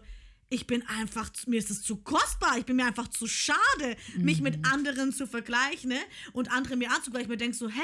[0.50, 4.40] Ich bin einfach, mir ist es zu kostbar, ich bin mir einfach zu schade, mich
[4.40, 6.00] mit anderen zu vergleichen ne?
[6.32, 7.26] und andere mir anzugleichen.
[7.26, 7.82] Ich mir denke so, hä,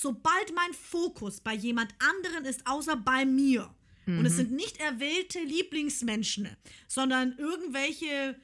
[0.00, 3.74] sobald mein Fokus bei jemand anderen ist, außer bei mir,
[4.06, 6.48] und es sind nicht erwählte Lieblingsmenschen,
[6.86, 8.40] sondern irgendwelche,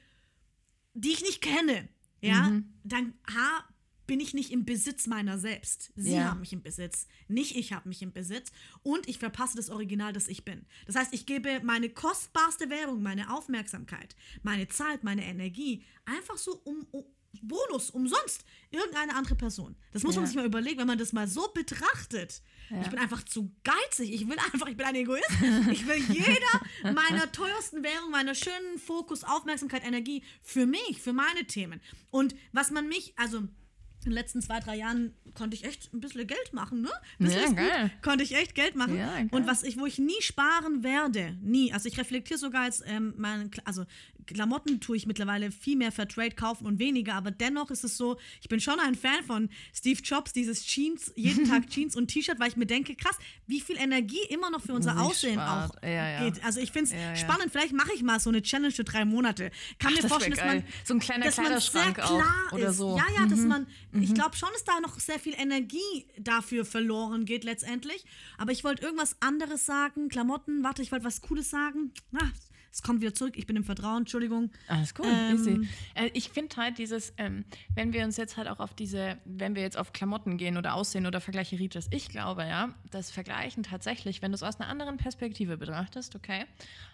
[0.93, 1.89] die ich nicht kenne,
[2.21, 2.51] ja,
[2.83, 3.67] dann ha,
[4.07, 5.91] bin ich nicht im Besitz meiner selbst.
[5.95, 6.25] Sie Ja.
[6.25, 8.51] haben mich im Besitz, nicht ich habe mich im Besitz
[8.83, 10.67] und ich verpasse das Original, das ich bin.
[10.85, 16.61] Das heißt, ich gebe meine kostbarste Währung, meine Aufmerksamkeit, meine Zeit, meine Energie einfach so
[16.63, 17.03] um, um
[17.41, 19.75] Bonus, umsonst, irgendeine andere Person.
[19.93, 20.27] Das muss man Ja.
[20.27, 22.41] sich mal überlegen, wenn man das mal so betrachtet.
[22.81, 24.11] Ich bin einfach zu geizig.
[24.11, 25.23] Ich will einfach, ich bin ein Egoist.
[25.71, 31.45] Ich will jeder meiner teuersten Währung, meiner schönen Fokus, Aufmerksamkeit, Energie für mich, für meine
[31.45, 31.79] Themen.
[32.09, 35.99] Und was man mich, also in den letzten zwei, drei Jahren konnte ich echt ein
[35.99, 36.91] bisschen Geld machen, ne?
[37.19, 37.81] Ein bisschen Ja, ist geil.
[37.89, 38.97] Gut, konnte ich echt Geld machen.
[38.97, 39.17] Ja.
[39.31, 41.73] Und was ich, wo ich nie sparen werde, nie.
[41.73, 43.85] Also ich reflektiere sogar jetzt, ähm, meine, Kla- also
[44.25, 47.97] Klamotten tue ich mittlerweile viel mehr für Trade kaufen und weniger, aber dennoch ist es
[47.97, 52.07] so, ich bin schon ein Fan von Steve Jobs, dieses Jeans, jeden Tag Jeans und
[52.07, 53.17] T-Shirt, weil ich mir denke, krass,
[53.47, 55.77] wie viel Energie immer noch für unser Aussehen spart.
[55.77, 56.29] auch Ja, ja.
[56.29, 56.43] geht.
[56.43, 59.05] Also ich finde es Ja, spannend, vielleicht mache ich mal so eine Challenge für drei
[59.05, 59.51] Monate.
[59.79, 60.63] Kann Ach, mir vorstellen, dass man.
[60.83, 62.77] So ein kleiner dass man Kleiderschrank sehr auch klar oder ist.
[62.77, 62.97] so.
[62.97, 67.25] Ja, ja, dass man, ich glaube schon, dass da noch sehr viel Energie dafür verloren
[67.25, 68.03] geht letztendlich.
[68.37, 71.91] Aber ich wollte irgendwas anderes sagen, Klamotten, warte, ich wollte was Cooles sagen.
[72.15, 72.29] Ah,
[72.75, 74.51] es kommt wieder zurück, ich bin im Vertrauen, Entschuldigung.
[74.67, 75.69] Alles gut, Ähm, easy.
[75.93, 79.55] Äh, ich finde halt dieses, ähm, wenn wir uns jetzt halt auch auf diese, wenn
[79.55, 83.63] wir jetzt auf Klamotten gehen oder Aussehen oder Vergleiche Ritas, ich glaube ja, dass Vergleichen
[83.63, 86.43] tatsächlich, wenn du es aus einer anderen Perspektive betrachtest, okay,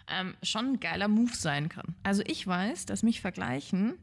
[0.08, 1.96] ähm, schon ein geiler Move sein kann.
[2.04, 3.94] Also ich weiß, dass mich Vergleichen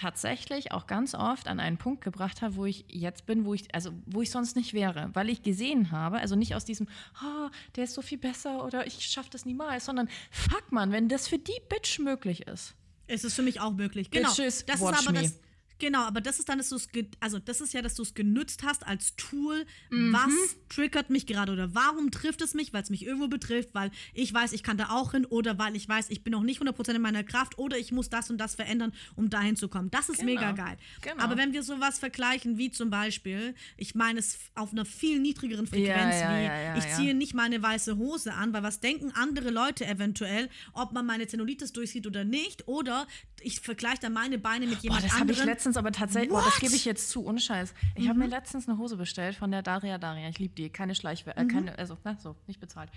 [0.00, 3.74] tatsächlich auch ganz oft an einen Punkt gebracht hat, wo ich jetzt bin, wo ich,
[3.74, 6.88] also wo ich sonst nicht wäre, weil ich gesehen habe, also nicht aus diesem,
[7.22, 11.08] ah, der ist so viel besser oder ich schaffe das niemals, sondern fuck man, wenn
[11.08, 12.74] das für die Bitch möglich ist.
[13.06, 14.10] Es ist für mich auch möglich.
[14.10, 14.28] Genau.
[14.28, 15.22] Bitches, das ist aber me.
[15.22, 15.38] das.
[15.80, 18.14] Genau, aber das ist dann, dass du es, also das ist ja, dass du es
[18.14, 19.66] genützt hast als Tool.
[19.90, 20.12] Mhm.
[20.12, 23.90] Was triggert mich gerade oder warum trifft es mich, weil es mich irgendwo betrifft, weil
[24.14, 26.60] ich weiß, ich kann da auch hin oder weil ich weiß, ich bin noch nicht
[26.62, 29.90] 100% in meiner Kraft oder ich muss das und das verändern, um dahin zu kommen.
[29.90, 30.32] Das ist Genau.
[30.32, 30.76] mega geil.
[31.00, 31.22] Genau.
[31.22, 35.66] Aber wenn wir sowas vergleichen, wie zum Beispiel, ich meine es auf einer viel niedrigeren
[35.66, 36.96] Frequenz, ja, wie ja, ja, ich ja.
[36.96, 41.26] ziehe nicht meine weiße Hose an, weil was denken andere Leute eventuell, ob man meine
[41.26, 43.06] Zellulitis durchsieht oder nicht, oder
[43.42, 45.69] ich vergleiche dann meine Beine mit Boah, jemand das habe ich anderem.
[45.70, 46.56] Letztens aber tatsächlich, boah, das?
[46.56, 46.60] Mhm.
[46.60, 47.74] gebe ich jetzt zu, ohne Scheiß.
[47.94, 50.28] Ich habe mir letztens eine Hose bestellt von der Daria Daria.
[50.28, 51.42] Ich liebe die, keine Schleichwe, Mhm.
[51.48, 52.90] äh, keine, also, na, so, nicht bezahlt.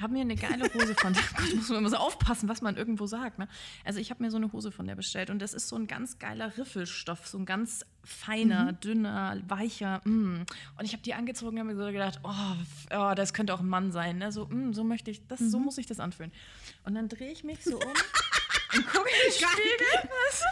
[0.00, 2.76] Habe mir eine geile Hose von der, Gott, muss man immer so aufpassen, was man
[2.76, 3.48] irgendwo sagt, ne?
[3.84, 5.86] Also ich habe mir so eine Hose von der bestellt und das ist so ein
[5.86, 8.80] ganz geiler Riffelstoff, so ein ganz feiner, Mhm.
[8.80, 10.44] dünner, weicher, mm.
[10.78, 12.30] Und ich habe die angezogen und habe mir so gedacht, oh,
[12.96, 14.32] oh, das könnte auch ein Mann sein, ne?
[14.32, 15.64] So, mm, so möchte ich, das, so Mhm.
[15.66, 16.32] muss ich das anfühlen.
[16.84, 17.80] Und dann drehe ich mich so um
[18.74, 20.10] und gucke in den Spiegel.
[20.28, 20.44] Was?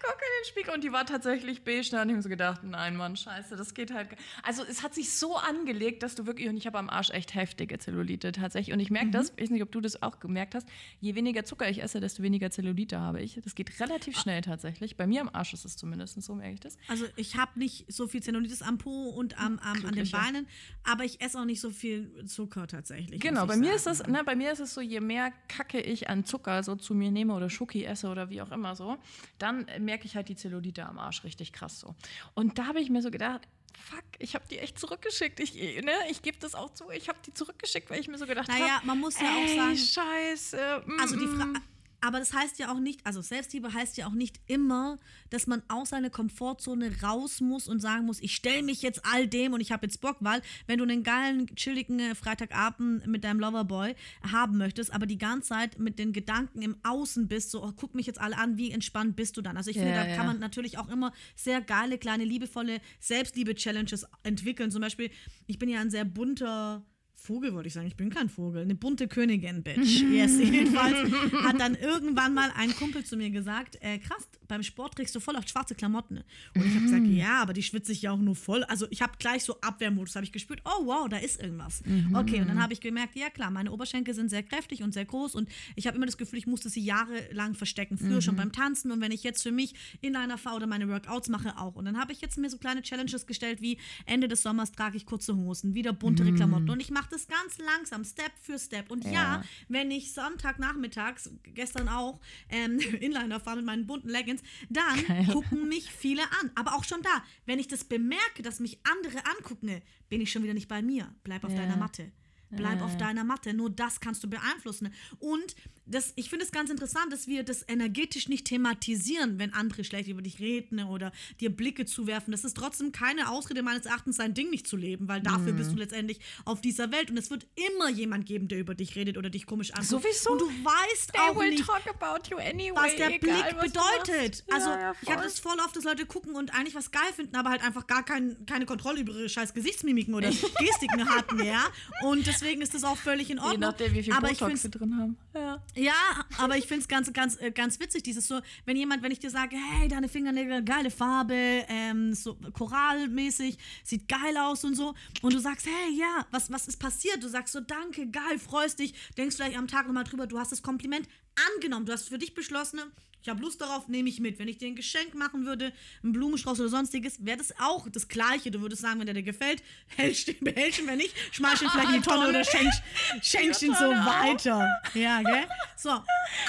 [0.00, 1.88] Gucke in den Spiegel und die war tatsächlich beige.
[1.90, 4.08] Da habe ich mir so gedacht, nein, Mann, scheiße, das geht halt.
[4.42, 7.34] Also es hat sich so angelegt, dass du wirklich, und ich habe am Arsch echt
[7.34, 8.72] heftige Zellulite tatsächlich.
[8.72, 10.68] Und ich merke das, ich weiß nicht, ob du das auch gemerkt hast,
[11.00, 13.38] je weniger Zucker ich esse, desto weniger Zellulite habe ich.
[13.42, 14.96] Das geht relativ schnell tatsächlich.
[14.96, 16.78] Bei mir am Arsch ist es zumindest, so merke ich das.
[16.88, 20.06] Also ich habe nicht so viel Zellulitis am Po und am, am, an den.
[20.10, 20.46] Beinen,
[20.84, 23.20] aber ich esse auch nicht so viel Zucker tatsächlich.
[23.20, 23.98] Genau, bei mir ist sagen.
[24.00, 26.94] es, ne, bei mir ist es so, je mehr Kacke ich an Zucker so zu
[26.94, 28.96] mir nehme oder Schoki esse oder wie auch immer so,
[29.38, 31.94] dann merke ich halt die Zellulite am Arsch richtig krass so.
[32.34, 33.48] Und da habe ich mir so gedacht,
[33.78, 35.38] fuck, ich habe die echt zurückgeschickt.
[35.40, 38.26] Ich, ne, ich gebe das auch zu, ich habe die zurückgeschickt, weil ich mir so
[38.26, 40.82] gedacht habe, Naja, man muss ja auch sagen- scheiße.
[40.86, 41.56] mm, Also die Fra mm.
[42.00, 44.98] Aber das heißt ja auch nicht, also Selbstliebe heißt ja auch nicht immer,
[45.30, 49.26] dass man aus seiner Komfortzone raus muss und sagen muss, ich stelle mich jetzt all
[49.26, 53.24] dem und ich habe jetzt Bock, weil wenn du einen geilen, chilligen äh, Freitagabend mit
[53.24, 53.94] deinem Loverboy
[54.30, 57.94] haben möchtest, aber die ganze Zeit mit den Gedanken im Außen bist, so, oh, guck
[57.94, 59.56] mich jetzt alle an, wie entspannt bist du dann?
[59.56, 60.16] Also ich finde, Ja, da ja.
[60.16, 64.70] kann man natürlich auch immer sehr geile, kleine, liebevolle Selbstliebe-Challenges entwickeln.
[64.70, 65.10] Zum Beispiel,
[65.46, 66.84] ich bin ja ein sehr bunter
[67.26, 67.86] Vogel, wollte ich sagen.
[67.86, 68.62] Ich bin kein Vogel.
[68.62, 70.02] Eine bunte Königin, Bitch.
[70.02, 71.10] Yes, jedenfalls
[71.44, 75.20] hat dann irgendwann mal ein Kumpel zu mir gesagt, äh, krass, beim Sport trägst du
[75.20, 76.22] voll oft schwarze Klamotten.
[76.54, 78.62] Und ich habe gesagt, ja, aber die schwitze ich ja auch nur voll.
[78.64, 81.82] Also ich habe gleich so Abwehrmodus, habe ich gespürt, oh wow, da ist irgendwas.
[82.14, 85.04] Okay, und dann habe ich gemerkt, ja klar, meine Oberschenkel sind sehr kräftig und sehr
[85.04, 87.98] groß und ich habe immer das Gefühl, ich musste sie jahrelang verstecken.
[87.98, 91.28] Früher schon beim Tanzen und wenn ich jetzt für mich Inliner fahre oder meine Workouts
[91.28, 91.74] mache, auch.
[91.74, 94.96] Und dann habe ich jetzt mir so kleine Challenges gestellt, wie Ende des Sommers trage
[94.96, 98.90] ich kurze Hosen, wieder buntere Klamotten und ich mache das ganz langsam, Step für Step.
[98.90, 99.44] Und ja, Ja.
[99.68, 105.90] wenn ich Sonntagnachmittags, gestern auch, ähm, Inliner fahre mit meinen bunten Leggings, dann gucken mich
[105.90, 106.50] viele an.
[106.54, 110.42] Aber auch schon da, wenn ich das bemerke, dass mich andere angucken, bin ich schon
[110.42, 111.14] wieder nicht bei mir.
[111.24, 111.58] Bleib auf Ja.
[111.58, 112.12] deiner Matte.
[112.50, 112.84] Bleib Ja.
[112.86, 113.52] auf deiner Matte.
[113.54, 114.92] Nur das kannst du beeinflussen.
[115.18, 115.56] Und
[115.86, 120.08] das, ich finde es ganz interessant, dass wir das energetisch nicht thematisieren, wenn andere schlecht
[120.08, 122.32] über dich reden oder dir Blicke zuwerfen.
[122.32, 125.72] Das ist trotzdem keine Ausrede meines Erachtens, sein Ding nicht zu leben, weil dafür bist
[125.72, 129.16] du letztendlich auf dieser Welt und es wird immer jemand geben, der über dich redet
[129.16, 129.88] oder dich komisch anguckt.
[129.88, 130.32] Sowieso.
[130.32, 132.72] Und du weißt They auch nicht, talk about you anyway.
[132.74, 134.44] was der egal, Blick was bedeutet.
[134.52, 135.16] Also Ja, ja, ich voll.
[135.22, 138.04] das voll oft, dass Leute gucken und eigentlich was geil finden, aber halt einfach gar
[138.04, 140.28] kein, keine Kontrolle über ihre scheiß Gesichtsmimiken oder
[140.58, 141.64] Gestiken hatten, ja.
[142.02, 143.60] Und deswegen ist das auch völlig in Je Ordnung.
[143.60, 145.16] nachdem, wie viel aber ich Botox sie drin haben.
[145.34, 145.62] Ja.
[145.76, 149.12] Ja, aber ich finde es ganz, ganz, äh, ganz witzig, dieses so, wenn jemand, wenn
[149.12, 151.34] ich dir sage, hey, deine Fingernägel, geile Farbe,
[151.68, 156.66] ähm, so korallmäßig, sieht geil aus und so, und du sagst, hey, ja, was, was
[156.66, 157.22] ist passiert?
[157.22, 160.50] Du sagst so, danke, geil, freust dich, denkst vielleicht am Tag nochmal drüber, du hast
[160.50, 161.06] das Kompliment
[161.54, 162.80] angenommen, du hast für dich beschlossen,
[163.26, 164.38] ich habe Lust darauf, nehme ich mit.
[164.38, 165.72] Wenn ich dir ein Geschenk machen würde,
[166.04, 168.52] einen Blumenstrauß oder sonstiges, wäre das auch das Gleiche.
[168.52, 169.64] Du würdest sagen, wenn der dir gefällt,
[169.96, 172.82] hältst ihn, behältst ihn, wenn nicht, schmeißt ihn vielleicht in die Tonne oder schenkst,
[173.22, 174.80] schenkst ihn so weiter.
[174.94, 175.44] Ja, gell?
[175.76, 175.90] So,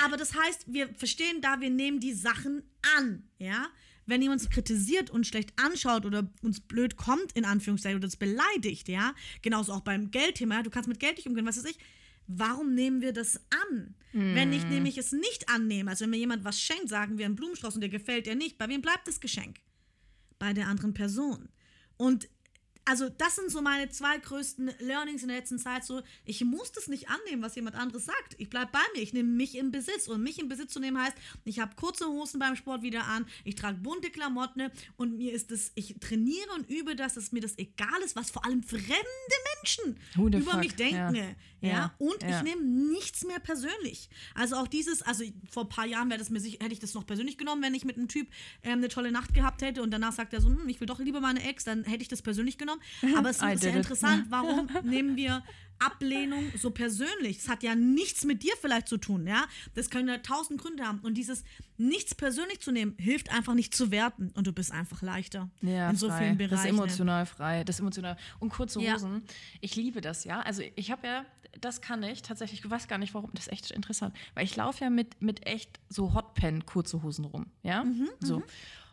[0.05, 2.61] aber das heißt, wir verstehen da, wir nehmen die Sachen
[2.95, 3.65] an, ja?
[4.05, 8.17] Wenn jemand uns kritisiert und schlecht anschaut oder uns blöd kommt, in Anführungszeichen, oder uns
[8.17, 9.15] beleidigt, ja?
[9.41, 10.61] Genauso auch beim Geldthema, ja?
[10.61, 11.79] du kannst mit Geld nicht umgehen, was weiß ich.
[12.27, 13.37] Warum nehmen wir das
[13.69, 13.95] an?
[14.13, 17.35] Wenn ich nämlich es nicht annehme, also wenn mir jemand was schenkt, sagen wir einen
[17.35, 19.59] Blumenstrauß und der gefällt dir nicht, bei wem bleibt das Geschenk?
[20.39, 21.49] Bei der anderen Person.
[21.97, 22.27] Und
[22.87, 25.83] also das sind so meine zwei größten Learnings in der letzten Zeit.
[25.83, 28.35] So, ich muss das nicht annehmen, was jemand anderes sagt.
[28.37, 29.01] Ich bleibe bei mir.
[29.01, 30.07] Ich nehme mich in Besitz.
[30.07, 33.25] Und mich in Besitz zu nehmen heißt, ich habe kurze Hosen beim Sport wieder an,
[33.43, 37.41] ich trage bunte Klamotten und mir ist es, ich trainiere und übe das, dass mir
[37.41, 38.87] das egal ist, was vor allem fremde
[39.55, 41.15] Menschen über fuck, mich denken.
[41.15, 41.35] ja.
[41.61, 41.69] Ja.
[41.69, 42.37] Ja, Und ja.
[42.37, 44.09] ich nehme nichts mehr persönlich.
[44.35, 47.05] Also auch dieses, also vor ein paar Jahren wäre das mir hätte ich das noch
[47.05, 48.27] persönlich genommen, wenn ich mit einem Typ
[48.63, 50.99] ähm, eine tolle Nacht gehabt hätte und danach sagt er so, hm, ich will doch
[50.99, 52.81] lieber meine Ex, dann hätte ich das persönlich genommen.
[53.17, 53.75] Aber es ist it.
[53.75, 55.43] interessant, warum nehmen wir
[55.79, 57.37] Ablehnung so persönlich?
[57.37, 59.45] Das hat ja nichts mit dir vielleicht zu tun, ja?
[59.75, 60.99] Das können ja tausend Gründe haben.
[60.99, 61.43] Und dieses
[61.77, 65.89] nichts persönlich zu nehmen, hilft einfach nicht zu werten und du bist einfach leichter Ja,
[65.89, 66.19] in so frei.
[66.19, 66.65] vielen Das Bereichen.
[66.75, 67.63] ist emotional frei.
[67.63, 68.17] Das ist emotional.
[68.39, 68.95] Und kurze Ja.
[68.95, 69.23] Hosen.
[69.61, 70.41] Ich liebe das, ja.
[70.41, 71.25] Also ich habe ja,
[71.61, 74.15] das kann ich tatsächlich, ich weiß gar nicht warum, das ist echt interessant.
[74.33, 77.83] Weil ich laufe ja mit, mit echt so Hotpen kurze Hosen rum, ja.
[77.83, 78.43] Mhm, so.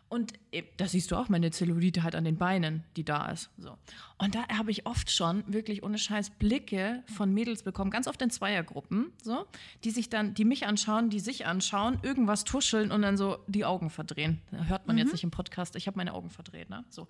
[0.07, 3.49] Und äh, da siehst du auch meine Zellulite halt an den Beinen, die da ist.
[3.57, 3.75] So.
[4.19, 8.21] Und da habe ich oft schon wirklich ohne Scheiß Blicke von Mädels bekommen, ganz oft
[8.21, 9.45] in Zweiergruppen, so,
[9.83, 13.65] die sich dann, die mich anschauen, die sich anschauen, irgendwas tuscheln und dann so die
[13.65, 14.41] Augen verdrehen.
[14.51, 15.01] Da hört man Mhm.
[15.01, 16.85] jetzt nicht im Podcast, ich habe meine Augen verdreht, ne?
[16.89, 17.07] So.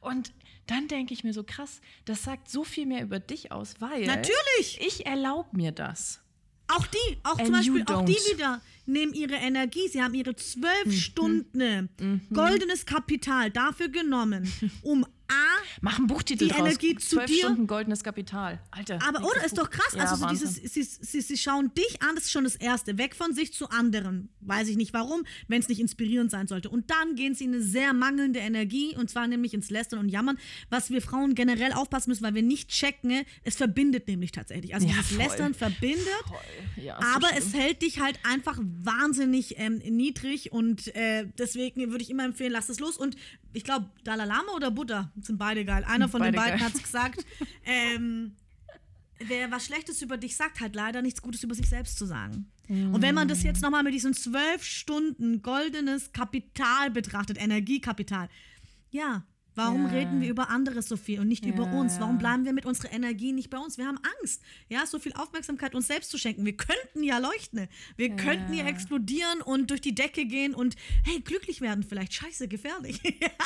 [0.00, 0.32] Und
[0.66, 4.06] dann denke ich mir so krass, das sagt so viel mehr über dich aus, weil
[4.06, 4.80] Natürlich!
[4.80, 6.22] ich erlaube mir das.
[6.68, 9.88] Auch die, auch And zum Beispiel, auch die wieder nehmen ihre Energie.
[9.88, 10.92] Sie haben ihre zwölf Mhm.
[10.92, 11.88] Stunden
[12.32, 14.50] goldenes Kapital dafür genommen,
[14.82, 16.60] um A, Mach einen Buchtitel Die draus.
[16.60, 17.38] Energie zu Zwölf dir.
[17.44, 18.60] Stunden goldenes Kapital.
[18.70, 18.98] Alter.
[19.06, 22.14] aber oder ist doch krass, Ja, also so dieses, sie, sie, sie schauen dich an,
[22.14, 24.28] das ist schon das Erste, weg von sich zu anderen.
[24.40, 26.70] Weiß ich nicht warum, wenn es nicht inspirierend sein sollte.
[26.70, 30.08] Und dann gehen sie in eine sehr mangelnde Energie und zwar nämlich ins Lästern und
[30.08, 30.38] Jammern,
[30.70, 34.74] was wir Frauen generell aufpassen müssen, weil wir nicht checken, es verbindet nämlich tatsächlich.
[34.74, 35.18] Also Ja, dieses voll.
[35.18, 36.06] Lästern verbindet.
[36.76, 37.42] Ja, so Aber schlimm.
[37.46, 42.52] es hält dich halt einfach wahnsinnig ähm, niedrig und äh, deswegen würde ich immer empfehlen,
[42.52, 42.96] lass es los.
[42.96, 43.16] Und
[43.56, 45.82] ich glaube, Dalai Lama oder Buddha sind beide geil.
[45.84, 46.68] Einer von den Beide beiden geil.
[46.68, 47.24] hat es gesagt.
[47.64, 48.36] ähm,
[49.18, 52.50] wer was Schlechtes über dich sagt, hat leider nichts Gutes über sich selbst zu sagen.
[52.68, 58.28] Und wenn man das jetzt nochmal mit diesen zwölf Stunden goldenes Kapital betrachtet, Energiekapital,
[58.90, 59.24] ja,
[59.56, 59.92] warum Ja.
[59.92, 61.98] reden wir über anderes so viel und nicht über Ja, uns?
[61.98, 62.18] Warum ja.
[62.20, 63.76] bleiben wir mit unserer Energie nicht bei uns?
[63.78, 66.44] Wir haben Angst, ja, so viel Aufmerksamkeit uns selbst zu schenken.
[66.44, 71.20] Wir könnten ja leuchten, wir könnten ja explodieren und durch die Decke gehen und hey,
[71.20, 72.14] glücklich werden vielleicht.
[72.14, 73.00] Scheiße, gefährlich.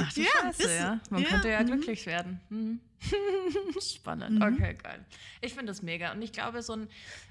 [0.00, 1.00] Ach Ja, Scheiße, ja.
[1.10, 1.66] Man ja, könnte ja mhm.
[1.66, 2.40] glücklich werden.
[2.50, 2.80] Mhm.
[3.80, 4.42] Spannend.
[4.42, 5.04] Okay, geil.
[5.40, 6.12] Ich finde das mega.
[6.12, 6.88] Und ich glaube, so ein,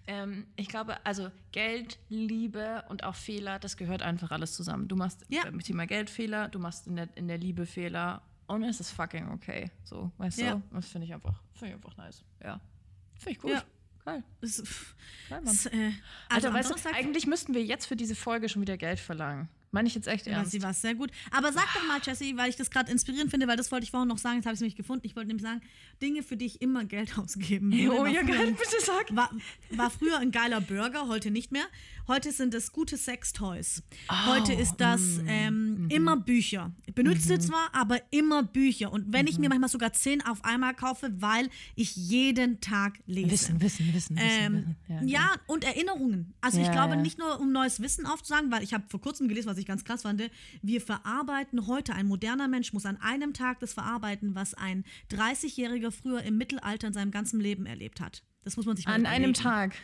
[0.08, 4.88] ähm, ich glaube, also Geld, Liebe und auch Fehler, das gehört einfach alles zusammen.
[4.88, 5.44] Du machst Ja.
[5.44, 8.92] beim Thema Geld Fehler, du machst in der, in der Liebe Fehler und es ist
[8.92, 9.72] fucking okay.
[9.84, 10.56] So, weißt Ja.
[10.56, 10.64] du?
[10.76, 12.24] Das finde ich einfach, finde ich einfach nice.
[12.44, 12.60] Ja.
[13.16, 13.52] Finde ich gut.
[13.52, 13.64] Ja.
[14.04, 14.24] Geil.
[14.44, 14.96] Pff,
[15.30, 15.46] Geil, Mann.
[15.46, 15.94] das, äh, Alter,
[16.30, 19.48] also am weißt du, eigentlich müssten wir jetzt für diese Folge schon wieder Geld verlangen.
[19.72, 20.52] Meine ich jetzt echt Ja, ernst.
[20.52, 21.12] sie war sehr gut.
[21.32, 23.92] Aber sag doch mal, Jessie, weil ich das gerade inspirierend finde, weil das wollte ich
[23.92, 25.06] vorhin noch sagen, jetzt habe ich es nämlich gefunden.
[25.08, 25.62] Ich wollte nämlich sagen,
[26.02, 27.92] Dinge, für die ich immer Geld ausgeben würde.
[28.00, 29.16] Oh ja, geil, bitte sag.
[29.16, 29.30] War,
[29.72, 31.66] war früher ein geiler Burger, heute nicht mehr.
[32.08, 33.84] Heute sind es gute Sextoys.
[34.26, 35.90] heute ist das mm, ähm, mhm.
[35.90, 36.72] immer Bücher.
[36.86, 38.92] Ich benutze zwar, aber immer Bücher.
[38.92, 39.42] Und wenn ich Mhm.
[39.42, 43.32] mir manchmal sogar zehn auf einmal kaufe, weil ich jeden Tag lese.
[43.32, 44.18] Wissen, wissen, wissen.
[44.20, 45.08] Ähm, wissen.
[45.08, 46.34] ja, und Erinnerungen.
[46.42, 47.02] Also ich Ja, glaube ja.
[47.02, 49.84] nicht nur, um neues Wissen aufzusagen, weil ich habe vor kurzem gelesen, was ich ganz
[49.84, 50.22] krass fand.
[50.62, 55.92] Wir verarbeiten heute, ein moderner Mensch muss an einem Tag das verarbeiten, was ein 30-Jähriger
[55.92, 58.24] früher im Mittelalter in seinem ganzen Leben erlebt hat.
[58.44, 59.34] Das muss man sich mal An einem überlegen.
[59.44, 59.76] Tag.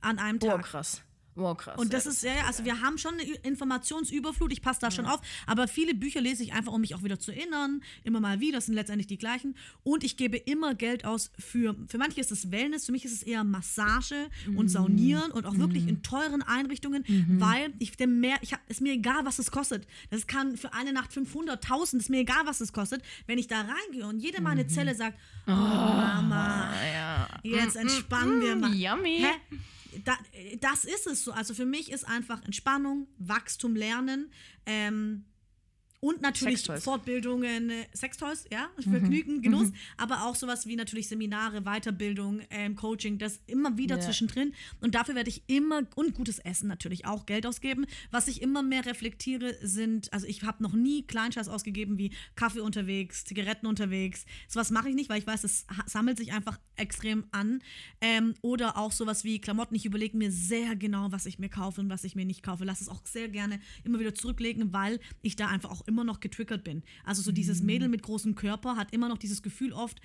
[0.00, 0.62] An einem Tag.
[0.62, 1.02] krass.
[1.38, 1.78] Oh, krass.
[1.78, 5.06] Und das ja, ist ja, also wir haben schon eine Informationsüberflut, ich passe da schon
[5.06, 8.40] auf, aber viele Bücher lese ich einfach, um mich auch wieder zu erinnern, immer mal
[8.40, 9.56] wieder, das sind letztendlich die gleichen.
[9.84, 13.12] Und ich gebe immer Geld aus für, für manche ist es Wellness, für mich ist
[13.12, 14.58] es eher Massage Mhm.
[14.58, 17.04] und Saunieren und auch wirklich in teuren Einrichtungen,
[17.38, 19.86] weil ich dem mehr, ich hab, ist mir egal, was es kostet.
[20.10, 23.02] Das kann für eine Nacht 500.000, ist mir egal, was es kostet.
[23.26, 24.68] Wenn ich da reingehe und jede meine Mhm.
[24.68, 27.28] Zelle sagt, oh, Mama, Ah, ja.
[27.42, 28.74] Jetzt entspannen wir mal.
[28.74, 29.18] Yummy.
[29.20, 29.56] Hä?
[30.04, 30.16] Da,
[30.60, 31.32] das ist es so.
[31.32, 34.30] Also für mich ist einfach Entspannung, Wachstum, Lernen
[34.66, 35.24] ähm,
[36.00, 36.84] und natürlich Sextoys.
[36.84, 43.18] Fortbildungen, äh, Sextoys, ja, Vergnügen, Genuss, aber auch sowas wie natürlich Seminare, Weiterbildung, ähm, Coaching,
[43.18, 44.02] das immer wieder Ja.
[44.02, 44.54] zwischendrin.
[44.80, 47.86] Und dafür werde ich immer, und gutes Essen natürlich auch Geld ausgeben.
[48.10, 52.60] Was ich immer mehr reflektiere, sind, also ich habe noch nie Kleinscheiß ausgegeben wie Kaffee
[52.60, 54.24] unterwegs, Zigaretten unterwegs.
[54.46, 57.60] Sowas mache ich nicht, weil ich weiß, es sammelt sich einfach extrem an.
[58.00, 59.74] Ähm, oder auch sowas wie Klamotten.
[59.74, 62.64] Ich überlege mir sehr genau, was ich mir kaufe und was ich mir nicht kaufe.
[62.64, 66.20] Lass es auch sehr gerne immer wieder zurücklegen, weil ich da einfach auch immer noch
[66.20, 66.82] getriggert bin.
[67.04, 70.00] Also so dieses Mädel mit großem Körper hat immer noch dieses Gefühl oft,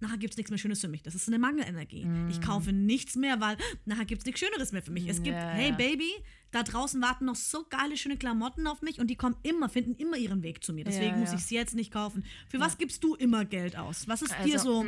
[0.00, 1.02] nachher gibt es nichts mehr Schönes für mich.
[1.02, 2.06] Das ist eine Mangelenergie.
[2.30, 5.08] Ich kaufe nichts mehr, weil nachher gibt es nichts Schöneres mehr für mich.
[5.08, 5.74] Es gibt, Ja, hey ja.
[5.76, 6.08] Baby,
[6.52, 9.94] da draußen warten noch so geile, schöne Klamotten auf mich und die kommen immer, finden
[9.96, 10.84] immer ihren Weg zu mir.
[10.84, 12.24] Deswegen Ja, muss ich es jetzt nicht kaufen.
[12.48, 14.06] Für was gibst du immer Geld aus?
[14.08, 14.86] Was ist dir Also, so,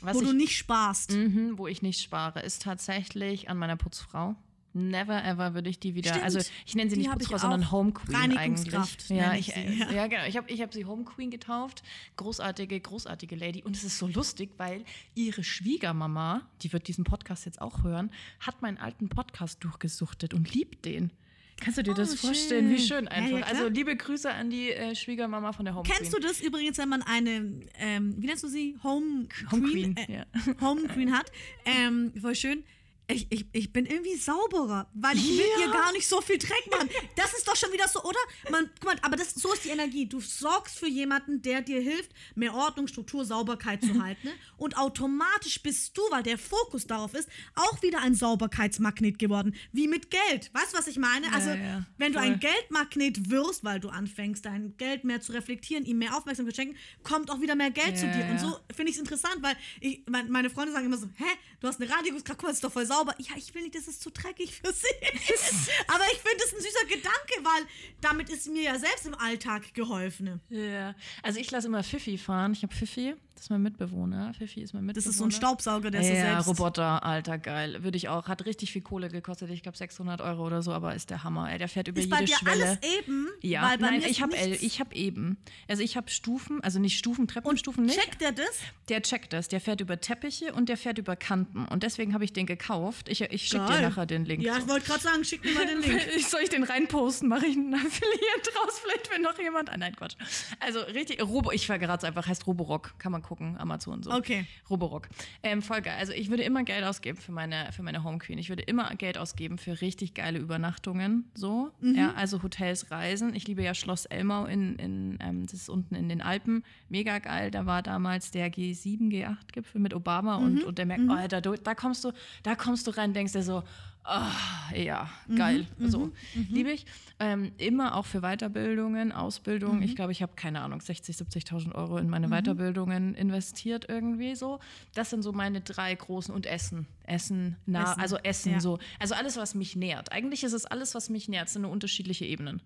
[0.00, 1.10] Was wo ich, du nicht sparst?
[1.12, 4.36] Mhm, wo ich nicht spare, ist tatsächlich an meiner Putzfrau.
[4.76, 6.24] Never ever würde ich die wieder, Stimmt.
[6.24, 7.70] also ich nenne sie nicht Putzfrau, sondern.
[7.70, 8.72] Home Queen eigentlich.
[9.08, 9.90] Ja, ich sie, ja.
[9.94, 10.24] ja genau.
[10.26, 11.82] Ich habe ich hab sie Home Queen getauft.
[12.16, 13.62] Großartige, großartige Lady.
[13.62, 18.10] Und es ist so lustig, weil ihre Schwiegermama, die wird diesen Podcast jetzt auch hören,
[18.40, 21.10] hat meinen alten Podcast durchgesuchtet und liebt den.
[21.58, 22.68] Kannst du dir das Oh, vorstellen?
[22.68, 22.86] Wie schön.
[22.86, 23.30] schön Ja, einfach.
[23.38, 23.48] ja, klar.
[23.48, 26.20] also liebe Grüße an die äh, Schwiegermama von der Home Kennst Queen.
[26.20, 28.76] du das übrigens, wenn man eine, ähm, wie nennst du sie?
[28.82, 30.26] Home, Home Queen, Queen, äh, ja.
[30.60, 31.32] Home Queen hat.
[31.64, 32.62] Ähm, voll schön.
[33.08, 36.68] Ich, ich, ich bin irgendwie sauberer, weil ich will ihr gar nicht so viel Dreck
[36.72, 36.90] machen.
[37.14, 38.18] Das ist doch schon wieder so, oder?
[38.50, 40.08] Man, guck mal, aber das, so ist die Energie.
[40.08, 44.26] Du sorgst für jemanden, der dir hilft, mehr Ordnung, Struktur, Sauberkeit zu halten.
[44.26, 44.32] Ne?
[44.56, 49.54] Und automatisch bist du, weil der Fokus darauf ist, auch wieder ein Sauberkeitsmagnet geworden.
[49.70, 50.50] Wie mit Geld.
[50.52, 51.32] Weißt du, was ich meine?
[51.32, 55.84] Also, ja, wenn du ein Geldmagnet wirst, weil du anfängst, dein Geld mehr zu reflektieren,
[55.84, 58.24] ihm mehr Aufmerksamkeit zu schenken, kommt auch wieder mehr Geld zu Ja, dir.
[58.24, 58.38] Und ja.
[58.38, 61.24] so finde ich es interessant, weil ich, mein, meine Freunde sagen immer so, hä,
[61.60, 62.95] du hast eine Reinigungskraft, guck mal, ist doch voll sauber.
[63.18, 64.86] Ja, ich will nicht, das ist zu dreckig für sie.
[65.88, 67.66] Aber ich finde es ein süßer Gedanke, weil
[68.00, 70.40] damit ist mir ja selbst im Alltag geholfen.
[70.48, 72.52] Ja, also ich lasse immer Fifi fahren.
[72.52, 74.32] Ich habe Fifi, das ist mein Mitbewohner.
[74.32, 75.04] Fifi ist mein Mitbewohner.
[75.04, 76.48] Das ist so ein Staubsauger, der so ja, selbst...
[76.48, 77.82] Roboter, alter, geil.
[77.84, 78.28] Würde ich auch.
[78.28, 79.50] Hat richtig viel Kohle gekostet.
[79.50, 81.52] Ich glaube 600 Euro oder so, aber ist der Hammer.
[81.52, 81.58] Ey.
[81.58, 82.64] Der fährt über Ist jede bei dir Schwelle.
[82.64, 83.28] alles eben?
[83.42, 85.36] ja, weil bei nein, mir ist ich habe ich habe eben.
[85.68, 88.00] Also ich habe Stufen, also nicht Stufen, Treppenstufen nicht.
[88.00, 88.58] Checkt er das?
[88.88, 89.48] Der checkt das.
[89.48, 91.66] Der fährt über Teppiche und der fährt über Kanten.
[91.66, 93.10] Und deswegen habe ich den gekauft.
[93.10, 94.42] Ich, ich schicke dir nachher den Link.
[94.42, 94.60] Ja, so.
[94.60, 96.00] ich wollte gerade sagen, schick mir mal den Link.
[96.26, 97.28] Soll ich den reinposten?
[97.28, 98.80] Mache ich einen Affiliate draus?
[98.82, 99.68] Vielleicht will noch jemand.
[99.68, 100.16] Ah, nein, Quatsch.
[100.60, 102.94] Also richtig, Robo, ich vergerate es einfach, heißt Roborock.
[102.98, 104.10] Kann man gucken, Amazon so.
[104.12, 104.46] Okay.
[104.70, 105.08] Roborock.
[105.42, 105.96] Ähm, voll geil.
[105.98, 108.38] Also ich würde immer Geld ausgeben für meine, für meine Home Queen.
[108.38, 111.30] Ich würde immer Geld ausgeben für richtig geile Übernachtungen.
[111.34, 111.70] So.
[111.80, 111.94] Mhm.
[111.94, 113.34] Ja, also Hotels, Reisen.
[113.34, 116.62] Ich liebe ja Schloss Elmau in, in ähm, das ist unten in den Alpen.
[116.88, 117.50] Mega geil.
[117.50, 120.62] Da war damals der G7, G8-Gipfel mit Obama und, Mhm.
[120.64, 122.12] und der merkt, oh, da, da kommst du,
[122.42, 123.62] da kommst du rein, denkst dir so,
[124.08, 124.30] Ah,
[124.72, 125.66] ja, Mhm, geil.
[125.80, 126.12] so,
[126.50, 126.86] liebe ich.
[127.18, 129.78] Ähm, immer auch für Weiterbildungen, Ausbildung.
[129.78, 129.82] Mhm.
[129.82, 134.60] Ich glaube, ich habe, keine Ahnung, 60.000, 70.000 Euro in meine Weiterbildungen investiert irgendwie so.
[134.94, 136.86] Das sind so meine drei großen und Essen.
[137.04, 138.60] Essen, nah, Essen, also Essen ja.
[138.60, 138.78] so.
[139.00, 140.12] Also alles, was mich nährt.
[140.12, 141.48] Eigentlich ist es alles, was mich nährt.
[141.48, 142.62] Es sind nur unterschiedliche Ebenen.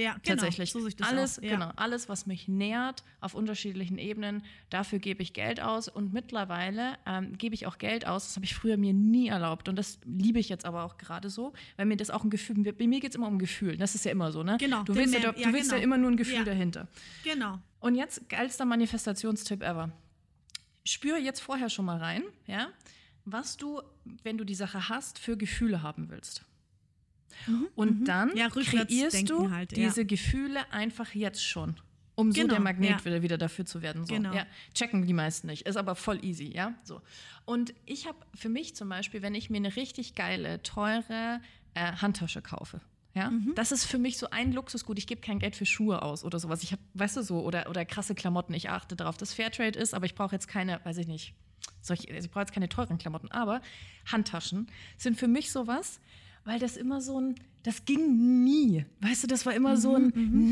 [0.00, 0.42] Ja, genau.
[0.42, 0.72] Tatsächlich.
[0.72, 1.36] So alles.
[1.42, 1.50] Ja.
[1.50, 5.88] genau, alles, was mich nährt auf unterschiedlichen Ebenen, dafür gebe ich Geld aus.
[5.88, 8.26] Und mittlerweile ähm, gebe ich auch Geld aus.
[8.28, 9.68] Das habe ich früher mir nie erlaubt.
[9.68, 12.56] Und das liebe ich jetzt aber auch gerade so, weil mir das auch ein Gefühl,
[12.72, 13.76] bei mir geht es immer um Gefühl.
[13.76, 14.56] Das ist ja immer so, ne?
[14.58, 15.84] Genau, Du willst, ja, mehr- du ja, willst ja genau.
[15.84, 16.44] immer nur ein Gefühl Ja.
[16.44, 16.88] dahinter.
[17.24, 17.58] Genau.
[17.80, 19.90] Und jetzt geilster Manifestationstipp ever.
[20.84, 22.68] Spür jetzt vorher schon mal rein, ja,
[23.24, 23.82] was du,
[24.22, 26.44] wenn du die Sache hast, für Gefühle haben willst.
[27.74, 29.86] Und dann Mhm, Ja, rückwärts kreierst du halt, ja.
[29.88, 31.76] diese Gefühle einfach jetzt schon.
[32.16, 33.04] Um so Genau, der Magnet ja.
[33.04, 34.04] wieder, wieder dafür zu werden.
[34.04, 34.14] So.
[34.14, 34.32] Genau.
[34.34, 35.66] Ja, checken die meisten nicht.
[35.66, 36.74] Ist aber voll easy, ja.
[36.82, 37.00] So.
[37.46, 41.40] Und ich habe für mich zum Beispiel, wenn ich mir eine richtig geile, teure
[41.74, 42.80] äh, Handtasche kaufe,
[43.14, 43.54] ja, Mhm.
[43.56, 44.98] das ist für mich so ein Luxusgut.
[44.98, 46.62] Ich gebe kein Geld für Schuhe aus oder sowas.
[46.62, 48.52] Ich habe, weißt du so, oder, oder krasse Klamotten.
[48.54, 51.34] Ich achte darauf, dass Fairtrade ist, aber ich brauche jetzt keine, weiß ich nicht,
[51.80, 53.30] solche, also ich brauche jetzt keine teuren Klamotten.
[53.32, 53.62] Aber
[54.12, 56.00] Handtaschen sind für mich sowas,
[56.44, 58.86] weil das immer so ein, Das ging nie.
[59.00, 60.08] Weißt du, das war immer so ein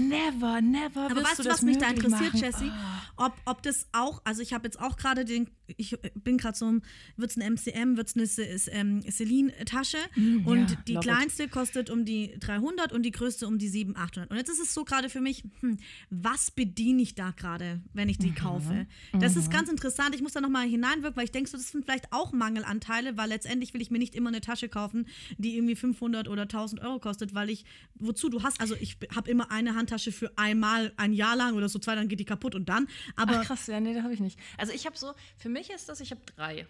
[0.08, 1.10] Never, never.
[1.10, 2.38] Aber weißt du was mich da interessiert, machen.
[2.38, 2.70] Jessie?
[3.16, 6.78] Ob, ob das auch, also ich habe jetzt auch gerade den, ich bin gerade so,
[7.16, 9.98] wird es eine MCM, wird es eine ähm, Celine-Tasche
[10.44, 11.12] und ja, die love it.
[11.12, 14.30] kleinste kostet um die 300 und die größte um die 700, 800.
[14.30, 15.78] Und jetzt ist es so gerade für mich, hm,
[16.10, 18.86] was bediene ich da gerade, wenn ich die kaufe?
[19.18, 20.14] Das ist ganz interessant.
[20.14, 23.30] Ich muss da nochmal hineinwirken, weil ich denke, so, das sind vielleicht auch Mangelanteile, weil
[23.30, 25.06] letztendlich will ich mir nicht immer eine Tasche kaufen,
[25.38, 29.30] die irgendwie 500 oder 1000 Euro kostet, weil ich, wozu du hast, also ich habe
[29.30, 32.54] immer eine Handtasche für einmal ein Jahr lang oder so zwei, dann geht die kaputt
[32.54, 32.88] und dann.
[33.16, 34.38] Aber Ach, krass, ja, nee, da habe ich nicht.
[34.56, 36.66] Also ich habe so, für mich ist das, ich habe drei.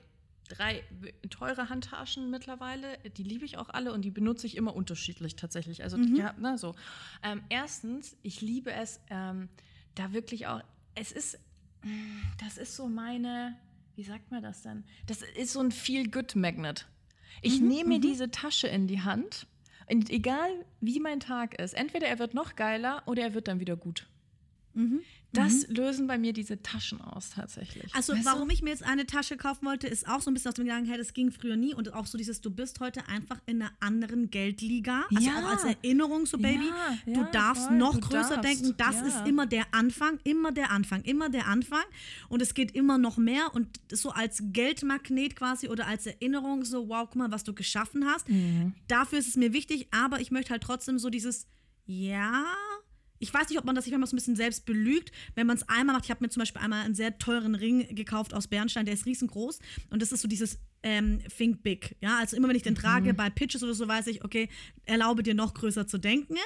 [0.48, 0.82] Drei
[1.28, 5.82] teure Handtaschen mittlerweile, die liebe ich auch alle und die benutze ich immer unterschiedlich tatsächlich.
[5.82, 6.74] Also ja, ne, so.
[7.22, 9.50] Ähm, erstens, ich liebe es, ähm,
[9.94, 10.62] da wirklich auch,
[10.94, 11.38] es ist,
[12.40, 13.58] das ist so meine,
[13.94, 14.84] wie sagt man das denn?
[15.06, 16.86] Das ist so ein Feel-Good-Magnet.
[17.42, 19.46] Ich nehme mir diese Tasche in die Hand
[19.90, 23.60] und egal wie mein Tag ist, entweder er wird noch geiler oder er wird dann
[23.60, 24.06] wieder gut.
[25.32, 27.94] Das lösen bei mir diese Taschen aus tatsächlich.
[27.94, 28.30] Also, Weißt du?
[28.30, 30.64] warum ich mir jetzt eine Tasche kaufen wollte, ist auch so ein bisschen aus dem
[30.64, 31.74] Gedanken, hey, das ging früher nie.
[31.74, 35.04] Und auch so dieses, du bist heute einfach in einer anderen Geldliga.
[35.14, 35.38] Also Ja.
[35.44, 36.68] auch als Erinnerung, so Baby.
[36.68, 38.74] Ja, du ja, darfst voll, noch du größer darfst, denken.
[38.78, 39.06] Das ja.
[39.06, 41.84] ist immer der Anfang, immer der Anfang, immer der Anfang.
[42.30, 43.54] Und es geht immer noch mehr.
[43.54, 48.06] Und so als Geldmagnet quasi oder als Erinnerung, so, wow, guck mal, was du geschaffen
[48.06, 48.28] hast.
[48.30, 48.72] Mhm.
[48.88, 51.46] Dafür ist es mir wichtig, aber ich möchte halt trotzdem so dieses,
[51.84, 52.44] ja,
[53.18, 55.56] ich weiß nicht, ob man das sich manchmal so ein bisschen selbst belügt, wenn man
[55.56, 56.04] es einmal macht.
[56.04, 59.06] Ich habe mir zum Beispiel einmal einen sehr teuren Ring gekauft aus Bernstein, der ist
[59.06, 59.58] riesengroß
[59.90, 61.96] und das ist so dieses ähm, Think Big.
[62.00, 64.48] Ja, also immer wenn ich den trage bei Pitches oder so, weiß ich, okay,
[64.84, 66.36] erlaube dir noch größer zu denken.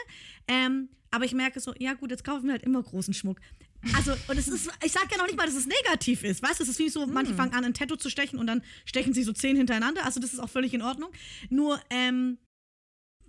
[0.48, 3.38] Ähm, aber ich merke so, ja gut, jetzt kaufe ich mir halt immer großen Schmuck.
[3.96, 6.42] Also, und es ist, ich sage ja noch nicht mal, dass es negativ ist.
[6.42, 8.62] Weißt du, es ist wie so, manche fangen an, ein Tattoo zu stechen und dann
[8.84, 10.04] stechen sie so zehn hintereinander.
[10.04, 11.10] Also, das ist auch völlig in Ordnung.
[11.50, 12.38] Nur, ähm,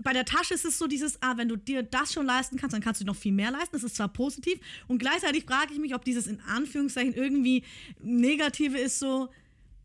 [0.04, 2.74] bei der Tasche ist es so dieses, ah, wenn du dir das schon leisten kannst,
[2.74, 3.72] dann kannst du dir noch viel mehr leisten.
[3.74, 7.64] Das ist zwar positiv und gleichzeitig frage ich mich, ob dieses in Anführungszeichen irgendwie
[8.02, 9.30] negative ist, so,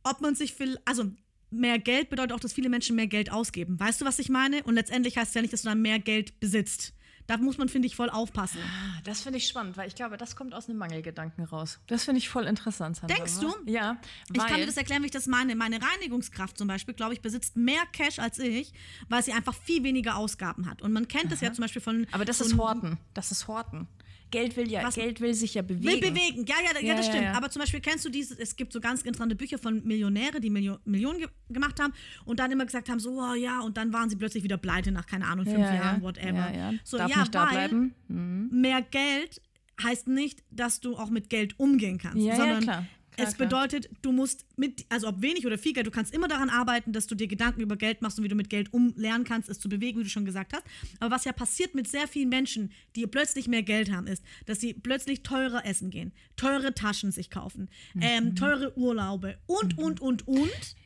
[0.02, 1.10] ob man sich will, also
[1.50, 3.78] mehr Geld bedeutet auch, dass viele Menschen mehr Geld ausgeben.
[3.78, 4.62] Weißt du, was ich meine?
[4.64, 6.92] Und letztendlich heißt es ja nicht, dass du dann mehr Geld besitzt.
[7.28, 8.58] Da muss man, finde ich, voll aufpassen.
[8.64, 11.78] Ah, Das finde ich spannend, weil ich glaube, das kommt aus einem Mangelgedanken raus.
[11.86, 12.96] Das finde ich voll interessant.
[12.96, 13.14] Sandra.
[13.16, 13.54] Denkst du?
[13.66, 13.98] Ja.
[14.32, 15.54] Ich kann dir das erklären, wie ich das meine.
[15.54, 18.72] Meine Reinigungskraft zum Beispiel, glaube ich, besitzt mehr Cash als ich,
[19.10, 20.80] weil sie einfach viel weniger Ausgaben hat.
[20.80, 22.06] Und man kennt das ja zum Beispiel von.
[22.12, 22.96] Aber das so ist Horten.
[23.12, 23.86] Das ist Horten.
[24.30, 25.84] Geld will ja, Was- Geld will sich ja bewegen.
[25.84, 27.24] Will bewegen, ja, ja, ja, Ja, das ja, stimmt.
[27.26, 27.32] ja.
[27.34, 30.50] Aber zum Beispiel kennst du dieses, es gibt so ganz interessante Bücher von Millionäre, die
[30.50, 31.92] Milio Millionen ge gemacht haben
[32.24, 34.92] und dann immer gesagt haben, so, oh, ja, und dann waren sie plötzlich wieder pleite
[34.92, 36.02] nach, keine Ahnung, fünf ja, Jahren, ja.
[36.02, 36.74] whatever.
[36.84, 37.94] So, Darf ja, nicht da weil bleiben.
[38.08, 38.48] Mhm.
[38.60, 39.40] mehr Geld
[39.82, 42.82] heißt nicht, dass du auch mit Geld umgehen kannst, Ja,
[43.18, 43.48] ja, es klar.
[43.48, 46.92] bedeutet, du musst mit, also ob wenig oder viel Geld, du kannst immer daran arbeiten,
[46.92, 49.58] dass du dir Gedanken über Geld machst und wie du mit Geld umlernen kannst, es
[49.58, 50.64] zu bewegen, wie du schon gesagt hast.
[51.00, 54.60] Aber was ja passiert mit sehr vielen Menschen, die plötzlich mehr Geld haben, ist, dass
[54.60, 58.02] sie plötzlich teurer essen gehen, teure Taschen sich kaufen, Mhm.
[58.02, 60.76] ähm, teure Urlaube und, und, und, und.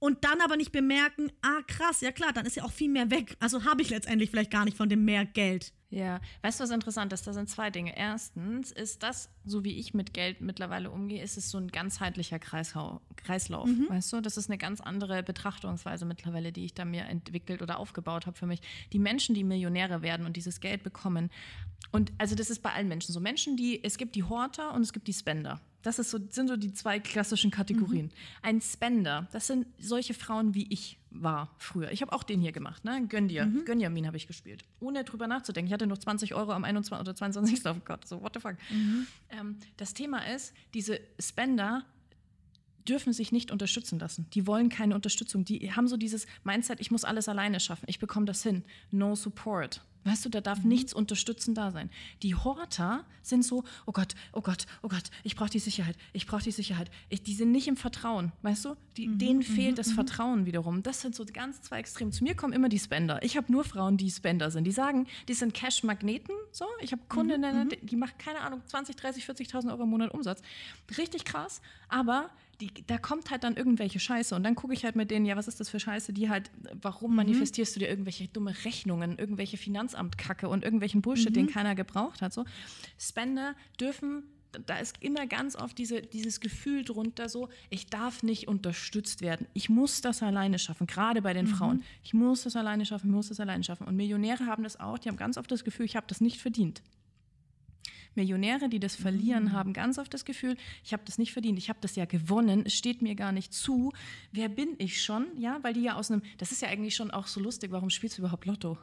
[0.00, 3.10] Und dann aber nicht bemerken, ah krass, ja klar, dann ist ja auch viel mehr
[3.10, 3.36] weg.
[3.40, 5.72] Also habe ich letztendlich vielleicht gar nicht von dem mehr Geld.
[5.90, 7.26] Ja, weißt du, was interessant ist?
[7.26, 7.96] Da sind zwei Dinge.
[7.96, 12.38] Erstens ist das, so wie ich mit Geld mittlerweile umgehe, ist es so ein ganzheitlicher
[12.38, 13.68] Kreishau Kreislauf.
[13.88, 17.78] Weißt du, das ist eine ganz andere Betrachtungsweise mittlerweile, die ich da mir entwickelt oder
[17.78, 18.60] aufgebaut habe für mich.
[18.92, 21.30] Die Menschen, die Millionäre werden und dieses Geld bekommen,
[21.90, 23.20] und also das ist bei allen Menschen so.
[23.20, 25.60] Menschen, die, es gibt die Horter und es gibt die Spender.
[25.88, 28.10] Das ist so, sind so die zwei klassischen Kategorien.
[28.42, 31.90] Ein Spender, das sind solche Frauen, wie ich war früher.
[31.92, 33.06] Ich habe auch den hier gemacht, ne?
[33.08, 33.50] Gönn dir.
[33.64, 34.66] Gönn dir Min habe ich gespielt.
[34.80, 35.68] Ohne drüber nachzudenken.
[35.68, 37.00] Ich hatte noch 20 Euro am 21.
[37.00, 37.64] oder 22.
[37.64, 38.56] Oh Gott, so what the fuck.
[39.30, 41.86] Ähm, das Thema ist, diese Spender
[42.86, 44.26] dürfen sich nicht unterstützen lassen.
[44.34, 45.46] Die wollen keine Unterstützung.
[45.46, 47.86] Die haben so dieses Mindset, ich muss alles alleine schaffen.
[47.88, 48.62] Ich bekomme das hin.
[48.90, 49.80] No support.
[50.08, 51.90] Weißt du, da darf nichts unterstützen da sein.
[52.22, 56.26] Die Horter sind so, oh Gott, oh Gott, oh Gott, ich brauche die Sicherheit, ich
[56.26, 56.90] brauche die Sicherheit.
[57.10, 58.76] Ich, die sind nicht im Vertrauen, weißt du?
[58.96, 60.82] Die, denen fehlt das Vertrauen wiederum.
[60.82, 62.10] Das sind so ganz zwei Extreme.
[62.10, 63.22] Zu mir kommen immer die Spender.
[63.22, 64.64] Ich habe nur Frauen, die Spender sind.
[64.64, 66.34] Die sagen, die sind Cash-Magneten.
[66.52, 70.40] So, ich habe Kundinnen, die machen, keine Ahnung, 20, 30, 40.000 Euro im Monat Umsatz.
[70.96, 72.30] Richtig krass, aber
[72.60, 75.36] die, da kommt halt dann irgendwelche Scheiße und dann gucke ich halt mit denen, ja,
[75.36, 76.50] was ist das für Scheiße, die halt,
[76.80, 82.20] warum manifestierst du dir irgendwelche dumme Rechnungen, irgendwelche Finanzamtkacke und irgendwelchen Bullshit, den keiner gebraucht
[82.22, 82.44] hat, so.
[82.98, 84.24] Spender dürfen
[84.66, 89.46] da ist immer ganz oft diese, dieses Gefühl drunter, so, ich darf nicht unterstützt werden.
[89.52, 91.82] Ich muss das alleine schaffen, gerade bei den Frauen.
[92.02, 93.86] Ich muss das alleine schaffen, ich muss das alleine schaffen.
[93.86, 96.40] Und Millionäre haben das auch, die haben ganz oft das Gefühl, ich habe das nicht
[96.40, 96.82] verdient.
[98.14, 99.52] Millionäre, die das verlieren, mhm.
[99.52, 102.64] haben ganz oft das Gefühl, ich habe das nicht verdient, ich habe das ja gewonnen,
[102.66, 103.92] es steht mir gar nicht zu.
[104.32, 105.26] Wer bin ich schon?
[105.36, 107.90] Ja, weil die ja aus einem, das ist ja eigentlich schon auch so lustig, warum
[107.90, 108.78] spielst du überhaupt Lotto?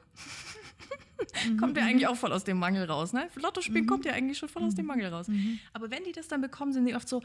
[1.48, 1.90] Mhm, kommt ja mhm.
[1.90, 3.14] eigentlich auch voll aus dem Mangel raus.
[3.14, 3.30] Ne?
[3.36, 3.90] Lotto spielen mhm.
[3.90, 4.88] kommt ja eigentlich schon voll aus dem mhm.
[4.88, 5.28] Mangel raus.
[5.28, 5.60] Mhm.
[5.74, 7.22] Aber wenn die das dann bekommen, sind die oft so,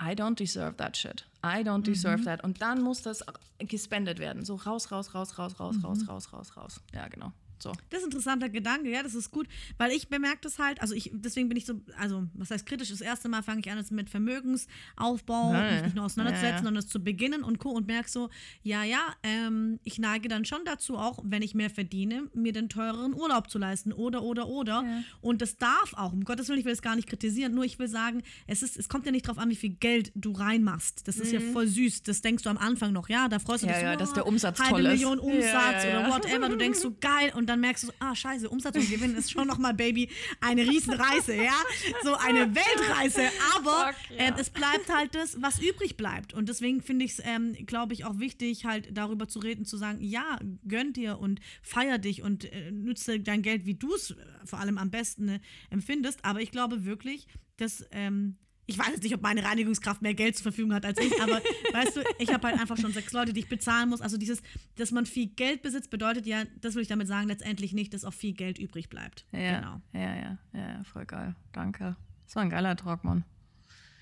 [0.00, 1.26] I don't deserve that shit.
[1.44, 2.24] I don't deserve mhm.
[2.24, 2.44] that.
[2.44, 3.24] Und dann muss das
[3.58, 4.44] gespendet werden.
[4.44, 5.84] So raus, raus, raus, raus, raus, mhm.
[5.84, 6.80] raus, raus, raus, raus.
[6.92, 7.32] Ja, genau.
[7.62, 7.72] So.
[7.90, 9.48] Das ist ein interessanter Gedanke, ja, das ist gut,
[9.78, 12.90] weil ich bemerke das halt, also ich, deswegen bin ich so, also was heißt kritisch,
[12.90, 16.50] das erste Mal fange ich an, jetzt mit Vermögensaufbau, Ja, mich nicht nur auseinanderzusetzen, ja,
[16.50, 16.56] ja.
[16.58, 17.70] sondern das zu beginnen und Co.
[17.70, 18.30] und merke so,
[18.62, 22.68] ja, ja, ähm, ich neige dann schon dazu, auch wenn ich mehr verdiene, mir den
[22.68, 24.84] teureren Urlaub zu leisten oder, oder, oder.
[24.84, 25.02] Ja.
[25.20, 27.78] Und das darf auch, um Gottes Willen, ich will es gar nicht kritisieren, nur ich
[27.78, 31.08] will sagen, es, ist, es kommt ja nicht drauf an, wie viel Geld du reinmachst.
[31.08, 33.66] Das ist ja voll süß, das denkst du am Anfang noch, ja, da freust du
[33.66, 33.72] Mhm.
[33.72, 34.92] Ja, dich so, ja, dass oh, der Umsatz halbe toll ist.
[34.92, 36.00] Million Umsatz Ja, ja, ja.
[36.00, 38.90] oder whatever, du denkst so, geil, und dann merkst du so, ah, scheiße, Umsatz und
[38.90, 40.08] Gewinn ist schon nochmal, Baby,
[40.40, 41.54] eine Riesenreise, ja?
[42.02, 43.22] So eine Weltreise,
[43.56, 44.26] aber Fuck, ja.
[44.26, 46.32] ähm, es bleibt halt das, was übrig bleibt.
[46.34, 49.76] Und deswegen finde ich es, ähm, glaube ich, auch wichtig, halt darüber zu reden, zu
[49.76, 54.12] sagen, ja, gönn dir und feier dich und äh, nütze dein Geld, wie du es
[54.12, 55.40] äh, vor allem am besten äh,
[55.70, 56.24] empfindest.
[56.24, 57.26] Aber ich glaube wirklich,
[57.56, 58.36] dass ähm,
[58.72, 61.40] ich weiß jetzt nicht, ob meine Reinigungskraft mehr Geld zur Verfügung hat als ich, aber
[61.72, 64.00] weißt du, ich habe halt einfach schon sechs Leute, die ich bezahlen muss.
[64.00, 64.42] Also dieses,
[64.76, 68.04] dass man viel Geld besitzt, bedeutet ja, das will ich damit sagen, letztendlich nicht, dass
[68.04, 69.26] auch viel Geld übrig bleibt.
[69.32, 69.80] Ja, Genau.
[69.92, 71.34] ja, ja, ja, ja, voll geil.
[71.52, 71.96] Danke.
[72.26, 73.24] Das war ein geiler Talk, Mann.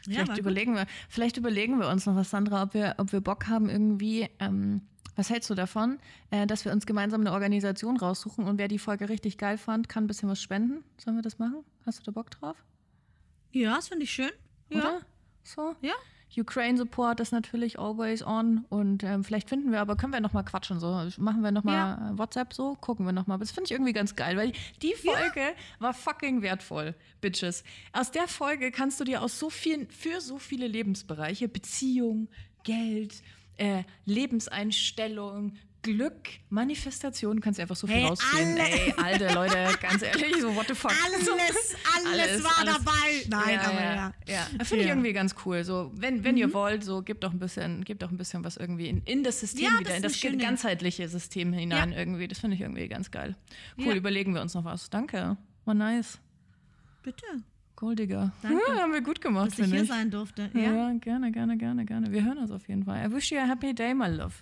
[0.07, 0.39] Ja, Vielleicht gut.
[0.39, 3.69] überlegen wir, vielleicht überlegen wir uns noch was, Sandra, ob wir, ob wir Bock haben,
[3.69, 4.83] irgendwie, ähm,
[5.17, 5.99] was hältst du davon,
[6.31, 9.89] äh, dass wir uns gemeinsam eine Organisation raussuchen und wer die Folge richtig geil fand,
[9.91, 10.85] kann ein bisschen was spenden?
[10.97, 11.65] Sollen wir das machen?
[11.85, 12.57] Hast du da Bock drauf?
[13.53, 14.31] Ja, das finde ich schön.
[14.71, 14.79] Ja.
[14.81, 15.01] Oder?
[15.43, 15.75] So?
[15.81, 15.93] Ja.
[16.39, 20.33] Ukraine Support ist natürlich always on und ähm, vielleicht finden wir, aber können wir noch
[20.33, 20.87] mal quatschen so,
[21.19, 22.11] machen wir noch mal Ja.
[22.13, 23.37] äh, WhatsApp so, gucken wir noch mal.
[23.37, 25.43] Das finde ich irgendwie ganz geil, weil die Folge
[25.81, 27.65] war fucking wertvoll, Bitches.
[27.93, 32.29] Aus der Folge kannst du dir aus so vielen für so viele Lebensbereiche, Beziehung,
[32.63, 33.25] Geld,
[33.57, 38.59] äh, Lebenseinstellung, Glück, Manifestation, kannst du einfach so viel Hey, rausziehen.
[38.59, 40.93] alle- Ey, alte Leute, ganz ehrlich, so what the fuck.
[41.07, 43.25] Alles, So, alles, war dabei.
[43.29, 43.95] Nein, ja, aber ja.
[43.95, 44.13] ja.
[44.27, 44.65] ja.
[44.65, 44.95] Finde ich Ja.
[44.95, 45.65] irgendwie ganz cool.
[45.65, 48.57] So, wenn, wenn ihr wollt, so gebt doch ein bisschen, gebt doch ein bisschen was
[48.59, 51.93] irgendwie in, in das System Ja, das wieder, ist in das schöne- ganzheitliche System hinein
[51.93, 51.99] Ja.
[51.99, 52.29] irgendwie.
[52.29, 53.35] Das finde ich irgendwie ganz geil.
[53.79, 53.95] Cool, Ja.
[53.95, 54.91] überlegen wir uns noch was.
[54.91, 55.37] Danke.
[55.65, 56.19] War nice.
[57.03, 57.25] Bitte,
[57.83, 58.31] Cool, Digga.
[58.43, 58.61] Danke.
[58.69, 59.89] Ja, haben wir gut gemacht, dass ich hier ich.
[59.89, 60.51] sein durfte.
[60.53, 60.61] Ja.
[60.61, 60.93] Ja.
[61.01, 62.13] gerne, gerne, gerne, gerne.
[62.13, 63.07] Wir hören uns auf jeden Fall.
[63.09, 64.35] I wish you a happy day, my love.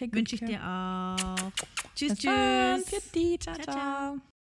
[0.00, 1.52] Wünsche ich dir auch.
[1.94, 2.82] Tschüss, Bis dann.
[2.84, 3.00] tschüss.
[3.00, 3.38] Ciao.
[3.38, 3.74] Ciao, ciao.
[3.74, 4.37] ciao.